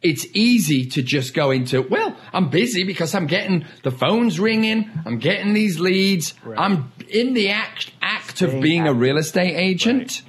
it's 0.01 0.25
easy 0.33 0.85
to 0.85 1.01
just 1.01 1.33
go 1.33 1.51
into, 1.51 1.81
well, 1.81 2.15
I'm 2.31 2.49
busy 2.49 2.85
because 2.85 3.13
I'm 3.13 3.27
getting 3.27 3.65
the 3.83 3.91
phone's 3.91 4.39
ringing, 4.39 4.89
I'm 5.05 5.19
getting 5.19 5.53
these 5.53 5.79
leads, 5.79 6.33
I'm 6.57 6.93
in 7.09 7.33
the 7.33 7.49
act, 7.49 7.91
act 8.01 8.41
of 8.41 8.61
being 8.61 8.87
a 8.87 8.93
real 8.93 9.17
estate 9.17 9.55
agent, 9.55 10.21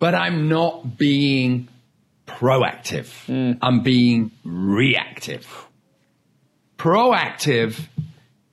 but 0.00 0.16
I'm 0.16 0.48
not 0.48 0.98
being 0.98 1.68
proactive. 2.38 3.08
Hmm. 3.26 3.58
I'm 3.62 3.80
being 3.80 4.30
reactive. 4.44 5.46
Proactive 6.76 7.80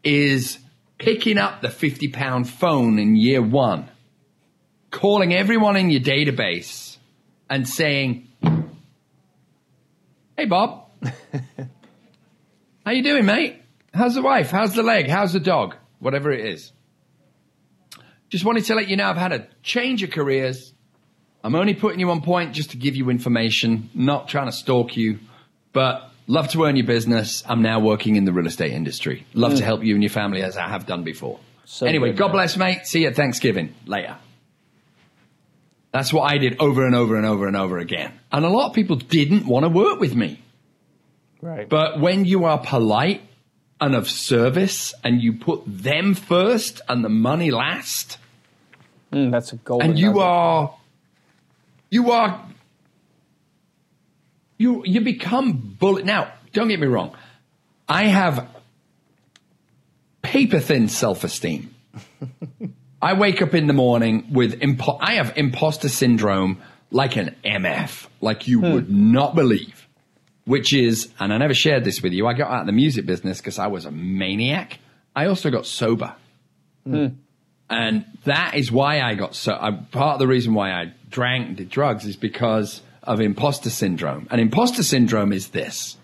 is 0.04 0.58
picking 0.98 1.38
up 1.38 1.62
the 1.62 1.70
50 1.70 2.08
pound 2.10 2.50
phone 2.50 2.98
in 2.98 3.16
year 3.16 3.42
one, 3.42 3.88
calling 4.90 5.34
everyone 5.34 5.76
in 5.76 5.90
your 5.92 6.02
database 6.02 6.98
and 7.50 7.68
saying, 7.68 8.28
Hey, 10.36 10.46
Bob. 10.46 10.90
How 12.86 12.92
you 12.92 13.04
doing, 13.04 13.26
mate? 13.26 13.62
How's 13.94 14.16
the 14.16 14.22
wife? 14.22 14.52
How's 14.52 14.74
the 14.74 14.84
leg? 14.84 15.08
How's 15.08 15.34
the 15.34 15.40
dog? 15.40 15.76
Whatever 16.00 16.32
it 16.32 16.46
is. 16.46 16.72
Just 18.30 18.44
wanted 18.44 18.66
to 18.66 18.76
let 18.76 18.90
you 18.90 18.98
know 18.98 19.10
I've 19.10 19.18
had 19.18 19.32
a 19.32 19.48
change 19.64 20.04
of 20.04 20.10
careers. 20.10 20.74
I'm 21.46 21.54
only 21.56 21.76
putting 21.76 22.00
you 22.00 22.10
on 22.10 22.22
point 22.22 22.54
just 22.54 22.72
to 22.72 22.78
give 22.78 22.96
you 22.96 23.10
information, 23.12 23.90
not 23.94 24.28
trying 24.28 24.48
to 24.48 24.52
stalk 24.52 24.98
you, 24.98 25.20
but 25.74 26.10
love 26.26 26.48
to 26.50 26.64
earn 26.64 26.76
your 26.76 26.88
business. 26.88 27.44
I'm 27.48 27.62
now 27.62 27.80
working 27.80 28.16
in 28.16 28.26
the 28.26 28.34
real 28.34 28.48
estate 28.48 28.72
industry. 28.72 29.28
Love 29.36 29.56
to 29.58 29.64
help 29.64 29.84
you 29.84 29.94
and 29.94 30.02
your 30.04 30.10
family 30.10 30.42
as 30.42 30.58
I 30.58 30.68
have 30.68 30.88
done 30.88 31.04
before. 31.04 31.40
So 31.66 31.86
anyway, 31.86 32.10
good, 32.10 32.18
God 32.18 32.28
man. 32.30 32.34
bless, 32.38 32.58
mate. 32.58 32.88
See 32.88 33.02
you 33.02 33.10
at 33.10 33.16
Thanksgiving. 33.16 33.76
Later. 33.86 34.18
That's 35.92 36.12
what 36.12 36.32
I 36.32 36.38
did 36.40 36.60
over 36.60 36.86
and 36.86 36.96
over 36.96 37.16
and 37.16 37.26
over 37.26 37.48
and 37.48 37.56
over 37.56 37.78
again. 37.78 38.12
And 38.32 38.44
a 38.44 38.50
lot 38.50 38.70
of 38.70 38.74
people 38.74 38.96
didn't 38.98 39.46
want 39.46 39.66
to 39.66 39.70
work 39.70 40.00
with 40.00 40.16
me. 40.16 40.42
Right. 41.42 41.70
But 41.70 42.00
when 42.02 42.26
you 42.26 42.46
are 42.46 42.58
polite 42.60 43.22
and 43.80 43.94
of 43.96 44.10
service 44.10 44.94
and 45.04 45.22
you 45.22 45.34
put 45.34 45.62
them 45.68 46.16
first 46.16 46.82
and 46.90 47.04
the 47.06 47.10
money 47.10 47.52
last, 47.52 48.18
Mm, 49.14 49.32
that's 49.32 49.54
a 49.54 49.58
golden. 49.58 49.92
and 49.92 50.00
you 50.00 50.08
nugget. 50.08 50.22
are 50.24 50.76
you 51.90 52.12
are 52.12 52.46
you 54.58 54.84
you 54.86 55.02
become 55.02 55.54
bullet 55.54 56.06
now 56.06 56.32
don't 56.56 56.70
get 56.70 56.80
me 56.80 56.88
wrong. 56.88 57.16
I 57.88 58.06
have 58.06 58.48
paper 60.22 60.60
thin 60.60 60.88
self-esteem. 60.88 61.76
I 63.02 63.14
wake 63.14 63.42
up 63.42 63.54
in 63.54 63.68
the 63.68 63.74
morning 63.74 64.28
with 64.32 64.60
impo- 64.62 64.98
i 65.00 65.16
have 65.16 65.38
imposter 65.38 65.90
syndrome 65.90 66.60
like 66.90 67.18
an 67.18 67.36
mf 67.44 68.08
like 68.20 68.48
you 68.48 68.60
hmm. 68.62 68.72
would 68.72 68.90
not 68.90 69.36
believe 69.36 69.88
which 70.46 70.74
is 70.74 71.14
and 71.20 71.32
i 71.32 71.38
never 71.38 71.54
shared 71.54 71.84
this 71.84 72.02
with 72.02 72.14
you 72.14 72.26
i 72.26 72.34
got 72.34 72.50
out 72.50 72.62
of 72.62 72.66
the 72.66 72.72
music 72.72 73.06
business 73.06 73.38
because 73.38 73.60
i 73.60 73.68
was 73.68 73.86
a 73.86 73.92
maniac. 73.92 74.80
I 75.16 75.28
also 75.28 75.50
got 75.50 75.66
sober. 75.66 76.16
Hmm. 76.86 77.08
And 77.70 78.06
that 78.26 78.56
is 78.56 78.72
why 78.72 79.02
I 79.02 79.16
got 79.16 79.34
so. 79.34 79.58
I, 79.60 79.72
part 79.72 80.16
of 80.16 80.20
the 80.20 80.28
reason 80.28 80.54
why 80.54 80.72
I 80.72 80.94
drank 81.16 81.56
did 81.56 81.70
drugs 81.70 82.06
is 82.06 82.18
because 82.18 82.82
of 83.02 83.22
imposter 83.22 83.70
syndrome. 83.70 84.28
And 84.30 84.42
imposter 84.42 84.84
syndrome 84.84 85.32
is 85.32 85.48
this: 85.50 85.98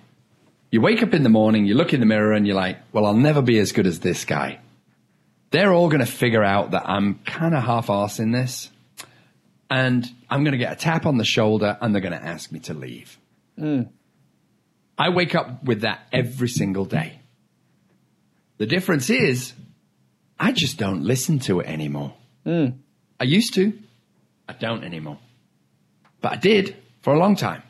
you 0.72 0.80
wake 0.80 1.04
up 1.04 1.14
in 1.14 1.24
the 1.24 1.30
morning, 1.30 1.66
you 1.66 1.76
look 1.76 1.94
in 1.94 2.00
the 2.00 2.06
mirror, 2.06 2.32
and 2.32 2.48
you're 2.48 2.56
like, 2.56 2.78
"Well, 2.94 3.06
I'll 3.06 3.14
never 3.14 3.42
be 3.42 3.60
as 3.60 3.74
good 3.74 3.86
as 3.86 4.00
this 4.00 4.24
guy." 4.24 4.60
They're 5.52 5.74
all 5.74 5.90
going 5.90 6.00
to 6.00 6.12
figure 6.12 6.44
out 6.44 6.72
that 6.72 6.88
I'm 6.88 7.16
kind 7.26 7.54
of 7.54 7.62
half-ass 7.62 8.20
in 8.20 8.32
this, 8.32 8.70
and 9.70 10.10
I'm 10.30 10.46
going 10.46 10.54
to 10.54 10.58
get 10.58 10.72
a 10.72 10.78
tap 10.78 11.06
on 11.06 11.18
the 11.18 11.26
shoulder, 11.26 11.78
and 11.82 11.94
they're 11.94 12.02
going 12.02 12.18
to 12.18 12.26
ask 12.26 12.54
me 12.54 12.60
to 12.62 12.74
leave. 12.74 13.20
Mm. 13.60 13.90
I 14.98 15.10
wake 15.10 15.36
up 15.36 15.62
with 15.66 15.82
that 15.82 16.08
every 16.14 16.48
single 16.48 16.86
day. 16.86 17.20
The 18.60 18.66
difference 18.66 19.10
is 19.10 19.52
I 20.40 20.54
just 20.54 20.78
don't 20.78 21.04
listen 21.04 21.40
to 21.40 21.60
it 21.60 21.68
anymore. 21.68 22.14
Mm. 22.46 22.78
I 23.20 23.26
used 23.26 23.54
to. 23.56 23.74
I 24.52 24.54
don't 24.60 24.84
anymore. 24.84 25.18
But 26.20 26.34
I 26.34 26.36
did 26.36 26.76
for 27.02 27.14
a 27.14 27.20
long 27.20 27.36
time. 27.36 27.64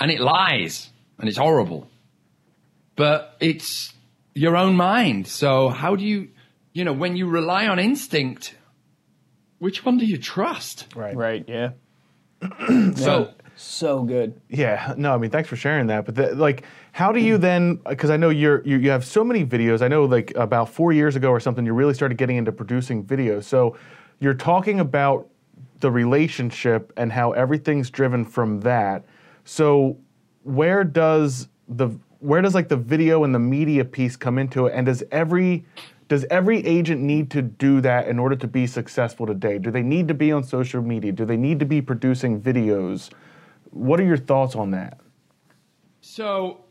And 0.00 0.10
it 0.10 0.20
lies 0.20 0.90
and 1.18 1.28
it's 1.28 1.38
horrible. 1.38 1.88
But 2.96 3.36
it's 3.40 3.92
your 4.34 4.56
own 4.56 4.74
mind. 4.74 5.28
So 5.28 5.68
how 5.68 5.96
do 5.96 6.04
you, 6.04 6.28
you 6.72 6.84
know, 6.84 6.92
when 6.92 7.16
you 7.16 7.28
rely 7.28 7.66
on 7.66 7.78
instinct, 7.78 8.54
which 9.58 9.84
one 9.84 9.98
do 9.98 10.06
you 10.06 10.18
trust? 10.18 10.86
right. 10.96 11.16
right. 11.16 11.44
Yeah. 11.46 11.70
So 12.96 13.34
So 13.58 14.04
good. 14.04 14.40
Yeah, 14.48 14.94
no, 14.96 15.12
I 15.12 15.18
mean, 15.18 15.30
thanks 15.30 15.48
for 15.48 15.56
sharing 15.56 15.88
that. 15.88 16.04
But 16.04 16.14
the, 16.14 16.34
like, 16.34 16.64
how 16.92 17.10
do 17.10 17.18
you 17.18 17.38
then? 17.38 17.80
Because 17.88 18.08
I 18.08 18.16
know 18.16 18.30
you're 18.30 18.64
you, 18.64 18.78
you 18.78 18.90
have 18.90 19.04
so 19.04 19.24
many 19.24 19.44
videos. 19.44 19.82
I 19.82 19.88
know 19.88 20.04
like 20.04 20.32
about 20.36 20.68
four 20.68 20.92
years 20.92 21.16
ago 21.16 21.30
or 21.30 21.40
something, 21.40 21.66
you 21.66 21.72
really 21.72 21.94
started 21.94 22.16
getting 22.18 22.36
into 22.36 22.52
producing 22.52 23.04
videos. 23.04 23.44
So 23.44 23.76
you're 24.20 24.34
talking 24.34 24.78
about 24.78 25.28
the 25.80 25.90
relationship 25.90 26.92
and 26.96 27.12
how 27.12 27.32
everything's 27.32 27.90
driven 27.90 28.24
from 28.24 28.60
that. 28.60 29.04
So 29.44 29.98
where 30.42 30.84
does 30.84 31.48
the 31.68 31.90
where 32.20 32.42
does 32.42 32.54
like 32.54 32.68
the 32.68 32.76
video 32.76 33.24
and 33.24 33.34
the 33.34 33.38
media 33.38 33.84
piece 33.84 34.16
come 34.16 34.38
into 34.38 34.66
it? 34.66 34.74
And 34.74 34.86
does 34.86 35.02
every 35.12 35.64
does 36.08 36.24
every 36.30 36.64
agent 36.66 37.02
need 37.02 37.30
to 37.30 37.42
do 37.42 37.80
that 37.82 38.08
in 38.08 38.18
order 38.18 38.34
to 38.36 38.48
be 38.48 38.66
successful 38.66 39.26
today? 39.26 39.58
Do 39.58 39.70
they 39.70 39.82
need 39.82 40.08
to 40.08 40.14
be 40.14 40.32
on 40.32 40.42
social 40.42 40.82
media? 40.82 41.12
Do 41.12 41.24
they 41.24 41.36
need 41.36 41.58
to 41.60 41.66
be 41.66 41.82
producing 41.82 42.40
videos? 42.40 43.10
What 43.70 44.00
are 44.00 44.04
your 44.04 44.16
thoughts 44.16 44.56
on 44.56 44.70
that? 44.70 44.98
So 46.00 46.64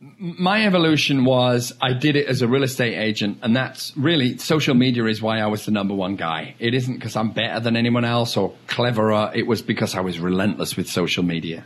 my 0.00 0.66
evolution 0.66 1.24
was 1.24 1.72
I 1.80 1.92
did 1.92 2.16
it 2.16 2.26
as 2.26 2.42
a 2.42 2.48
real 2.48 2.62
estate 2.62 2.96
agent, 2.96 3.38
and 3.42 3.56
that's 3.56 3.96
really 3.96 4.36
social 4.38 4.74
media 4.74 5.04
is 5.06 5.22
why 5.22 5.40
I 5.40 5.46
was 5.46 5.64
the 5.64 5.70
number 5.70 5.94
one 5.94 6.16
guy. 6.16 6.54
It 6.58 6.74
isn't 6.74 6.94
because 6.94 7.16
I'm 7.16 7.30
better 7.30 7.60
than 7.60 7.76
anyone 7.76 8.04
else 8.04 8.36
or 8.36 8.54
cleverer. 8.66 9.32
It 9.34 9.46
was 9.46 9.62
because 9.62 9.94
I 9.94 10.00
was 10.00 10.18
relentless 10.18 10.76
with 10.76 10.88
social 10.88 11.22
media. 11.22 11.64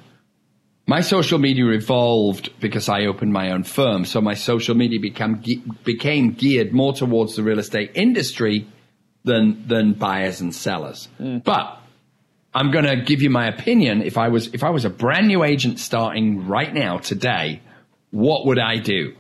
My 0.87 1.01
social 1.01 1.39
media 1.39 1.67
evolved 1.69 2.51
because 2.61 2.89
I 2.89 3.07
opened 3.07 3.33
my 3.33 3.51
own 3.53 3.65
firm, 3.65 4.05
so 4.05 4.21
my 4.21 4.35
social 4.35 4.75
media 4.75 5.01
became 5.01 5.43
became 5.85 6.33
geared 6.33 6.73
more 6.73 6.93
towards 6.93 7.37
the 7.37 7.43
real 7.43 7.59
estate 7.59 7.93
industry 7.95 8.67
than 9.25 9.67
than 9.67 9.95
buyers 9.95 10.41
and 10.41 10.55
sellers. 10.55 11.09
Hmm. 11.19 11.39
But 11.39 11.79
I'm 12.55 12.71
going 12.71 12.87
to 12.87 12.97
give 12.97 13.23
you 13.23 13.31
my 13.31 13.47
opinion. 13.47 14.03
If 14.03 14.19
I 14.19 14.29
was 14.29 14.49
if 14.55 14.63
I 14.63 14.71
was 14.71 14.85
a 14.85 14.91
brand 14.91 15.29
new 15.29 15.45
agent 15.45 15.79
starting 15.79 16.47
right 16.47 16.73
now 16.73 16.99
today, 16.99 17.61
what 18.11 18.47
would 18.47 18.59
I 18.59 18.79
do? 18.79 19.15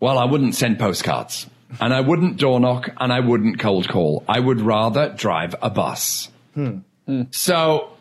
Well, 0.00 0.18
I 0.18 0.24
wouldn't 0.24 0.54
send 0.54 0.78
postcards, 0.78 1.46
and 1.80 1.94
I 1.94 2.00
wouldn't 2.00 2.36
door 2.36 2.60
knock, 2.60 2.90
and 2.98 3.12
I 3.12 3.20
wouldn't 3.20 3.60
cold 3.60 3.88
call. 3.88 4.24
I 4.28 4.40
would 4.40 4.60
rather 4.60 5.10
drive 5.10 5.54
a 5.62 5.70
bus. 5.70 6.30
Hmm. 6.54 6.80
So, 7.30 7.92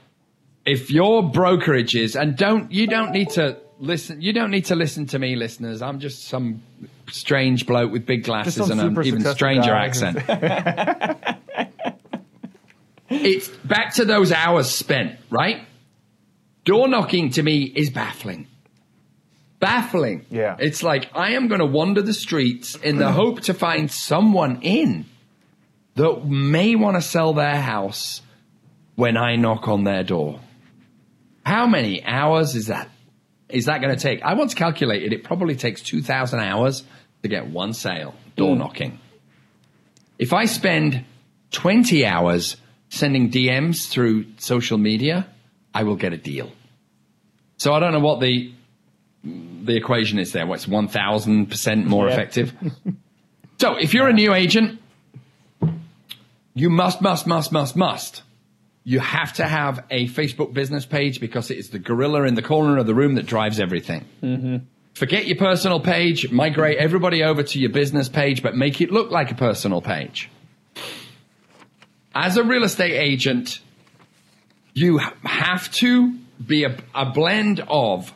if 0.65 0.91
your 0.91 1.30
brokerage 1.30 1.95
is, 1.95 2.15
and 2.15 2.36
don't 2.36 2.72
you 2.72 2.88
don't 2.88 3.11
need 3.11 3.32
to 3.32 3.57
listen. 3.82 4.22
You 4.22 4.34
don't 4.34 4.51
need 4.51 4.65
to 4.65 4.76
listen 4.76 5.07
to 5.07 5.19
me, 5.19 5.36
listeners. 5.36 5.82
I'm 5.82 5.99
just 5.99 6.26
some 6.26 6.61
strange 7.09 7.65
bloke 7.65 7.91
with 7.91 8.05
big 8.05 8.24
glasses 8.24 8.69
and 8.69 8.80
an 8.80 9.05
even 9.05 9.24
stranger 9.26 9.72
guy. 9.72 9.86
accent. 9.86 10.17
it's 13.09 13.47
back 13.49 13.95
to 13.95 14.05
those 14.05 14.32
hours 14.32 14.69
spent, 14.69 15.19
right? 15.30 15.65
Door 16.63 16.89
knocking 16.89 17.32
to 17.32 17.43
me 17.43 17.63
is 17.63 17.89
baffling. 17.89 18.47
Baffling. 19.62 20.26
Yeah. 20.32 20.57
It's 20.59 20.82
like 20.82 21.09
I 21.14 21.34
am 21.34 21.47
going 21.47 21.59
to 21.59 21.68
wander 21.68 22.01
the 22.01 22.14
streets 22.14 22.76
in 22.76 22.97
the 22.97 23.12
hope 23.12 23.41
to 23.41 23.53
find 23.53 23.91
someone 23.91 24.59
in 24.64 25.05
that 25.95 26.26
may 26.26 26.76
want 26.76 26.95
to 26.95 27.01
sell 27.01 27.34
their 27.34 27.62
house 27.62 28.22
when 28.95 29.18
I 29.18 29.36
knock 29.36 29.68
on 29.68 29.84
their 29.84 30.03
door. 30.03 30.39
How 31.45 31.68
many 31.68 32.03
hours 32.03 32.55
is 32.55 32.68
that? 32.68 32.89
Is 33.49 33.66
that 33.66 33.82
going 33.82 33.95
to 33.95 34.01
take? 34.01 34.24
I 34.24 34.34
once 34.34 34.53
calculated 34.53 35.14
it 35.14 35.24
probably 35.24 35.55
takes 35.55 35.82
2,000 35.82 36.39
hours 36.39 36.84
to 37.22 37.28
get 37.28 37.47
one 37.47 37.74
sale, 37.74 38.16
door 38.36 38.55
mm. 38.55 38.59
knocking. 38.59 38.99
If 40.18 40.34
I 40.34 40.45
spend 40.45 41.05
20 41.51 42.05
hours 42.05 42.57
sending 42.89 43.30
DMs 43.30 43.88
through 43.89 44.26
social 44.38 44.78
media, 44.78 45.28
I 45.74 45.84
will 45.84 45.95
get 45.95 46.14
a 46.14 46.18
deal. 46.18 46.51
So 47.57 47.74
I 47.74 47.80
don't 47.80 47.91
know 47.91 47.99
what 47.99 48.22
the 48.22 48.53
the 49.66 49.76
equation 49.76 50.20
is 50.20 50.32
there. 50.32 50.45
What's 50.47 50.66
1000% 50.66 51.86
more 51.86 52.07
Yeah. 52.07 52.14
effective? 52.14 52.53
so 53.59 53.76
if 53.76 53.93
you're 53.93 54.07
a 54.07 54.14
new 54.14 54.34
agent, 54.34 54.80
you 56.53 56.70
must, 56.70 57.01
must, 57.01 57.28
must, 57.28 57.51
must, 57.51 57.76
must. 57.76 58.24
You 58.84 58.99
have 58.99 59.34
to 59.34 59.45
have 59.47 59.86
a 59.91 60.07
Facebook 60.07 60.53
business 60.53 60.86
page 60.86 61.20
because 61.20 61.51
it 61.51 61.57
is 61.57 61.70
the 61.70 61.80
gorilla 61.80 62.24
in 62.24 62.34
the 62.36 62.41
corner 62.41 62.78
of 62.78 62.88
the 62.88 62.95
room 62.95 63.16
that 63.16 63.26
drives 63.26 63.59
everything. 63.59 64.05
Mm-hmm. 64.24 64.57
Forget 64.95 65.28
your 65.28 65.38
personal 65.38 65.80
page, 65.80 66.32
migrate 66.32 66.78
everybody 66.78 67.24
over 67.24 67.43
to 67.43 67.59
your 67.59 67.70
business 67.70 68.09
page, 68.09 68.43
but 68.43 68.55
make 68.55 68.82
it 68.82 68.91
look 68.91 69.09
like 69.12 69.32
a 69.32 69.36
personal 69.36 69.82
page. 69.82 70.30
As 72.14 72.36
a 72.38 72.43
real 72.43 72.64
estate 72.64 72.93
agent, 72.93 73.59
you 74.74 74.97
have 75.24 75.72
to 75.76 76.14
be 76.45 76.66
a, 76.66 76.76
a 76.93 77.05
blend 77.12 77.64
of 77.70 78.14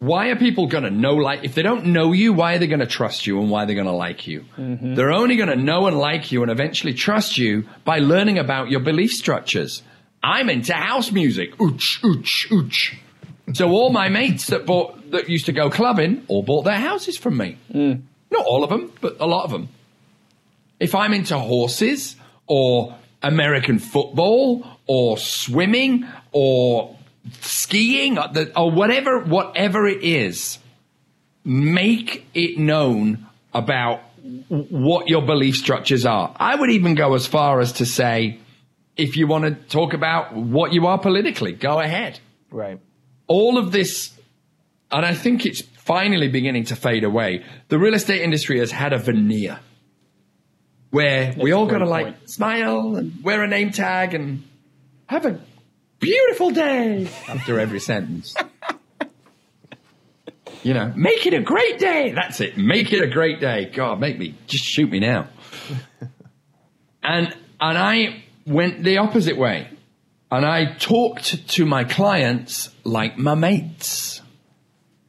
why 0.00 0.28
are 0.28 0.36
people 0.36 0.66
going 0.66 0.84
to 0.84 0.90
know 0.90 1.14
like 1.14 1.44
if 1.44 1.54
they 1.54 1.62
don't 1.62 1.86
know 1.86 2.12
you 2.12 2.32
why 2.32 2.54
are 2.54 2.58
they 2.58 2.66
going 2.66 2.80
to 2.80 2.86
trust 2.86 3.26
you 3.26 3.40
and 3.40 3.50
why 3.50 3.64
are 3.64 3.66
they 3.66 3.74
going 3.74 3.86
to 3.86 3.92
like 3.92 4.26
you? 4.26 4.44
Mm-hmm. 4.58 4.94
They're 4.94 5.12
only 5.12 5.36
going 5.36 5.50
to 5.50 5.56
know 5.56 5.86
and 5.86 5.96
like 5.96 6.32
you 6.32 6.42
and 6.42 6.50
eventually 6.50 6.94
trust 6.94 7.38
you 7.38 7.68
by 7.84 7.98
learning 7.98 8.38
about 8.38 8.70
your 8.70 8.80
belief 8.80 9.10
structures. 9.10 9.82
I'm 10.22 10.50
into 10.50 10.72
house 10.74 11.12
music. 11.12 11.56
Ooch 11.58 12.00
ooch 12.02 12.48
ooch. 12.50 12.96
So 13.54 13.70
all 13.70 13.90
my 13.90 14.08
mates 14.08 14.48
that 14.48 14.66
bought 14.66 15.10
that 15.10 15.28
used 15.28 15.46
to 15.46 15.52
go 15.52 15.70
clubbing 15.70 16.24
all 16.28 16.42
bought 16.42 16.64
their 16.64 16.80
houses 16.80 17.16
from 17.16 17.36
me. 17.36 17.58
Mm. 17.72 18.02
Not 18.30 18.46
all 18.46 18.64
of 18.64 18.70
them 18.70 18.92
but 19.00 19.16
a 19.20 19.26
lot 19.26 19.44
of 19.44 19.50
them 19.50 19.68
if 20.80 20.94
i'm 20.94 21.12
into 21.12 21.38
horses 21.38 22.16
or 22.46 22.96
american 23.22 23.78
football 23.78 24.66
or 24.86 25.18
swimming 25.18 26.08
or 26.32 26.96
skiing 27.40 28.18
or, 28.18 28.28
the, 28.32 28.58
or 28.58 28.70
whatever 28.70 29.20
whatever 29.20 29.86
it 29.86 30.02
is 30.02 30.58
make 31.44 32.26
it 32.34 32.58
known 32.58 33.26
about 33.54 34.00
what 34.48 35.08
your 35.08 35.22
belief 35.22 35.56
structures 35.56 36.04
are 36.06 36.34
i 36.38 36.54
would 36.54 36.70
even 36.70 36.94
go 36.94 37.14
as 37.14 37.26
far 37.26 37.60
as 37.60 37.72
to 37.72 37.84
say 37.86 38.38
if 38.96 39.16
you 39.16 39.26
want 39.26 39.44
to 39.44 39.52
talk 39.68 39.92
about 39.94 40.34
what 40.34 40.72
you 40.72 40.86
are 40.86 40.98
politically 40.98 41.52
go 41.52 41.78
ahead 41.80 42.18
Right. 42.50 42.80
all 43.28 43.58
of 43.58 43.70
this, 43.70 44.12
and 44.90 45.06
I 45.06 45.14
think 45.14 45.46
it's 45.46 45.60
finally 45.60 46.26
beginning 46.26 46.64
to 46.64 46.74
fade 46.76 47.04
away. 47.04 47.44
The 47.68 47.78
real 47.78 47.94
estate 47.94 48.22
industry 48.22 48.58
has 48.58 48.72
had 48.72 48.92
a 48.92 48.98
veneer 48.98 49.60
where 50.90 51.34
we 51.38 51.52
all 51.52 51.66
got 51.66 51.78
to 51.78 51.86
like 51.86 52.16
smile 52.28 52.96
and 52.96 53.22
wear 53.22 53.44
a 53.44 53.46
name 53.46 53.70
tag 53.70 54.14
and 54.14 54.42
have 55.06 55.26
a 55.26 55.40
beautiful 56.00 56.50
day 56.50 57.08
after 57.28 57.60
every 57.60 57.80
sentence. 57.80 58.34
You 60.62 60.74
know, 60.74 60.92
make 60.94 61.24
it 61.24 61.32
a 61.32 61.40
great 61.40 61.78
day. 61.78 62.12
That's 62.12 62.40
it. 62.40 62.58
Make 62.58 62.92
it 62.92 63.02
a 63.02 63.06
great 63.06 63.40
day. 63.40 63.70
God, 63.74 63.98
make 63.98 64.18
me 64.18 64.34
just 64.46 64.64
shoot 64.64 64.90
me 64.90 65.00
now. 65.00 65.28
and 67.02 67.34
and 67.60 67.78
I 67.78 68.24
went 68.46 68.84
the 68.84 68.98
opposite 68.98 69.38
way. 69.38 69.68
And 70.30 70.44
I 70.46 70.74
talked 70.74 71.48
to 71.48 71.66
my 71.66 71.84
clients 71.84 72.70
like 72.84 73.18
my 73.18 73.34
mates. 73.34 74.20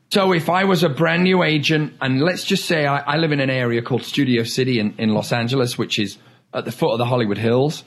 So 0.09 0.33
if 0.33 0.49
I 0.49 0.63
was 0.63 0.83
a 0.83 0.89
brand 0.89 1.23
new 1.23 1.43
agent, 1.43 1.93
and 2.01 2.21
let's 2.21 2.43
just 2.43 2.65
say 2.65 2.85
I, 2.85 2.99
I 2.99 3.17
live 3.17 3.31
in 3.31 3.39
an 3.39 3.49
area 3.49 3.81
called 3.81 4.03
Studio 4.03 4.43
City 4.43 4.79
in, 4.79 4.95
in 4.97 5.09
Los 5.09 5.31
Angeles, 5.31 5.77
which 5.77 5.99
is 5.99 6.17
at 6.53 6.65
the 6.65 6.71
foot 6.71 6.93
of 6.93 6.97
the 6.97 7.05
Hollywood 7.05 7.37
Hills. 7.37 7.83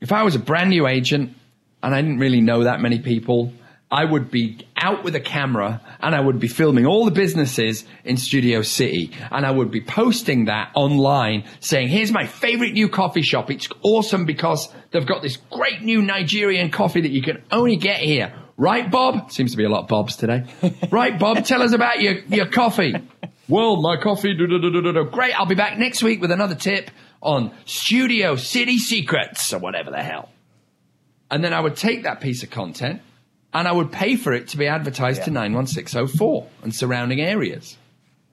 If 0.00 0.12
I 0.12 0.22
was 0.22 0.34
a 0.34 0.38
brand 0.38 0.70
new 0.70 0.86
agent 0.86 1.34
and 1.82 1.94
I 1.94 2.00
didn't 2.02 2.18
really 2.18 2.40
know 2.40 2.64
that 2.64 2.80
many 2.80 2.98
people, 2.98 3.52
I 3.90 4.04
would 4.04 4.30
be 4.30 4.64
out 4.76 5.02
with 5.02 5.16
a 5.16 5.20
camera 5.20 5.80
and 6.00 6.14
I 6.14 6.20
would 6.20 6.38
be 6.38 6.46
filming 6.46 6.86
all 6.86 7.04
the 7.04 7.10
businesses 7.10 7.84
in 8.04 8.16
Studio 8.16 8.62
City 8.62 9.10
and 9.32 9.44
I 9.44 9.50
would 9.50 9.72
be 9.72 9.80
posting 9.80 10.44
that 10.44 10.70
online 10.74 11.44
saying, 11.58 11.88
here's 11.88 12.12
my 12.12 12.26
favorite 12.26 12.72
new 12.72 12.88
coffee 12.88 13.22
shop. 13.22 13.50
It's 13.50 13.68
awesome 13.82 14.26
because 14.26 14.72
they've 14.92 15.06
got 15.06 15.22
this 15.22 15.38
great 15.50 15.82
new 15.82 16.02
Nigerian 16.02 16.70
coffee 16.70 17.00
that 17.00 17.10
you 17.10 17.22
can 17.22 17.42
only 17.50 17.76
get 17.76 17.98
here. 17.98 18.32
Right, 18.56 18.88
Bob? 18.88 19.32
Seems 19.32 19.52
to 19.52 19.56
be 19.56 19.64
a 19.64 19.68
lot 19.68 19.82
of 19.82 19.88
Bobs 19.88 20.16
today. 20.16 20.44
right, 20.90 21.18
Bob? 21.18 21.44
Tell 21.44 21.62
us 21.62 21.72
about 21.72 22.00
your, 22.00 22.20
your 22.26 22.46
coffee. 22.46 22.94
Well, 23.48 23.80
my 23.80 23.96
coffee. 23.96 24.34
Great. 25.10 25.40
I'll 25.40 25.46
be 25.46 25.56
back 25.56 25.78
next 25.78 26.02
week 26.04 26.20
with 26.20 26.30
another 26.30 26.54
tip 26.54 26.90
on 27.20 27.52
Studio 27.64 28.36
City 28.36 28.78
Secrets 28.78 29.52
or 29.52 29.58
whatever 29.58 29.90
the 29.90 30.02
hell. 30.02 30.28
And 31.30 31.44
then 31.44 31.52
I 31.52 31.60
would 31.60 31.76
take 31.76 32.02
that 32.04 32.20
piece 32.20 32.42
of 32.42 32.50
content 32.50 33.00
and 33.54 33.68
I 33.68 33.72
would 33.72 33.92
pay 33.92 34.16
for 34.16 34.32
it 34.32 34.48
to 34.48 34.56
be 34.56 34.66
advertised 34.66 35.24
to 35.24 35.30
91604 35.30 36.46
and 36.62 36.74
surrounding 36.74 37.20
areas. 37.20 37.76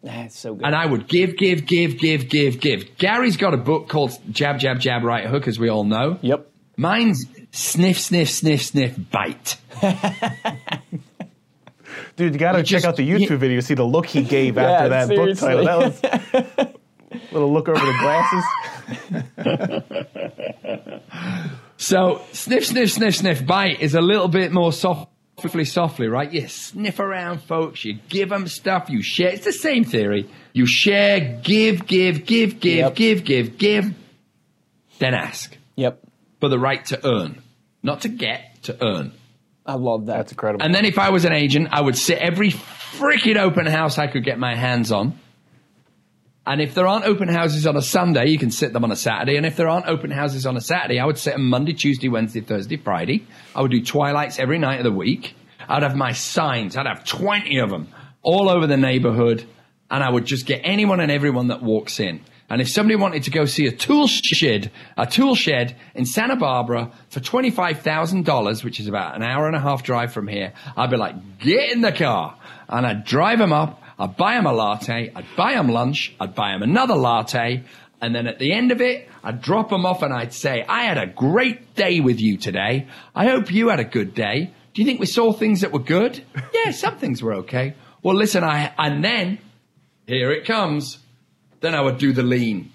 That's 0.04 0.38
so 0.40 0.54
good. 0.56 0.66
And 0.66 0.76
I 0.76 0.86
would 0.86 1.08
give, 1.08 1.36
give, 1.38 1.66
give, 1.66 1.98
give, 1.98 2.30
give, 2.30 2.60
give. 2.60 2.98
Gary's 2.98 3.36
got 3.38 3.54
a 3.54 3.58
book 3.58 3.90
called 3.90 4.12
Jab, 4.32 4.60
Jab, 4.60 4.80
Jab, 4.80 5.04
Right 5.04 5.26
Hook, 5.26 5.48
as 5.48 5.60
we 5.60 5.70
all 5.70 5.84
know. 5.84 6.18
yep. 6.22 6.50
Mine's 6.80 7.26
Sniff, 7.52 8.00
Sniff, 8.00 8.30
Sniff, 8.30 8.62
Sniff, 8.64 8.96
Bite. 9.12 9.58
Dude, 12.16 12.34
you 12.34 12.40
got 12.40 12.52
to 12.54 12.60
You 12.60 12.64
check 12.64 12.78
just- 12.84 12.86
out 12.86 12.96
the 12.96 13.08
YouTube 13.10 13.30
you- 13.32 13.38
video. 13.38 13.60
See 13.62 13.74
the 13.74 13.84
look 13.84 14.06
he 14.06 14.22
gave 14.24 14.56
Yeah, 14.58 14.64
after 14.70 14.90
that 14.90 15.10
book 15.10 15.38
title. 15.38 15.66
That 15.66 15.78
was 15.78 16.00
a 16.04 16.70
little 17.34 17.52
look 17.52 17.68
over 17.68 17.80
the 17.80 17.98
glasses. 18.00 18.44
So 21.78 22.22
sniff, 22.32 22.66
sniff, 22.66 22.92
sniff, 22.92 23.16
sniff, 23.18 23.46
bite 23.46 23.80
is 23.82 23.94
a 23.96 24.02
little 24.02 24.28
bit 24.28 24.52
more 24.52 24.74
softly, 24.74 25.66
softly, 25.66 26.08
right? 26.08 26.32
You 26.32 26.48
sniff 26.48 27.00
around 27.00 27.42
folks, 27.44 27.86
you 27.86 28.00
give 28.10 28.30
them 28.30 28.48
stuff, 28.48 28.90
you 28.90 29.02
share. 29.04 29.30
It's 29.30 29.46
the 29.46 29.54
same 29.54 29.84
theory. 29.84 30.30
You 30.54 30.66
share, 30.66 31.40
give, 31.44 31.86
give, 31.86 32.26
give, 32.26 32.60
give, 32.60 32.78
Yep. 32.78 32.96
give, 32.96 33.24
give, 33.24 33.58
give, 33.60 33.94
then 35.00 35.14
ask 35.14 35.56
Yep. 35.76 36.00
for 36.40 36.50
the 36.50 36.58
right 36.58 36.84
to 36.88 37.08
earn, 37.08 37.42
not 37.84 38.02
to 38.02 38.10
get, 38.10 38.64
to 38.64 38.84
earn. 38.84 39.12
I 39.66 39.74
love 39.76 40.08
that. 40.08 40.18
That's 40.18 40.32
incredible. 40.32 40.66
And 40.66 40.74
then 40.74 40.86
if 40.86 40.98
I 40.98 41.10
was 41.12 41.26
an 41.26 41.34
agent, 41.34 41.68
I 41.72 41.82
would 41.82 41.98
sit 41.98 42.18
every 42.18 42.52
freaking 42.52 43.36
open 43.38 43.66
house 43.68 43.98
I 44.00 44.08
could 44.08 44.24
get 44.24 44.40
my 44.40 44.56
hands 44.56 44.92
on. 44.92 45.20
And 46.48 46.62
if 46.62 46.74
there 46.74 46.88
aren't 46.88 47.04
open 47.04 47.28
houses 47.28 47.68
on 47.68 47.76
a 47.76 47.82
Sunday, 47.82 48.28
you 48.28 48.40
can 48.40 48.52
sit 48.52 48.72
them 48.72 48.86
on 48.86 48.92
a 48.92 48.96
Saturday. 48.96 49.36
And 49.36 49.46
if 49.46 49.58
there 49.58 49.68
aren't 49.68 49.88
open 49.88 50.12
houses 50.12 50.46
on 50.46 50.56
a 50.56 50.62
Saturday, 50.62 50.98
I 50.98 51.06
would 51.06 51.18
sit 51.18 51.34
them 51.34 51.50
Monday, 51.50 51.74
Tuesday, 51.74 52.08
Wednesday, 52.08 52.40
Thursday, 52.40 52.78
Friday. 52.78 53.28
I 53.54 53.62
would 53.62 53.72
do 53.72 53.84
twilights 53.84 54.40
every 54.40 54.58
night 54.58 54.80
of 54.80 54.86
the 54.86 54.98
week. 54.98 55.36
I'd 55.68 55.84
have 55.84 55.98
my 55.98 56.14
signs. 56.14 56.78
I'd 56.78 56.86
have 56.86 57.04
20 57.04 57.58
of 57.58 57.70
them 57.70 57.90
all 58.22 58.48
over 58.48 58.66
the 58.66 58.78
neighborhood. 58.78 59.46
And 59.92 60.02
I 60.02 60.10
would 60.10 60.26
just 60.26 60.46
get 60.46 60.62
anyone 60.64 61.02
and 61.02 61.12
everyone 61.12 61.48
that 61.48 61.62
walks 61.62 62.00
in. 62.00 62.22
And 62.50 62.62
if 62.62 62.70
somebody 62.70 62.96
wanted 62.96 63.24
to 63.24 63.32
go 63.32 63.44
see 63.44 63.68
a 63.68 63.72
tool 63.74 64.08
shed, 64.08 64.72
a 64.96 65.06
tool 65.06 65.36
shed 65.36 65.76
in 65.96 66.06
Santa 66.06 66.38
Barbara 66.38 66.94
for 67.10 67.20
$25,000, 67.20 68.64
which 68.64 68.80
is 68.80 68.88
about 68.88 69.18
an 69.18 69.22
hour 69.22 69.48
and 69.48 69.56
a 69.56 69.60
half 69.60 69.84
drive 69.84 70.14
from 70.14 70.30
here, 70.30 70.54
I'd 70.78 70.90
be 70.90 70.96
like, 70.96 71.40
get 71.40 71.72
in 71.72 71.82
the 71.82 71.92
car. 71.92 72.38
And 72.70 72.88
I'd 72.88 73.04
drive 73.04 73.40
them 73.40 73.52
up. 73.52 73.82
I'd 74.00 74.16
buy 74.16 74.36
them 74.36 74.46
a 74.46 74.54
latte. 74.54 75.12
I'd 75.16 75.26
buy 75.36 75.54
them 75.54 75.70
lunch. 75.70 76.14
I'd 76.20 76.36
buy 76.36 76.52
them 76.52 76.62
another 76.62 76.96
latte. 76.96 77.64
And 78.00 78.14
then 78.14 78.28
at 78.28 78.38
the 78.38 78.54
end 78.54 78.72
of 78.72 78.80
it, 78.80 79.10
I'd 79.24 79.42
drop 79.42 79.70
them 79.70 79.86
off 79.86 80.04
and 80.04 80.14
I'd 80.14 80.34
say, 80.34 80.64
I 80.68 80.84
had 80.84 80.98
a 80.98 81.08
great 81.08 81.74
day 81.76 82.00
with 82.00 82.22
you 82.22 82.38
today. 82.38 82.88
I 83.16 83.28
hope 83.28 83.52
you 83.52 83.70
had 83.70 83.80
a 83.80 83.84
good 83.84 84.14
day. 84.14 84.52
Do 84.74 84.82
you 84.82 84.86
think 84.86 85.00
we 85.00 85.08
saw 85.08 85.34
things 85.34 85.62
that 85.62 85.72
were 85.72 85.80
good? 85.80 86.24
yeah, 86.54 86.72
some 86.72 86.98
things 86.98 87.24
were 87.24 87.34
okay. 87.36 87.74
Well, 88.04 88.16
listen, 88.16 88.44
I, 88.44 88.72
and 88.78 89.04
then 89.04 89.40
here 90.06 90.32
it 90.32 90.46
comes. 90.46 91.00
Then 91.60 91.74
I 91.74 91.82
would 91.82 91.98
do 91.98 92.14
the 92.14 92.22
lean. 92.22 92.72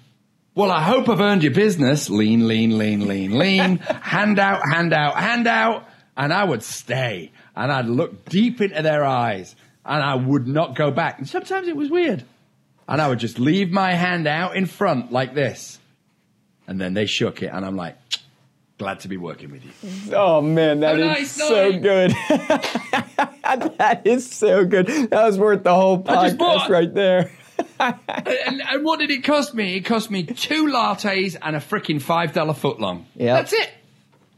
Well, 0.55 0.69
I 0.69 0.83
hope 0.83 1.07
I've 1.07 1.21
earned 1.21 1.43
your 1.43 1.53
business. 1.53 2.09
Lean, 2.09 2.47
lean, 2.47 2.77
lean, 2.77 3.07
lean, 3.07 3.39
lean. 3.39 3.77
hand 4.01 4.39
out, 4.39 4.61
hand 4.69 4.93
out, 4.93 5.15
hand 5.15 5.47
out. 5.47 5.87
And 6.17 6.33
I 6.33 6.43
would 6.43 6.63
stay 6.63 7.31
and 7.55 7.71
I'd 7.71 7.87
look 7.87 8.25
deep 8.25 8.61
into 8.61 8.81
their 8.81 9.03
eyes 9.03 9.55
and 9.85 10.03
I 10.03 10.15
would 10.15 10.47
not 10.47 10.75
go 10.75 10.91
back. 10.91 11.19
And 11.19 11.27
sometimes 11.27 11.67
it 11.67 11.75
was 11.75 11.89
weird. 11.89 12.23
And 12.87 13.01
I 13.01 13.07
would 13.07 13.19
just 13.19 13.39
leave 13.39 13.71
my 13.71 13.93
hand 13.93 14.27
out 14.27 14.55
in 14.55 14.65
front 14.65 15.11
like 15.11 15.33
this. 15.33 15.79
And 16.67 16.79
then 16.79 16.93
they 16.93 17.05
shook 17.05 17.41
it 17.43 17.47
and 17.47 17.65
I'm 17.65 17.75
like, 17.75 17.97
glad 18.77 19.01
to 19.01 19.07
be 19.07 19.17
working 19.17 19.51
with 19.51 19.63
you. 19.63 19.71
Oh 20.15 20.41
man, 20.41 20.81
that 20.81 20.95
Oh, 20.95 20.99
is 20.99 21.05
nice, 21.07 21.31
so 21.31 21.69
nice. 21.69 21.81
good. 21.81 22.11
that 23.77 24.01
is 24.05 24.29
so 24.29 24.65
good. 24.65 24.87
That 24.87 25.23
was 25.25 25.37
worth 25.37 25.63
the 25.63 25.73
whole 25.73 26.03
I 26.07 26.27
just 26.27 26.37
podcast 26.37 26.37
bought- 26.37 26.69
right 26.69 26.93
there. 26.93 27.31
and, 27.79 28.61
and 28.61 28.83
what 28.83 28.99
did 28.99 29.11
it 29.11 29.23
cost 29.23 29.53
me? 29.53 29.75
It 29.75 29.81
cost 29.81 30.09
me 30.09 30.23
two 30.23 30.65
lattes 30.67 31.37
and 31.41 31.55
a 31.55 31.59
freaking 31.59 32.01
$5 32.01 32.33
footlong. 32.33 33.05
Yep. 33.15 33.37
That's 33.37 33.53
it. 33.53 33.71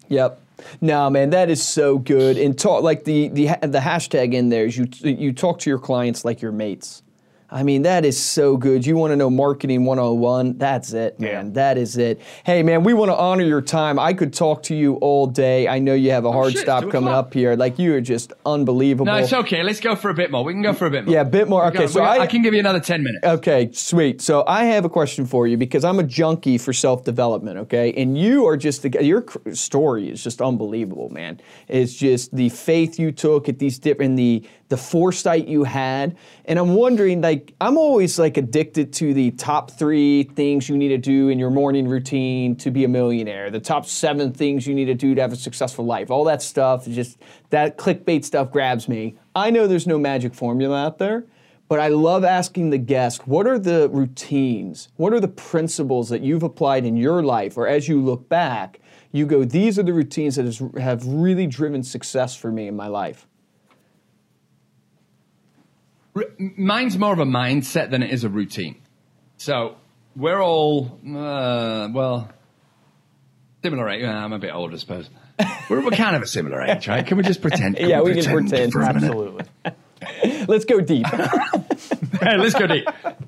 Yep. 0.09 0.41
No, 0.81 1.09
man, 1.09 1.31
that 1.31 1.49
is 1.49 1.63
so 1.63 1.97
good. 1.97 2.37
And 2.37 2.57
talk 2.57 2.83
like 2.83 3.03
the 3.03 3.29
the 3.29 3.47
the 3.61 3.79
hashtag 3.79 4.33
in 4.33 4.49
there 4.49 4.65
is 4.65 4.77
you 4.77 4.87
you 5.01 5.33
talk 5.33 5.59
to 5.59 5.69
your 5.69 5.79
clients 5.79 6.25
like 6.25 6.41
your 6.41 6.51
mates. 6.51 7.03
I 7.55 7.63
mean, 7.63 7.83
that 7.83 8.03
is 8.03 8.21
so 8.21 8.57
good. 8.57 8.85
You 8.85 8.97
want 8.97 9.11
to 9.11 9.15
know 9.15 9.29
marketing 9.29 9.85
101? 9.85 10.57
That's 10.57 10.91
it, 10.91 11.17
man. 11.21 11.45
Yeah. 11.45 11.51
That 11.53 11.77
is 11.77 11.95
it. 11.95 12.19
Hey, 12.43 12.61
man, 12.63 12.83
we 12.83 12.93
want 12.93 13.11
to 13.11 13.15
honor 13.15 13.45
your 13.45 13.61
time. 13.61 13.97
I 13.97 14.13
could 14.13 14.33
talk 14.33 14.63
to 14.63 14.75
you 14.75 14.95
all 14.95 15.25
day. 15.25 15.65
I 15.65 15.79
know 15.79 15.93
you 15.93 16.11
have 16.11 16.25
a 16.25 16.27
oh, 16.27 16.31
hard 16.33 16.45
Oh, 16.47 16.49
shit, 16.49 16.63
stop 16.63 16.89
coming 16.91 17.13
up 17.13 17.33
here. 17.33 17.55
Like, 17.55 17.79
you 17.79 17.95
are 17.95 18.01
just 18.01 18.33
unbelievable. 18.45 19.05
No, 19.05 19.15
it's 19.15 19.31
okay. 19.31 19.63
Let's 19.63 19.79
go 19.79 19.95
for 19.95 20.09
a 20.09 20.13
bit 20.13 20.31
more. 20.31 20.43
We 20.43 20.51
can 20.51 20.63
go 20.63 20.73
for 20.73 20.85
a 20.87 20.91
bit 20.91 21.05
more. 21.05 21.13
Yeah, 21.13 21.21
a 21.21 21.25
bit 21.25 21.47
more. 21.47 21.65
Okay, 21.67 21.77
go- 21.77 21.87
so 21.87 22.03
I- 22.03 22.23
I 22.23 22.27
can 22.27 22.41
give 22.41 22.53
you 22.53 22.59
another 22.59 22.81
10 22.81 23.01
minutes. 23.01 23.25
Okay, 23.25 23.69
sweet. 23.71 24.21
So 24.21 24.43
I 24.45 24.65
have 24.65 24.83
a 24.83 24.89
question 24.89 25.25
for 25.25 25.47
you 25.47 25.55
because 25.55 25.85
I'm 25.85 25.99
a 25.99 26.03
junkie 26.03 26.57
for 26.57 26.73
self 26.73 27.05
development. 27.05 27.57
Okay, 27.59 27.93
and 27.93 28.17
you 28.17 28.45
are 28.47 28.57
just 28.57 28.81
the, 28.81 29.01
your 29.01 29.23
story 29.53 30.09
is 30.09 30.21
just 30.21 30.41
unbelievable, 30.41 31.07
man. 31.07 31.39
It's 31.69 31.93
just 31.93 32.35
the 32.35 32.49
faith 32.49 32.99
you 32.99 33.13
took 33.13 33.47
at 33.47 33.59
these 33.59 33.79
different, 33.79 34.17
the 34.17 34.43
the 34.69 34.77
foresight 34.77 35.47
you 35.47 35.63
had. 35.63 36.17
And 36.45 36.57
I'm 36.57 36.75
wondering, 36.75 37.21
like, 37.21 37.53
I'm 37.61 37.77
always 37.77 38.17
like 38.17 38.37
addicted 38.37 38.93
to 38.93 39.13
the 39.13 39.31
top 39.31 39.71
three 39.71 40.23
things 40.23 40.67
you 40.67 40.77
need 40.77 40.89
to 40.89 40.97
do 40.97 41.29
in 41.29 41.37
your 41.37 41.51
morning 41.51 41.87
routine 41.87 42.55
to 42.57 42.71
be 42.71 42.83
a 42.83 42.87
millionaire, 42.87 43.51
the 43.51 43.59
top 43.59 43.85
seven 43.85 44.31
things 44.31 44.65
you 44.65 44.73
need 44.73 44.85
to 44.85 44.95
do 44.95 45.13
to 45.15 45.21
have 45.21 45.33
a 45.33 45.37
successful 45.37 45.85
life. 45.85 46.09
All 46.09 46.23
that 46.25 46.41
stuff, 46.41 46.85
just 46.87 47.19
that 47.51 47.77
clickbait 47.77 48.25
stuff 48.25 48.51
grabs 48.51 48.87
me. 48.87 49.17
I 49.35 49.51
know 49.51 49.67
there's 49.67 49.87
no 49.87 49.99
magic 49.99 50.33
formula 50.33 50.85
out 50.85 50.97
there. 50.97 51.25
But 51.67 51.79
I 51.79 51.87
love 51.87 52.23
asking 52.23 52.69
the 52.69 52.77
guest, 52.77 53.27
what 53.27 53.47
are 53.47 53.57
the 53.57 53.89
routines? 53.89 54.89
What 54.97 55.13
are 55.13 55.19
the 55.19 55.27
principles 55.27 56.09
that 56.09 56.21
you've 56.21 56.43
applied 56.43 56.85
in 56.85 56.95
your 56.95 57.23
life? 57.23 57.57
Or 57.57 57.67
as 57.67 57.87
you 57.87 57.99
look 57.99 58.29
back, 58.29 58.81
you 59.11 59.25
go, 59.25 59.43
these 59.43 59.79
are 59.79 59.83
the 59.83 59.93
routines 59.93 60.35
that 60.35 60.45
has, 60.45 60.61
have 60.77 61.03
really 61.07 61.47
driven 61.47 61.81
success 61.81 62.35
for 62.35 62.51
me 62.51 62.67
in 62.67 62.75
my 62.75 62.87
life. 62.87 63.25
Mine's 66.37 66.97
more 66.97 67.13
of 67.13 67.19
a 67.19 67.25
mindset 67.25 67.89
than 67.89 68.03
it 68.03 68.11
is 68.11 68.23
a 68.23 68.29
routine. 68.29 68.81
So 69.37 69.75
we're 70.15 70.41
all, 70.41 70.99
uh, 71.05 71.89
well, 71.91 72.29
similar 73.63 73.89
age. 73.89 74.05
I'm 74.05 74.33
a 74.33 74.39
bit 74.39 74.53
older, 74.53 74.75
I 74.75 74.77
suppose. 74.77 75.09
We're, 75.69 75.83
we're 75.83 75.91
kind 75.91 76.15
of 76.15 76.21
a 76.21 76.27
similar 76.27 76.61
age, 76.61 76.87
right? 76.87 77.05
Can 77.05 77.17
we 77.17 77.23
just 77.23 77.41
pretend? 77.41 77.77
Can 77.77 77.89
yeah, 77.89 78.01
we, 78.01 78.13
we 78.13 78.21
can 78.21 78.31
pretend. 78.31 78.71
For 78.71 78.81
Absolutely. 78.81 79.45
Let's 80.47 80.65
go 80.65 80.79
deep. 80.81 81.05
let's 82.21 82.53
go 82.53 82.67
deep. 82.67 82.87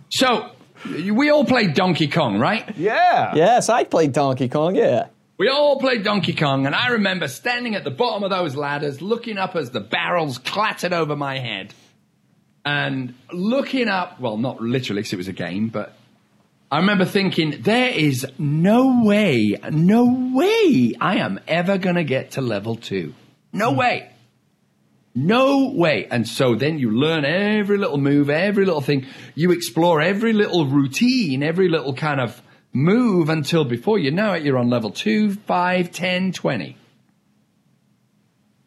So, 0.09 0.51
we 0.85 1.29
all 1.29 1.43
played 1.43 1.73
Donkey 1.73 2.07
Kong, 2.07 2.39
right? 2.39 2.77
Yeah. 2.77 3.33
Yes, 3.35 3.69
I 3.69 3.83
played 3.83 4.13
Donkey 4.13 4.47
Kong, 4.47 4.75
yeah. 4.75 5.07
We 5.37 5.49
all 5.49 5.79
played 5.79 6.03
Donkey 6.03 6.33
Kong, 6.33 6.65
and 6.65 6.75
I 6.75 6.89
remember 6.89 7.27
standing 7.27 7.73
at 7.75 7.83
the 7.83 7.91
bottom 7.91 8.23
of 8.23 8.29
those 8.29 8.55
ladders, 8.55 9.01
looking 9.01 9.37
up 9.37 9.55
as 9.55 9.71
the 9.71 9.79
barrels 9.79 10.37
clattered 10.37 10.93
over 10.93 11.15
my 11.15 11.39
head, 11.39 11.73
and 12.67 13.13
looking 13.31 13.87
up. 13.87 14.19
Well, 14.19 14.35
not 14.35 14.61
literally, 14.61 15.01
because 15.01 15.13
it 15.13 15.17
was 15.17 15.29
a 15.29 15.33
game, 15.33 15.69
but 15.69 15.97
I 16.69 16.79
remember 16.79 17.05
thinking, 17.05 17.61
there 17.61 17.91
is 17.91 18.27
no 18.37 19.03
way, 19.05 19.55
no 19.71 20.31
way 20.33 20.93
I 20.99 21.19
am 21.19 21.39
ever 21.47 21.77
going 21.77 21.95
to 21.95 22.03
get 22.03 22.31
to 22.31 22.41
level 22.41 22.75
two. 22.75 23.13
No 23.53 23.71
hmm. 23.71 23.77
way. 23.77 24.11
No 25.15 25.71
way. 25.71 26.07
And 26.11 26.27
so 26.27 26.55
then 26.55 26.77
you 26.77 26.91
learn 26.91 27.23
every 27.23 27.77
little 27.77 27.97
move, 27.97 28.29
every 28.29 28.65
little 28.65 28.81
thing. 28.81 29.05
You 29.33 29.51
explore 29.51 30.01
every 30.01 30.33
little 30.33 30.67
routine, 30.67 31.43
every 31.43 31.69
little 31.69 31.93
kind 31.93 32.19
of 32.19 32.41
move 32.73 33.29
until 33.29 33.63
before 33.63 33.97
you 33.97 34.11
know 34.11 34.33
it, 34.33 34.43
you're 34.43 34.57
on 34.57 34.69
level 34.69 34.91
2, 34.91 35.35
5, 35.35 35.91
10, 35.91 36.33
20. 36.33 36.77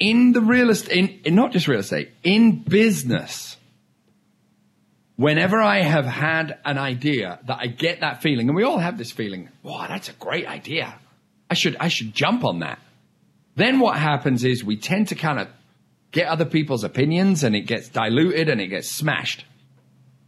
In 0.01 0.33
the 0.33 0.41
real 0.41 0.71
estate, 0.71 0.97
in, 0.97 1.21
in 1.25 1.35
not 1.35 1.53
just 1.53 1.69
real 1.69 1.81
estate, 1.81 2.11
in 2.25 2.63
business, 2.63 3.59
whenever 5.21 5.61
I 5.61 5.83
have 5.83 6.07
had 6.07 6.59
an 6.65 6.79
idea 6.79 7.41
that 7.45 7.59
I 7.61 7.67
get 7.67 8.01
that 8.01 8.23
feeling, 8.23 8.49
and 8.49 8.57
we 8.57 8.65
all 8.65 8.79
have 8.79 8.97
this 8.97 9.13
feeling, 9.13 9.51
wow, 9.63 9.85
that's 9.87 10.09
a 10.09 10.15
great 10.15 10.47
idea. 10.47 10.99
I 11.51 11.53
should, 11.53 11.77
I 11.79 11.89
should 11.89 12.15
jump 12.15 12.43
on 12.43 12.61
that. 12.61 12.79
Then 13.55 13.81
what 13.81 13.99
happens 13.99 14.45
is 14.45 14.65
we 14.65 14.79
tend 14.79 15.09
to 15.09 15.15
kind 15.15 15.39
of 15.39 15.49
get 16.11 16.27
other 16.27 16.47
people's 16.47 16.85
opinions 16.85 17.45
and 17.45 17.55
it 17.55 17.67
gets 17.67 17.91
diluted 17.91 18.49
and 18.49 18.63
it 18.63 18.69
gets 18.69 18.91
smashed. 18.91 19.45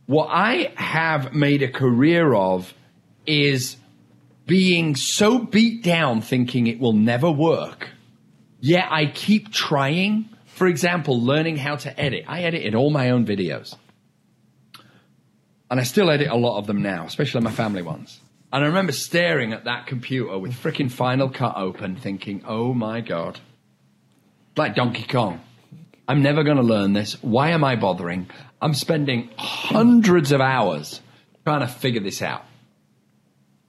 What 0.05 0.29
I 0.31 0.75
have 0.75 1.33
made 1.33 1.63
a 1.63 1.71
career 1.71 2.35
of 2.35 2.75
is 3.27 3.79
being 4.47 4.95
so 4.95 5.39
beat 5.39 5.83
down 5.83 6.21
thinking 6.21 6.67
it 6.67 6.79
will 6.79 6.93
never 6.93 7.31
work. 7.31 7.89
Yet 8.61 8.89
I 8.91 9.07
keep 9.07 9.53
trying. 9.53 10.29
For 10.45 10.67
example, 10.67 11.19
learning 11.19 11.57
how 11.57 11.77
to 11.77 11.99
edit. 11.99 12.27
I 12.29 12.43
edited 12.43 12.75
all 12.75 12.91
my 12.91 13.09
own 13.09 13.25
videos. 13.25 13.75
And 15.73 15.81
I 15.81 15.85
still 15.85 16.11
edit 16.11 16.29
a 16.29 16.37
lot 16.37 16.59
of 16.59 16.67
them 16.67 16.83
now, 16.83 17.07
especially 17.07 17.41
my 17.41 17.51
family 17.51 17.81
ones. 17.81 18.21
And 18.53 18.63
I 18.63 18.67
remember 18.67 18.93
staring 18.93 19.55
at 19.55 19.65
that 19.65 19.87
computer 19.87 20.39
with 20.39 20.53
freaking 20.53 20.93
Final 20.93 21.31
Cut 21.31 21.57
open, 21.57 21.97
thinking, 21.97 22.45
oh 22.47 22.75
my 22.75 23.01
God. 23.01 23.41
Like 24.55 24.75
Donkey 24.75 25.05
Kong. 25.05 25.41
I'm 26.07 26.21
never 26.21 26.43
going 26.43 26.59
to 26.59 26.63
learn 26.63 26.93
this. 26.93 27.15
Why 27.23 27.53
am 27.53 27.65
I 27.65 27.77
bothering? 27.77 28.29
I'm 28.61 28.75
spending 28.75 29.31
hundreds 29.39 30.31
of 30.31 30.43
hours 30.43 31.01
trying 31.47 31.61
to 31.61 31.67
figure 31.69 32.03
this 32.03 32.21
out. 32.21 32.45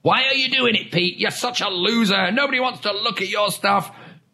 Why 0.02 0.24
are 0.24 0.34
you 0.34 0.50
doing 0.50 0.74
it, 0.74 0.92
Pete? 0.92 1.16
You're 1.16 1.30
such 1.30 1.62
a 1.62 1.70
loser. 1.70 2.30
Nobody 2.32 2.60
wants 2.60 2.80
to 2.80 2.92
look 2.92 3.22
at 3.22 3.30
your 3.30 3.50
stuff. 3.50 3.90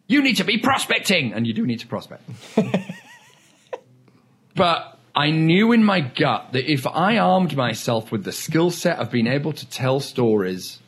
You 0.07 0.21
need 0.21 0.35
to 0.35 0.43
be 0.43 0.57
prospecting. 0.57 1.31
And 1.31 1.47
you 1.47 1.53
do 1.53 1.65
need 1.65 1.79
to 1.79 1.87
prospect. 1.87 2.29
but 4.55 4.99
I 5.15 5.31
knew 5.31 5.71
in 5.71 5.83
my 5.83 5.99
gut 5.99 6.53
that 6.53 6.71
if 6.71 6.87
I 6.87 7.17
armed 7.17 7.55
myself 7.55 8.11
with 8.11 8.23
the 8.23 8.31
skill 8.31 8.71
set 8.71 8.97
of 8.99 9.11
being 9.11 9.27
able 9.27 9.51
to 9.53 9.69
tell 9.69 9.99
stories, 9.99 10.79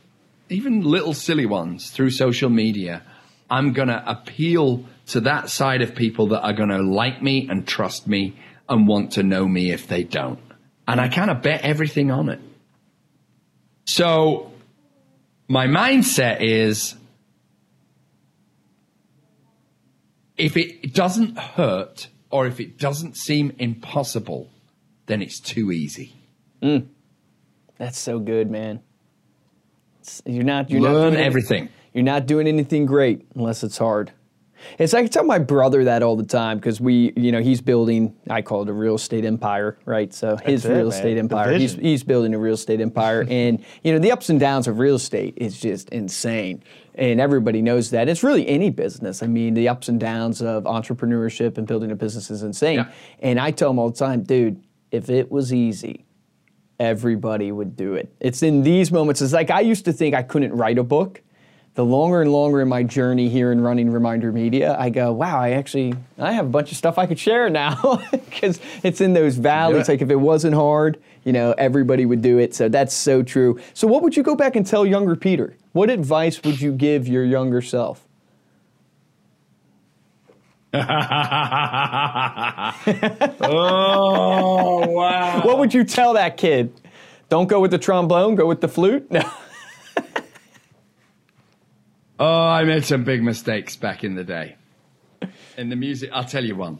even 0.49 0.81
little 0.81 1.13
silly 1.13 1.45
ones, 1.45 1.89
through 1.89 2.11
social 2.11 2.49
media, 2.49 3.03
I'm 3.49 3.73
going 3.73 3.89
to 3.89 4.03
appeal 4.09 4.85
to 5.07 5.21
that 5.21 5.49
side 5.49 5.81
of 5.81 5.95
people 5.95 6.27
that 6.27 6.41
are 6.41 6.53
going 6.53 6.69
to 6.69 6.81
like 6.81 7.21
me 7.21 7.47
and 7.49 7.67
trust 7.67 8.07
me 8.07 8.37
and 8.69 8.87
want 8.87 9.11
to 9.13 9.23
know 9.23 9.47
me 9.47 9.71
if 9.71 9.87
they 9.87 10.03
don't. 10.03 10.39
And 10.87 11.01
I 11.01 11.09
kind 11.09 11.29
of 11.29 11.41
bet 11.41 11.61
everything 11.61 12.09
on 12.09 12.29
it. 12.29 12.39
So 13.85 14.53
my 15.47 15.67
mindset 15.67 16.41
is 16.41 16.95
if 20.37 20.55
it 20.55 20.93
doesn't 20.93 21.37
hurt 21.37 22.07
or 22.33 22.47
if 22.47 22.59
it 22.59 22.79
doesn't 22.79 23.15
seem 23.15 23.53
impossible, 23.59 24.49
then 25.05 25.21
it's 25.21 25.39
too 25.39 25.71
easy. 25.71 26.15
Mm. 26.63 26.87
That's 27.77 27.99
so 27.99 28.17
good, 28.17 28.49
man. 28.49 28.81
It's, 29.99 30.19
you're 30.25 30.43
not 30.43 30.71
you're 30.71 30.81
learn 30.81 31.13
not 31.13 31.21
everything. 31.21 31.69
You're 31.93 32.03
not 32.03 32.25
doing 32.25 32.47
anything 32.47 32.87
great 32.87 33.27
unless 33.35 33.63
it's 33.63 33.77
hard. 33.77 34.13
It's 34.79 34.95
I 34.95 35.01
can 35.01 35.11
tell 35.11 35.25
my 35.25 35.37
brother 35.37 35.83
that 35.83 36.01
all 36.01 36.15
the 36.15 36.25
time 36.25 36.57
because 36.57 36.81
we, 36.81 37.13
you 37.15 37.31
know, 37.31 37.41
he's 37.41 37.61
building. 37.61 38.15
I 38.27 38.41
call 38.41 38.63
it 38.63 38.69
a 38.69 38.73
real 38.73 38.95
estate 38.95 39.25
empire, 39.25 39.77
right? 39.85 40.11
So 40.11 40.35
his 40.37 40.65
real 40.65 40.89
estate 40.89 41.19
empire. 41.19 41.53
He's 41.53 41.73
he's 41.75 42.03
building 42.03 42.33
a 42.33 42.39
real 42.39 42.55
estate 42.55 42.81
empire, 42.81 43.25
and 43.29 43.63
you 43.83 43.93
know 43.93 43.99
the 43.99 44.11
ups 44.11 44.29
and 44.29 44.39
downs 44.39 44.67
of 44.67 44.79
real 44.79 44.95
estate 44.95 45.35
is 45.37 45.59
just 45.59 45.89
insane, 45.89 46.63
and 46.95 47.19
everybody 47.19 47.61
knows 47.61 47.89
that. 47.91 48.07
It's 48.07 48.23
really 48.23 48.47
any 48.47 48.69
business. 48.69 49.23
I 49.23 49.27
mean, 49.27 49.53
the 49.53 49.69
ups 49.69 49.89
and 49.89 49.99
downs 49.99 50.41
of 50.41 50.63
entrepreneurship 50.63 51.57
and 51.57 51.65
building 51.65 51.91
a 51.91 51.95
business 51.95 52.29
is 52.29 52.43
insane. 52.43 52.79
Yeah. 52.79 52.91
And 53.19 53.39
I 53.39 53.51
tell 53.51 53.69
them 53.69 53.79
all 53.79 53.89
the 53.89 53.97
time, 53.97 54.23
dude, 54.23 54.63
if 54.91 55.09
it 55.09 55.31
was 55.31 55.53
easy, 55.53 56.05
everybody 56.79 57.51
would 57.51 57.75
do 57.75 57.95
it. 57.95 58.13
It's 58.19 58.43
in 58.43 58.63
these 58.63 58.91
moments. 58.91 59.21
It's 59.21 59.33
like 59.33 59.49
I 59.49 59.61
used 59.61 59.85
to 59.85 59.93
think 59.93 60.13
I 60.15 60.23
couldn't 60.23 60.53
write 60.53 60.77
a 60.77 60.83
book 60.83 61.21
the 61.75 61.83
longer 61.83 62.21
and 62.21 62.31
longer 62.31 62.61
in 62.61 62.67
my 62.67 62.83
journey 62.83 63.29
here 63.29 63.51
in 63.51 63.59
running 63.59 63.89
Reminder 63.89 64.31
Media, 64.31 64.75
I 64.77 64.89
go, 64.89 65.11
wow, 65.11 65.39
I 65.39 65.51
actually 65.51 65.95
I 66.19 66.33
have 66.33 66.45
a 66.45 66.49
bunch 66.49 66.71
of 66.71 66.77
stuff 66.77 66.97
I 66.99 67.07
could 67.07 67.17
share 67.17 67.49
now 67.49 68.01
because 68.11 68.59
it's 68.83 69.01
in 69.01 69.13
those 69.13 69.37
valleys. 69.37 69.89
Like 69.89 70.01
if 70.01 70.11
it 70.11 70.15
wasn't 70.15 70.53
hard, 70.53 71.01
you 71.23 71.33
know, 71.33 71.53
everybody 71.57 72.05
would 72.05 72.21
do 72.21 72.37
it. 72.37 72.53
So 72.53 72.69
that's 72.69 72.93
so 72.93 73.23
true. 73.23 73.59
So 73.73 73.87
what 73.87 74.01
would 74.03 74.15
you 74.15 74.23
go 74.23 74.35
back 74.35 74.55
and 74.55 74.65
tell 74.65 74.85
younger 74.85 75.15
Peter? 75.15 75.55
What 75.71 75.89
advice 75.89 76.41
would 76.43 76.61
you 76.61 76.71
give 76.71 77.07
your 77.07 77.23
younger 77.23 77.61
self? 77.61 78.07
oh 80.75 80.79
wow! 84.87 85.41
What 85.45 85.59
would 85.59 85.71
you 85.71 85.83
tell 85.83 86.13
that 86.13 86.35
kid? 86.35 86.73
Don't 87.29 87.47
go 87.47 87.59
with 87.59 87.69
the 87.69 87.77
trombone. 87.77 88.33
Go 88.33 88.47
with 88.47 88.59
the 88.61 88.67
flute. 88.67 89.11
No. 89.11 89.21
Oh, 92.19 92.47
I 92.47 92.63
made 92.63 92.85
some 92.85 93.03
big 93.03 93.23
mistakes 93.23 93.75
back 93.75 94.03
in 94.03 94.15
the 94.15 94.23
day. 94.23 94.55
In 95.57 95.69
the 95.69 95.75
music, 95.75 96.09
I'll 96.13 96.23
tell 96.23 96.45
you 96.45 96.55
one. 96.55 96.79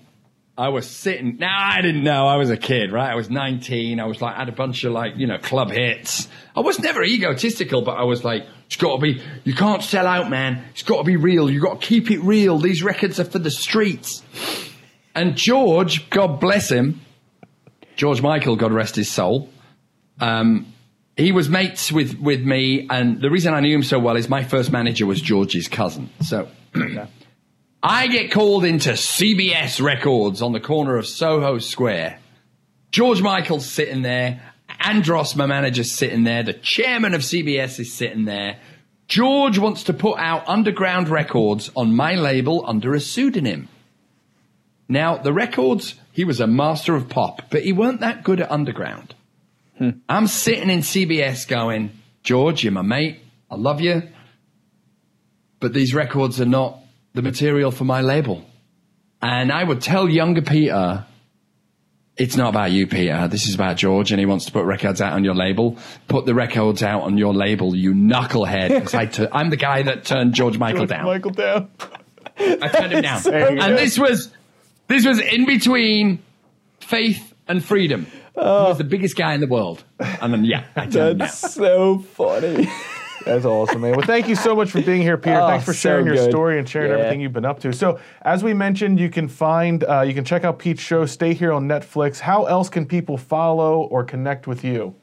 I 0.56 0.70
was 0.70 0.88
sitting. 0.88 1.38
Now 1.38 1.58
I 1.58 1.82
didn't 1.82 2.04
know. 2.04 2.28
I 2.28 2.36
was 2.36 2.52
a 2.52 2.58
kid, 2.58 2.92
right? 2.92 3.10
I 3.10 3.16
was 3.16 3.30
19. 3.30 4.00
I 4.00 4.06
was 4.06 4.22
like, 4.22 4.36
I 4.36 4.40
had 4.40 4.50
a 4.50 4.54
bunch 4.54 4.84
of 4.84 4.92
like, 4.92 5.14
you 5.18 5.26
know, 5.26 5.40
club 5.40 5.72
hits. 5.72 6.28
I 6.56 6.60
was 6.60 6.80
never 6.80 7.04
egotistical, 7.04 7.82
but 7.82 7.98
I 7.98 8.04
was 8.04 8.24
like, 8.24 8.46
it's 8.68 8.76
got 8.76 8.98
to 8.98 9.02
be. 9.02 9.22
You 9.44 9.56
can't 9.56 9.82
sell 9.82 10.06
out, 10.06 10.30
man. 10.30 10.64
It's 10.72 10.84
got 10.84 10.98
to 10.98 11.04
be 11.04 11.16
real. 11.16 11.50
You 11.50 11.60
got 11.60 11.82
to 11.82 11.88
keep 11.88 12.12
it 12.12 12.20
real. 12.20 12.60
These 12.60 12.84
records 12.84 13.20
are 13.20 13.26
for 13.26 13.40
the 13.40 13.52
streets. 13.52 14.22
And 15.16 15.36
George, 15.36 16.10
God 16.10 16.40
bless 16.40 16.70
him, 16.70 17.02
George 17.96 18.22
Michael, 18.22 18.56
God 18.56 18.72
rest 18.72 18.96
his 18.96 19.12
soul. 19.12 19.50
Um, 20.20 20.74
he 21.16 21.32
was 21.32 21.50
mates 21.50 21.92
with, 21.92 22.20
with 22.20 22.42
me, 22.42 22.88
and 22.90 23.22
the 23.22 23.30
reason 23.30 23.54
I 23.54 23.60
knew 23.60 23.76
him 23.76 23.84
so 23.84 24.00
well 24.00 24.16
is 24.16 24.28
my 24.30 24.44
first 24.44 24.72
manager 24.72 25.06
was 25.06 25.22
George's 25.22 25.68
cousin. 25.68 26.10
So 26.22 26.50
I 27.86 28.08
get 28.08 28.32
called 28.32 28.64
into 28.64 28.92
CBS 28.92 29.84
Records 29.84 30.42
on 30.42 30.54
the 30.54 30.62
corner 30.62 30.96
of 30.96 31.06
Soho 31.06 31.60
Square. 31.60 32.18
George 32.92 33.22
Michael's 33.22 33.70
sitting 33.70 34.04
there. 34.04 34.42
Andros, 34.80 35.36
my 35.36 35.46
manager's 35.48 35.92
sitting 35.92 36.24
there. 36.24 36.44
The 36.44 36.54
chairman 36.54 37.14
of 37.14 37.24
CBS 37.24 37.82
is 37.82 37.92
sitting 37.92 38.24
there. 38.24 38.58
George 39.10 39.58
wants 39.58 39.84
to 39.84 39.94
put 39.94 40.18
out 40.18 40.48
underground 40.48 41.10
records 41.10 41.72
on 41.76 41.94
my 41.94 42.16
label 42.16 42.64
under 42.66 42.94
a 42.94 43.02
pseudonym. 43.02 43.68
Now, 44.88 45.18
the 45.18 45.34
records, 45.34 45.96
he 46.14 46.24
was 46.24 46.40
a 46.40 46.48
master 46.48 46.96
of 46.96 47.10
pop, 47.10 47.50
but 47.50 47.64
he 47.64 47.74
weren't 47.74 48.00
that 48.00 48.24
good 48.24 48.40
at 48.40 48.50
underground. 48.50 49.14
Hmm. 49.78 49.90
I'm 50.08 50.28
sitting 50.28 50.70
in 50.70 50.80
CBS 50.80 51.46
going, 51.50 51.92
George, 52.24 52.64
you're 52.64 52.72
my 52.72 52.82
mate. 52.82 53.20
I 53.52 53.56
love 53.56 53.82
you. 53.82 54.04
But 55.60 55.74
these 55.74 55.94
records 55.94 56.40
are 56.40 56.46
not 56.46 56.80
the 57.14 57.22
material 57.22 57.72
for 57.72 57.84
my 57.84 58.02
label. 58.02 58.44
And 59.22 59.52
I 59.52 59.64
would 59.64 59.82
tell 59.82 60.10
younger 60.10 60.42
Peter, 60.42 61.06
it's 62.18 62.36
not 62.36 62.50
about 62.50 62.72
you, 62.72 62.88
Peter. 62.88 63.28
This 63.28 63.48
is 63.48 63.56
about 63.56 63.78
George, 63.78 64.12
and 64.12 64.20
he 64.20 64.26
wants 64.26 64.46
to 64.46 64.52
put 64.52 64.66
records 64.66 65.02
out 65.02 65.14
on 65.14 65.24
your 65.24 65.34
label. 65.34 65.78
Put 66.08 66.26
the 66.26 66.36
records 66.36 66.84
out 66.84 67.02
on 67.04 67.18
your 67.18 67.34
label, 67.34 67.76
you 67.76 67.94
knucklehead. 67.94 68.82
'Cause 68.82 68.94
I 68.94 69.06
tu- 69.06 69.30
I'm 69.32 69.50
the 69.50 69.58
guy 69.58 69.84
that 69.84 70.06
turned 70.06 70.34
George 70.34 70.58
Michael 70.58 70.86
down. 70.86 71.06
Michael 71.06 71.32
down. 71.32 71.70
I 72.38 72.68
turned 72.68 72.94
him 72.94 73.02
down. 73.02 73.24
Go. 73.24 73.32
and 73.32 73.78
this 73.78 73.98
was 73.98 74.32
this 74.88 75.06
was 75.06 75.20
in 75.20 75.46
between 75.46 76.20
faith 76.82 77.34
and 77.48 77.64
freedom. 77.64 78.08
Oh. 78.36 78.42
He 78.66 78.70
was 78.70 78.76
oh. 78.76 78.84
the 78.84 78.84
biggest 78.84 79.16
guy 79.16 79.34
in 79.34 79.42
the 79.42 79.48
world. 79.48 79.84
And 80.00 80.34
then 80.34 80.44
yeah, 80.44 80.66
I 80.76 80.82
turned 80.82 80.96
him 80.96 81.00
down. 81.00 81.18
That's 81.20 81.54
so 81.54 82.00
funny. 82.00 82.68
That's 83.26 83.46
awesome, 83.46 83.82
man. 83.82 83.92
Well, 83.92 84.06
thank 84.06 84.28
you 84.28 84.36
so 84.36 84.56
much 84.56 84.72
for 84.72 84.82
being 84.82 85.02
here, 85.02 85.18
Peter. 85.18 85.40
Oh, 85.40 85.48
Thanks 85.48 85.66
for 85.66 85.74
so 85.74 85.78
sharing 85.90 86.06
your 86.06 86.18
story 86.18 86.60
and 86.60 86.68
sharing 86.68 86.92
Yeah. 86.92 86.98
everything 86.98 87.22
you've 87.22 87.34
been 87.34 87.46
up 87.46 87.60
to. 87.62 87.72
So, 87.72 88.00
as 88.22 88.44
we 88.44 88.54
mentioned, 88.54 89.00
you 89.00 89.10
can 89.10 89.28
find, 89.28 89.84
uh, 89.84 90.02
you 90.02 90.14
can 90.14 90.26
check 90.26 90.44
out 90.44 90.60
Pete's 90.60 90.82
show, 90.82 91.06
Stay 91.06 91.34
Here 91.34 91.54
on 91.54 91.68
Netflix. 91.68 92.20
How 92.20 92.46
else 92.46 92.70
can 92.70 92.86
people 92.86 93.18
follow 93.18 93.82
or 93.84 94.04
connect 94.04 94.46
with 94.48 94.64
you? 94.64 94.96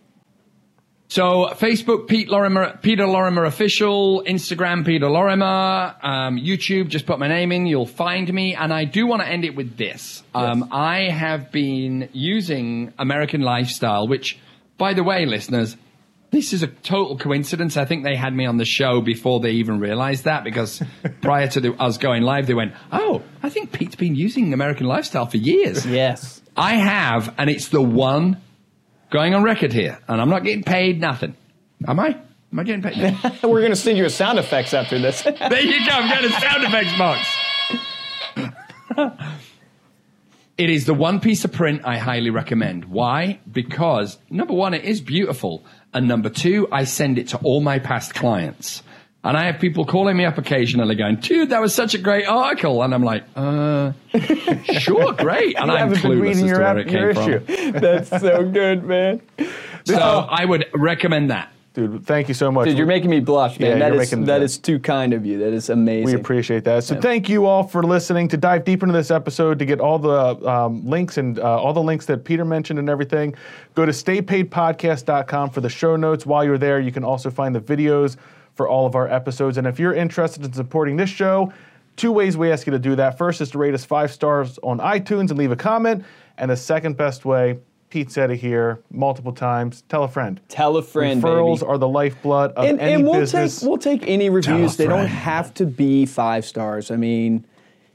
So 1.09 1.49
Facebook, 1.55 2.07
Pete 2.07 2.29
Lorimer, 2.29 2.79
Peter 2.83 3.05
Lorimer 3.05 3.45
official, 3.45 4.23
Instagram, 4.25 4.87
Peter 4.87 5.09
Lorimer, 5.11 5.97
um, 6.05 6.37
YouTube, 6.39 6.87
just 6.87 7.05
put 7.05 7.19
my 7.19 7.27
name 7.27 7.51
in, 7.51 7.67
you'll 7.67 7.85
find 7.85 8.33
me. 8.33 8.55
And 8.55 8.73
I 8.73 8.85
do 8.85 9.09
want 9.09 9.21
to 9.23 9.27
end 9.29 9.45
it 9.45 9.57
with 9.57 9.77
this. 9.77 10.23
Um, 10.37 10.69
I 10.71 11.09
have 11.11 11.51
been 11.51 12.09
using 12.13 12.93
American 12.97 13.41
Lifestyle, 13.41 14.07
which, 14.07 14.39
by 14.79 14.95
the 14.95 15.03
way, 15.03 15.27
listeners, 15.27 15.77
this 16.31 16.53
is 16.53 16.63
a 16.63 16.69
total 16.69 17.19
coincidence. 17.19 17.77
I 17.77 17.85
think 17.85 18.05
they 18.05 18.17
had 18.17 18.35
me 18.35 18.47
on 18.47 18.57
the 18.57 18.65
show 18.65 19.01
before 19.01 19.41
they 19.41 19.53
even 19.53 19.81
realized 19.81 20.25
that 20.25 20.45
because 20.45 20.83
prior 21.23 21.49
to 21.49 21.61
the, 21.61 21.73
us 21.75 21.99
going 21.99 22.23
live, 22.23 22.47
they 22.47 22.55
went, 22.55 22.73
Oh, 22.93 23.23
I 23.43 23.49
think 23.51 23.73
Pete's 23.73 23.97
been 23.97 24.15
using 24.15 24.53
American 24.53 24.87
Lifestyle 24.87 25.27
for 25.27 25.37
years. 25.39 25.85
yes. 25.87 26.41
I 26.57 26.75
have, 26.75 27.35
and 27.39 27.49
it's 27.49 27.69
the 27.69 27.81
one 27.81 28.41
going 29.11 29.35
on 29.35 29.43
record 29.43 29.73
here, 29.73 29.99
and 30.09 30.21
I'm 30.21 30.29
not 30.29 30.45
getting 30.45 30.63
paid 30.63 31.01
nothing. 31.01 31.35
Am 31.87 31.99
I? 31.99 32.09
Am 32.53 32.59
I 32.59 32.65
getting 32.65 32.83
paid? 32.83 33.17
We're 33.43 33.61
going 33.61 33.71
to 33.71 33.77
send 33.77 33.97
you 33.97 34.05
a 34.05 34.11
sound 34.11 34.39
effects 34.39 34.75
after 34.75 34.99
this. 34.99 35.23
there 35.23 35.61
you 35.61 35.87
go. 35.87 35.93
I'm 35.93 36.09
getting 36.09 36.31
a 36.31 36.41
sound 36.41 36.65
effects 36.65 36.99
box. 36.99 37.27
It 40.61 40.69
is 40.69 40.85
the 40.85 40.93
one 40.93 41.21
piece 41.21 41.47
of 41.47 41.53
print 41.53 41.81
I 41.87 41.97
highly 41.97 42.29
recommend. 42.29 42.85
Why? 42.85 43.41
Because 43.51 44.19
number 44.29 44.53
one, 44.53 44.75
it 44.75 44.85
is 44.85 45.01
beautiful, 45.01 45.65
and 45.95 46.07
number 46.07 46.29
two, 46.29 46.69
I 46.71 46.85
send 46.85 47.19
it 47.19 47.29
to 47.29 47.39
all 47.39 47.63
my 47.63 47.79
past 47.79 48.15
clients. 48.15 48.83
And 49.25 49.39
I 49.39 49.47
have 49.47 49.59
people 49.59 49.87
calling 49.87 50.17
me 50.19 50.27
up 50.27 50.37
occasionally 50.37 50.95
going, 50.97 51.17
dude, 51.17 51.49
that 51.51 51.63
was 51.63 51.75
such 51.75 51.95
a 51.95 51.99
great 51.99 52.27
article. 52.27 52.83
And 52.83 52.95
I'm 52.95 53.03
like, 53.03 53.25
uh, 53.37 53.93
sure, 54.79 55.13
great. 55.13 55.59
And 55.59 55.71
I'm 55.71 55.93
clueless 55.93 56.31
as 56.31 56.41
to 56.41 56.47
where 56.47 56.63
app- 56.63 56.77
it 56.79 56.89
came 56.89 57.15
from. 57.15 57.73
That's 57.81 58.09
so 58.09 58.45
good, 58.51 58.85
man. 58.85 59.21
So 59.85 59.99
I 59.99 60.45
would 60.45 60.67
recommend 60.75 61.31
that. 61.31 61.51
Dude, 61.73 62.05
thank 62.05 62.27
you 62.27 62.35
so 62.35 62.51
much. 62.51 62.67
Dude, 62.67 62.77
you're 62.77 62.87
making 62.87 63.11
me 63.11 63.21
blush, 63.21 63.61
man. 63.61 63.79
Yeah, 63.79 63.91
that 63.91 63.93
is 63.95 64.11
making- 64.11 64.25
that 64.25 64.43
is 64.43 64.59
too 64.59 64.81
kind 64.81 65.13
of 65.13 65.25
you. 65.25 65.39
That 65.39 65.53
is 65.53 65.71
amazing. 65.71 66.07
We 66.07 66.15
appreciate 66.21 66.65
that. 66.65 66.83
So 66.83 67.01
thank 67.01 67.29
you 67.29 67.47
all 67.47 67.63
for 67.63 67.85
listening. 67.85 68.27
To 68.29 68.37
dive 68.37 68.65
deeper 68.65 68.87
into 68.87 68.99
this 68.99 69.13
episode, 69.13 69.61
to 69.61 69.65
get 69.65 69.79
all 69.79 70.01
the 70.01 70.49
um, 70.49 70.85
links 70.85 71.17
and 71.17 71.39
uh, 71.39 71.43
all 71.61 71.73
the 71.73 71.83
links 71.83 72.07
that 72.07 72.25
Peter 72.25 72.45
mentioned 72.45 72.81
and 72.81 72.89
everything, 72.89 73.37
go 73.75 73.87
to 73.87 73.93
staypaidpodcast.com 73.93 75.51
for 75.51 75.61
the 75.61 75.69
show 75.69 75.95
notes. 75.95 76.27
While 76.27 76.45
you're 76.45 76.59
there, 76.59 76.81
you 76.81 76.91
can 76.91 77.05
also 77.05 77.31
find 77.31 77.55
the 77.55 77.61
videos 77.61 78.17
for 78.55 78.69
all 78.69 78.85
of 78.85 78.97
our 78.97 79.09
episodes. 79.09 79.57
And 79.57 79.67
if 79.67 79.79
you're 79.79 79.95
interested 79.95 80.45
in 80.45 80.53
supporting 80.53 80.97
this 80.97 81.09
show, 81.11 81.53
two 81.97 82.11
ways 82.11 82.37
we 82.37 82.51
ask 82.51 82.67
you 82.67 82.73
to 82.73 82.79
do 82.81 82.97
that. 82.97 83.17
First 83.17 83.41
is 83.41 83.51
to 83.53 83.59
rate 83.59 83.75
us 83.75 83.85
five 83.85 84.11
stars 84.11 84.59
on 84.65 84.79
iTunes 84.79 85.31
and 85.31 85.39
leave 85.39 85.53
a 85.53 85.57
comment. 85.57 86.05
And 86.37 86.51
the 86.51 86.57
second 86.57 86.97
best 86.97 87.25
way, 87.25 87.59
Pete 87.91 88.11
said 88.11 88.31
it 88.31 88.37
here 88.37 88.81
multiple 88.91 89.33
times, 89.33 89.83
tell 89.89 90.05
a 90.05 90.09
friend. 90.09 90.41
Tell 90.49 90.77
a 90.77 90.83
friend, 90.83 91.23
Referrals 91.23 91.61
baby. 91.61 91.71
are 91.71 91.79
the 91.79 91.89
lifeblood 91.89 92.53
of 92.53 92.65
and, 92.65 92.81
any 92.81 92.95
and 92.95 93.05
we'll 93.05 93.15
business. 93.21 93.61
take 93.61 93.69
we'll 93.69 93.79
take 93.79 94.07
any 94.09 94.31
reviews. 94.31 94.77
They 94.77 94.87
don't 94.87 95.07
have 95.07 95.53
to 95.55 95.67
be 95.67 96.07
five 96.07 96.45
stars. 96.45 96.91
I 96.91 96.97
mean, 96.97 97.45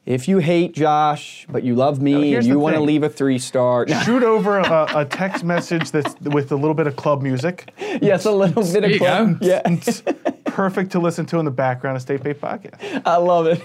if 0.06 0.28
you 0.28 0.38
hate 0.38 0.74
Josh 0.74 1.48
but 1.50 1.64
you 1.64 1.76
love 1.76 2.02
me 2.02 2.30
here's 2.30 2.46
and 2.46 2.54
you 2.54 2.60
want 2.60 2.76
to 2.76 2.82
leave 2.82 3.04
a 3.04 3.10
three 3.10 3.40
star, 3.40 3.88
shoot 4.04 4.22
over 4.22 4.60
a, 4.60 4.88
a 4.94 5.06
text 5.06 5.44
message 5.44 5.92
that's 5.92 6.14
with 6.22 6.52
a 6.52 6.56
little 6.56 6.76
bit 6.76 6.88
of 6.88 6.96
club 6.96 7.22
music. 7.22 7.72
yes, 8.02 8.26
a 8.26 8.32
little 8.32 8.64
bit 8.64 8.84
of 8.84 8.98
club. 9.00 9.40
go. 9.40 9.46
Yeah, 9.46 9.62
It's 9.66 10.04
perfect 10.44 10.92
to 10.92 11.00
listen 11.00 11.26
to 11.28 11.40
in 11.40 11.46
the 11.46 11.52
background 11.52 11.96
of 11.96 12.02
Stay 12.02 12.18
Paid 12.18 12.40
Podcast. 12.42 13.02
I 13.06 13.16
love 13.18 13.48
it. 13.48 13.62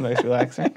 Nice, 0.00 0.22
relaxing. 0.22 0.74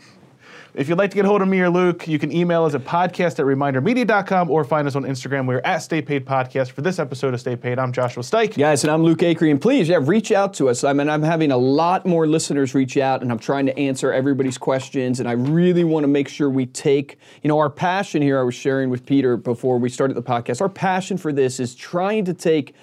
If 0.76 0.90
you'd 0.90 0.98
like 0.98 1.12
to 1.12 1.16
get 1.16 1.26
hold 1.26 1.44
of 1.44 1.48
me 1.48 1.60
or 1.60 1.70
Luke, 1.70 2.08
you 2.08 2.18
can 2.18 2.32
email 2.32 2.64
us 2.64 2.74
at 2.74 2.84
podcast 2.84 3.38
at 3.38 3.46
remindermedia.com 3.46 4.50
or 4.50 4.64
find 4.64 4.88
us 4.88 4.96
on 4.96 5.04
Instagram. 5.04 5.46
We're 5.46 5.62
at 5.64 5.84
Stay 5.84 6.02
Paid 6.02 6.26
Podcast. 6.26 6.72
For 6.72 6.82
this 6.82 6.98
episode 6.98 7.36
of 7.36 7.40
Stay 7.40 7.56
Paid, 7.56 7.78
I'm 7.78 7.94
Joshua 7.94 8.24
Stike. 8.24 8.58
Guys, 8.58 8.84
and 8.84 8.90
I'm 8.90 9.04
Luke 9.04 9.20
Acree, 9.20 9.52
and 9.52 9.62
please, 9.62 9.88
yeah, 9.88 10.00
reach 10.02 10.32
out 10.32 10.56
to 10.56 10.70
us. 10.70 10.84
I 10.84 10.92
mean, 10.94 11.10
I'm 11.10 11.22
having 11.22 11.52
a 11.52 11.58
lot 11.58 12.08
more 12.08 12.26
listeners 12.26 12.74
reach 12.74 12.98
out, 12.98 13.22
and 13.22 13.32
I'm 13.32 13.38
trying 13.38 13.68
to 13.68 13.78
answer 13.78 14.12
everybody's 14.12 14.58
questions, 14.58 15.20
and 15.20 15.30
I 15.30 15.34
really 15.34 15.84
want 15.84 16.06
to 16.06 16.08
make 16.08 16.28
sure 16.28 16.50
we 16.50 16.66
take, 16.66 17.20
you 17.44 17.50
know, 17.50 17.60
our 17.60 17.70
passion 17.70 18.24
here. 18.24 18.40
I 18.40 18.44
was 18.44 18.56
sharing 18.56 18.90
with 18.90 19.06
Peter 19.06 19.38
before 19.38 19.78
we 19.78 19.90
started 19.90 20.16
the 20.16 20.24
podcast. 20.24 20.60
Our 20.60 20.70
passion 20.70 21.20
for 21.20 21.32
this 21.32 21.60
is 21.60 21.76
trying 21.76 22.26
to 22.26 22.34
take 22.34 22.74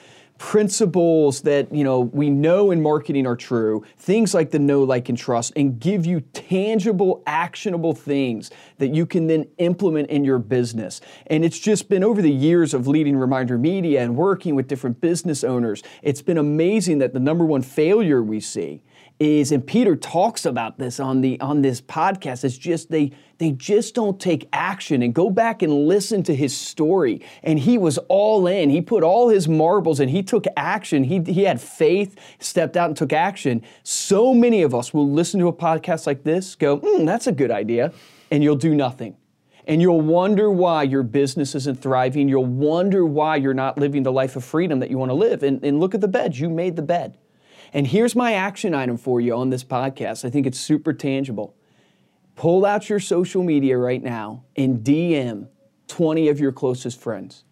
principles 0.40 1.42
that 1.42 1.70
you 1.70 1.84
know 1.84 2.00
we 2.00 2.30
know 2.30 2.70
in 2.70 2.80
marketing 2.80 3.26
are 3.26 3.36
true 3.36 3.84
things 3.98 4.32
like 4.32 4.50
the 4.50 4.58
know 4.58 4.82
like 4.82 5.10
and 5.10 5.18
trust 5.18 5.52
and 5.54 5.78
give 5.78 6.06
you 6.06 6.18
tangible 6.32 7.22
actionable 7.26 7.92
things 7.92 8.50
that 8.78 8.88
you 8.88 9.04
can 9.04 9.26
then 9.26 9.46
implement 9.58 10.08
in 10.08 10.24
your 10.24 10.38
business. 10.38 11.02
And 11.26 11.44
it's 11.44 11.58
just 11.58 11.90
been 11.90 12.02
over 12.02 12.22
the 12.22 12.32
years 12.32 12.72
of 12.72 12.86
leading 12.86 13.18
reminder 13.18 13.58
media 13.58 14.02
and 14.02 14.16
working 14.16 14.54
with 14.54 14.66
different 14.66 15.02
business 15.02 15.44
owners 15.44 15.82
it's 16.00 16.22
been 16.22 16.38
amazing 16.38 16.98
that 16.98 17.12
the 17.12 17.20
number 17.20 17.44
one 17.44 17.60
failure 17.60 18.22
we 18.22 18.40
see 18.40 18.82
is 19.20 19.52
and 19.52 19.64
Peter 19.64 19.94
talks 19.94 20.46
about 20.46 20.78
this 20.78 20.98
on 20.98 21.20
the 21.20 21.38
on 21.40 21.60
this 21.60 21.80
podcast 21.80 22.42
it's 22.42 22.56
just 22.56 22.90
they 22.90 23.12
they 23.36 23.52
just 23.52 23.94
don't 23.94 24.18
take 24.18 24.48
action 24.52 25.02
and 25.02 25.14
go 25.14 25.30
back 25.30 25.62
and 25.62 25.86
listen 25.86 26.22
to 26.24 26.34
his 26.34 26.54
story. 26.54 27.22
And 27.42 27.58
he 27.58 27.78
was 27.78 27.96
all 28.08 28.46
in. 28.46 28.68
He 28.68 28.82
put 28.82 29.02
all 29.02 29.30
his 29.30 29.48
marbles 29.48 29.98
and 29.98 30.10
he 30.10 30.22
took 30.22 30.44
action. 30.56 31.04
He 31.04 31.20
he 31.20 31.44
had 31.44 31.60
faith 31.60 32.18
stepped 32.38 32.76
out 32.76 32.88
and 32.88 32.96
took 32.96 33.12
action. 33.12 33.62
So 33.82 34.34
many 34.34 34.62
of 34.62 34.74
us 34.74 34.92
will 34.92 35.10
listen 35.10 35.40
to 35.40 35.48
a 35.48 35.52
podcast 35.52 36.06
like 36.06 36.24
this 36.24 36.54
go 36.54 36.78
mm, 36.78 37.06
that's 37.06 37.26
a 37.26 37.32
good 37.32 37.50
idea 37.50 37.92
and 38.30 38.42
you'll 38.42 38.56
do 38.56 38.74
nothing. 38.74 39.16
And 39.66 39.82
you'll 39.82 40.00
wonder 40.00 40.50
why 40.50 40.82
your 40.84 41.02
business 41.02 41.54
isn't 41.54 41.80
thriving. 41.80 42.28
You'll 42.28 42.46
wonder 42.46 43.04
why 43.04 43.36
you're 43.36 43.54
not 43.54 43.78
living 43.78 44.02
the 44.02 44.12
life 44.12 44.34
of 44.34 44.44
freedom 44.44 44.80
that 44.80 44.90
you 44.90 44.98
want 44.98 45.10
to 45.10 45.14
live. 45.14 45.42
And, 45.42 45.62
and 45.62 45.78
look 45.78 45.94
at 45.94 46.00
the 46.00 46.08
bed 46.08 46.36
you 46.36 46.48
made 46.48 46.76
the 46.76 46.82
bed 46.82 47.18
and 47.72 47.86
here's 47.86 48.16
my 48.16 48.34
action 48.34 48.74
item 48.74 48.96
for 48.96 49.20
you 49.20 49.34
on 49.34 49.50
this 49.50 49.64
podcast. 49.64 50.24
I 50.24 50.30
think 50.30 50.46
it's 50.46 50.58
super 50.58 50.92
tangible. 50.92 51.54
Pull 52.36 52.64
out 52.64 52.88
your 52.88 53.00
social 53.00 53.42
media 53.42 53.76
right 53.76 54.02
now 54.02 54.44
and 54.56 54.80
DM 54.80 55.48
20 55.88 56.28
of 56.28 56.40
your 56.40 56.52
closest 56.52 57.00
friends. 57.00 57.44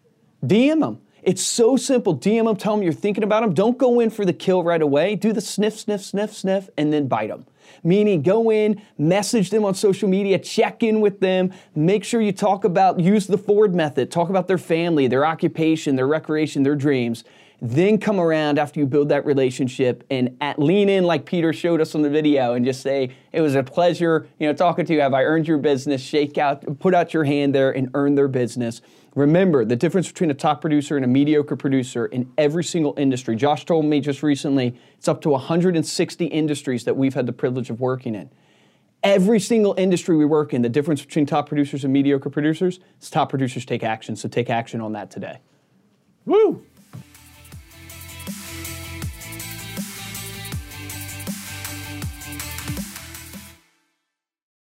DM 0.45 0.81
them. 0.81 1.01
It's 1.23 1.43
so 1.43 1.77
simple. 1.77 2.17
DM 2.17 2.45
them, 2.45 2.57
tell 2.57 2.75
them 2.75 2.83
you're 2.83 2.93
thinking 2.93 3.25
about 3.25 3.43
them. 3.43 3.53
Don't 3.53 3.77
go 3.77 4.01
in 4.01 4.09
for 4.09 4.25
the 4.25 4.33
kill 4.33 4.63
right 4.63 4.81
away. 4.81 5.17
Do 5.17 5.33
the 5.33 5.41
sniff, 5.41 5.79
sniff, 5.79 6.03
sniff, 6.03 6.33
sniff, 6.33 6.71
and 6.79 6.93
then 6.93 7.09
bite 7.09 7.29
them. 7.29 7.45
Meaning, 7.83 8.23
go 8.23 8.51
in, 8.51 8.81
message 8.97 9.51
them 9.51 9.65
on 9.65 9.75
social 9.75 10.09
media, 10.09 10.39
check 10.39 10.83
in 10.83 11.03
with 11.03 11.21
them, 11.21 11.53
make 11.75 12.03
sure 12.03 12.23
you 12.23 12.33
talk 12.33 12.65
about, 12.65 12.99
use 12.99 13.27
the 13.27 13.37
Ford 13.37 13.75
method, 13.75 14.11
talk 14.11 14.31
about 14.31 14.49
their 14.49 14.57
family, 14.57 15.07
their 15.07 15.27
occupation, 15.27 15.97
their 15.97 16.07
recreation, 16.07 16.63
their 16.63 16.77
dreams. 16.77 17.25
Then 17.61 17.99
come 17.99 18.21
around 18.21 18.59
after 18.59 18.79
you 18.79 18.87
build 18.87 19.09
that 19.09 19.27
relationship 19.27 20.05
and 20.11 20.37
at, 20.41 20.61
lean 20.61 20.89
in 20.89 21.03
like 21.05 21.25
Peter 21.25 21.53
showed 21.53 21.81
us 21.81 21.95
on 21.97 22.03
the 22.03 22.11
video 22.11 22.55
and 22.55 22.65
just 22.65 22.83
say, 22.83 23.11
"It 23.33 23.41
was 23.41 23.57
a 23.57 23.65
pleasure, 23.65 24.29
you 24.39 24.47
know, 24.47 24.53
talking 24.53 24.87
to 24.87 24.95
you. 24.95 25.01
Have 25.01 25.13
I 25.13 25.25
earned 25.25 25.49
your 25.49 25.59
business?" 25.59 26.01
Shake 26.01 26.39
out, 26.39 26.79
put 26.79 26.95
out 26.95 27.13
your 27.13 27.25
hand 27.25 27.55
there, 27.55 27.73
and 27.73 27.91
earn 27.95 28.15
their 28.15 28.29
business. 28.29 28.81
Remember 29.17 29.65
the 29.65 29.75
difference 29.75 30.07
between 30.07 30.31
a 30.31 30.35
top 30.35 30.61
producer 30.61 30.95
and 30.95 31.05
a 31.05 31.09
mediocre 31.09 31.57
producer 31.57 32.07
in 32.07 32.31
every 32.39 32.63
single 32.63 32.95
industry. 32.97 33.35
Josh 33.35 33.65
told 33.65 33.85
me 33.87 34.01
just 34.01 34.23
recently 34.23 34.77
it's 34.97 35.09
up 35.09 35.21
to 35.23 35.31
160 35.31 36.27
industries 36.27 36.85
that 36.85 36.97
we've 36.97 37.15
had 37.15 37.27
the 37.27 37.33
privilege 37.33 37.71
of 37.71 37.81
working 37.81 38.15
in. 38.15 38.31
Every 39.03 39.41
single 39.41 39.75
industry 39.77 40.17
we 40.17 40.25
work 40.25 40.55
in, 40.55 40.63
the 40.63 40.69
difference 40.69 41.05
between 41.05 41.27
top 41.27 41.49
producers 41.49 41.83
and 41.83 41.93
mediocre 41.93 42.31
producers 42.31 42.79
is 43.01 43.11
top 43.11 43.31
producers 43.31 43.65
take 43.65 43.83
action. 43.83 44.15
So 44.15 44.29
take 44.29 44.49
action 44.49 44.81
on 44.81 44.93
that 44.93 45.11
today. 45.11 45.39
Woo! 46.25 46.63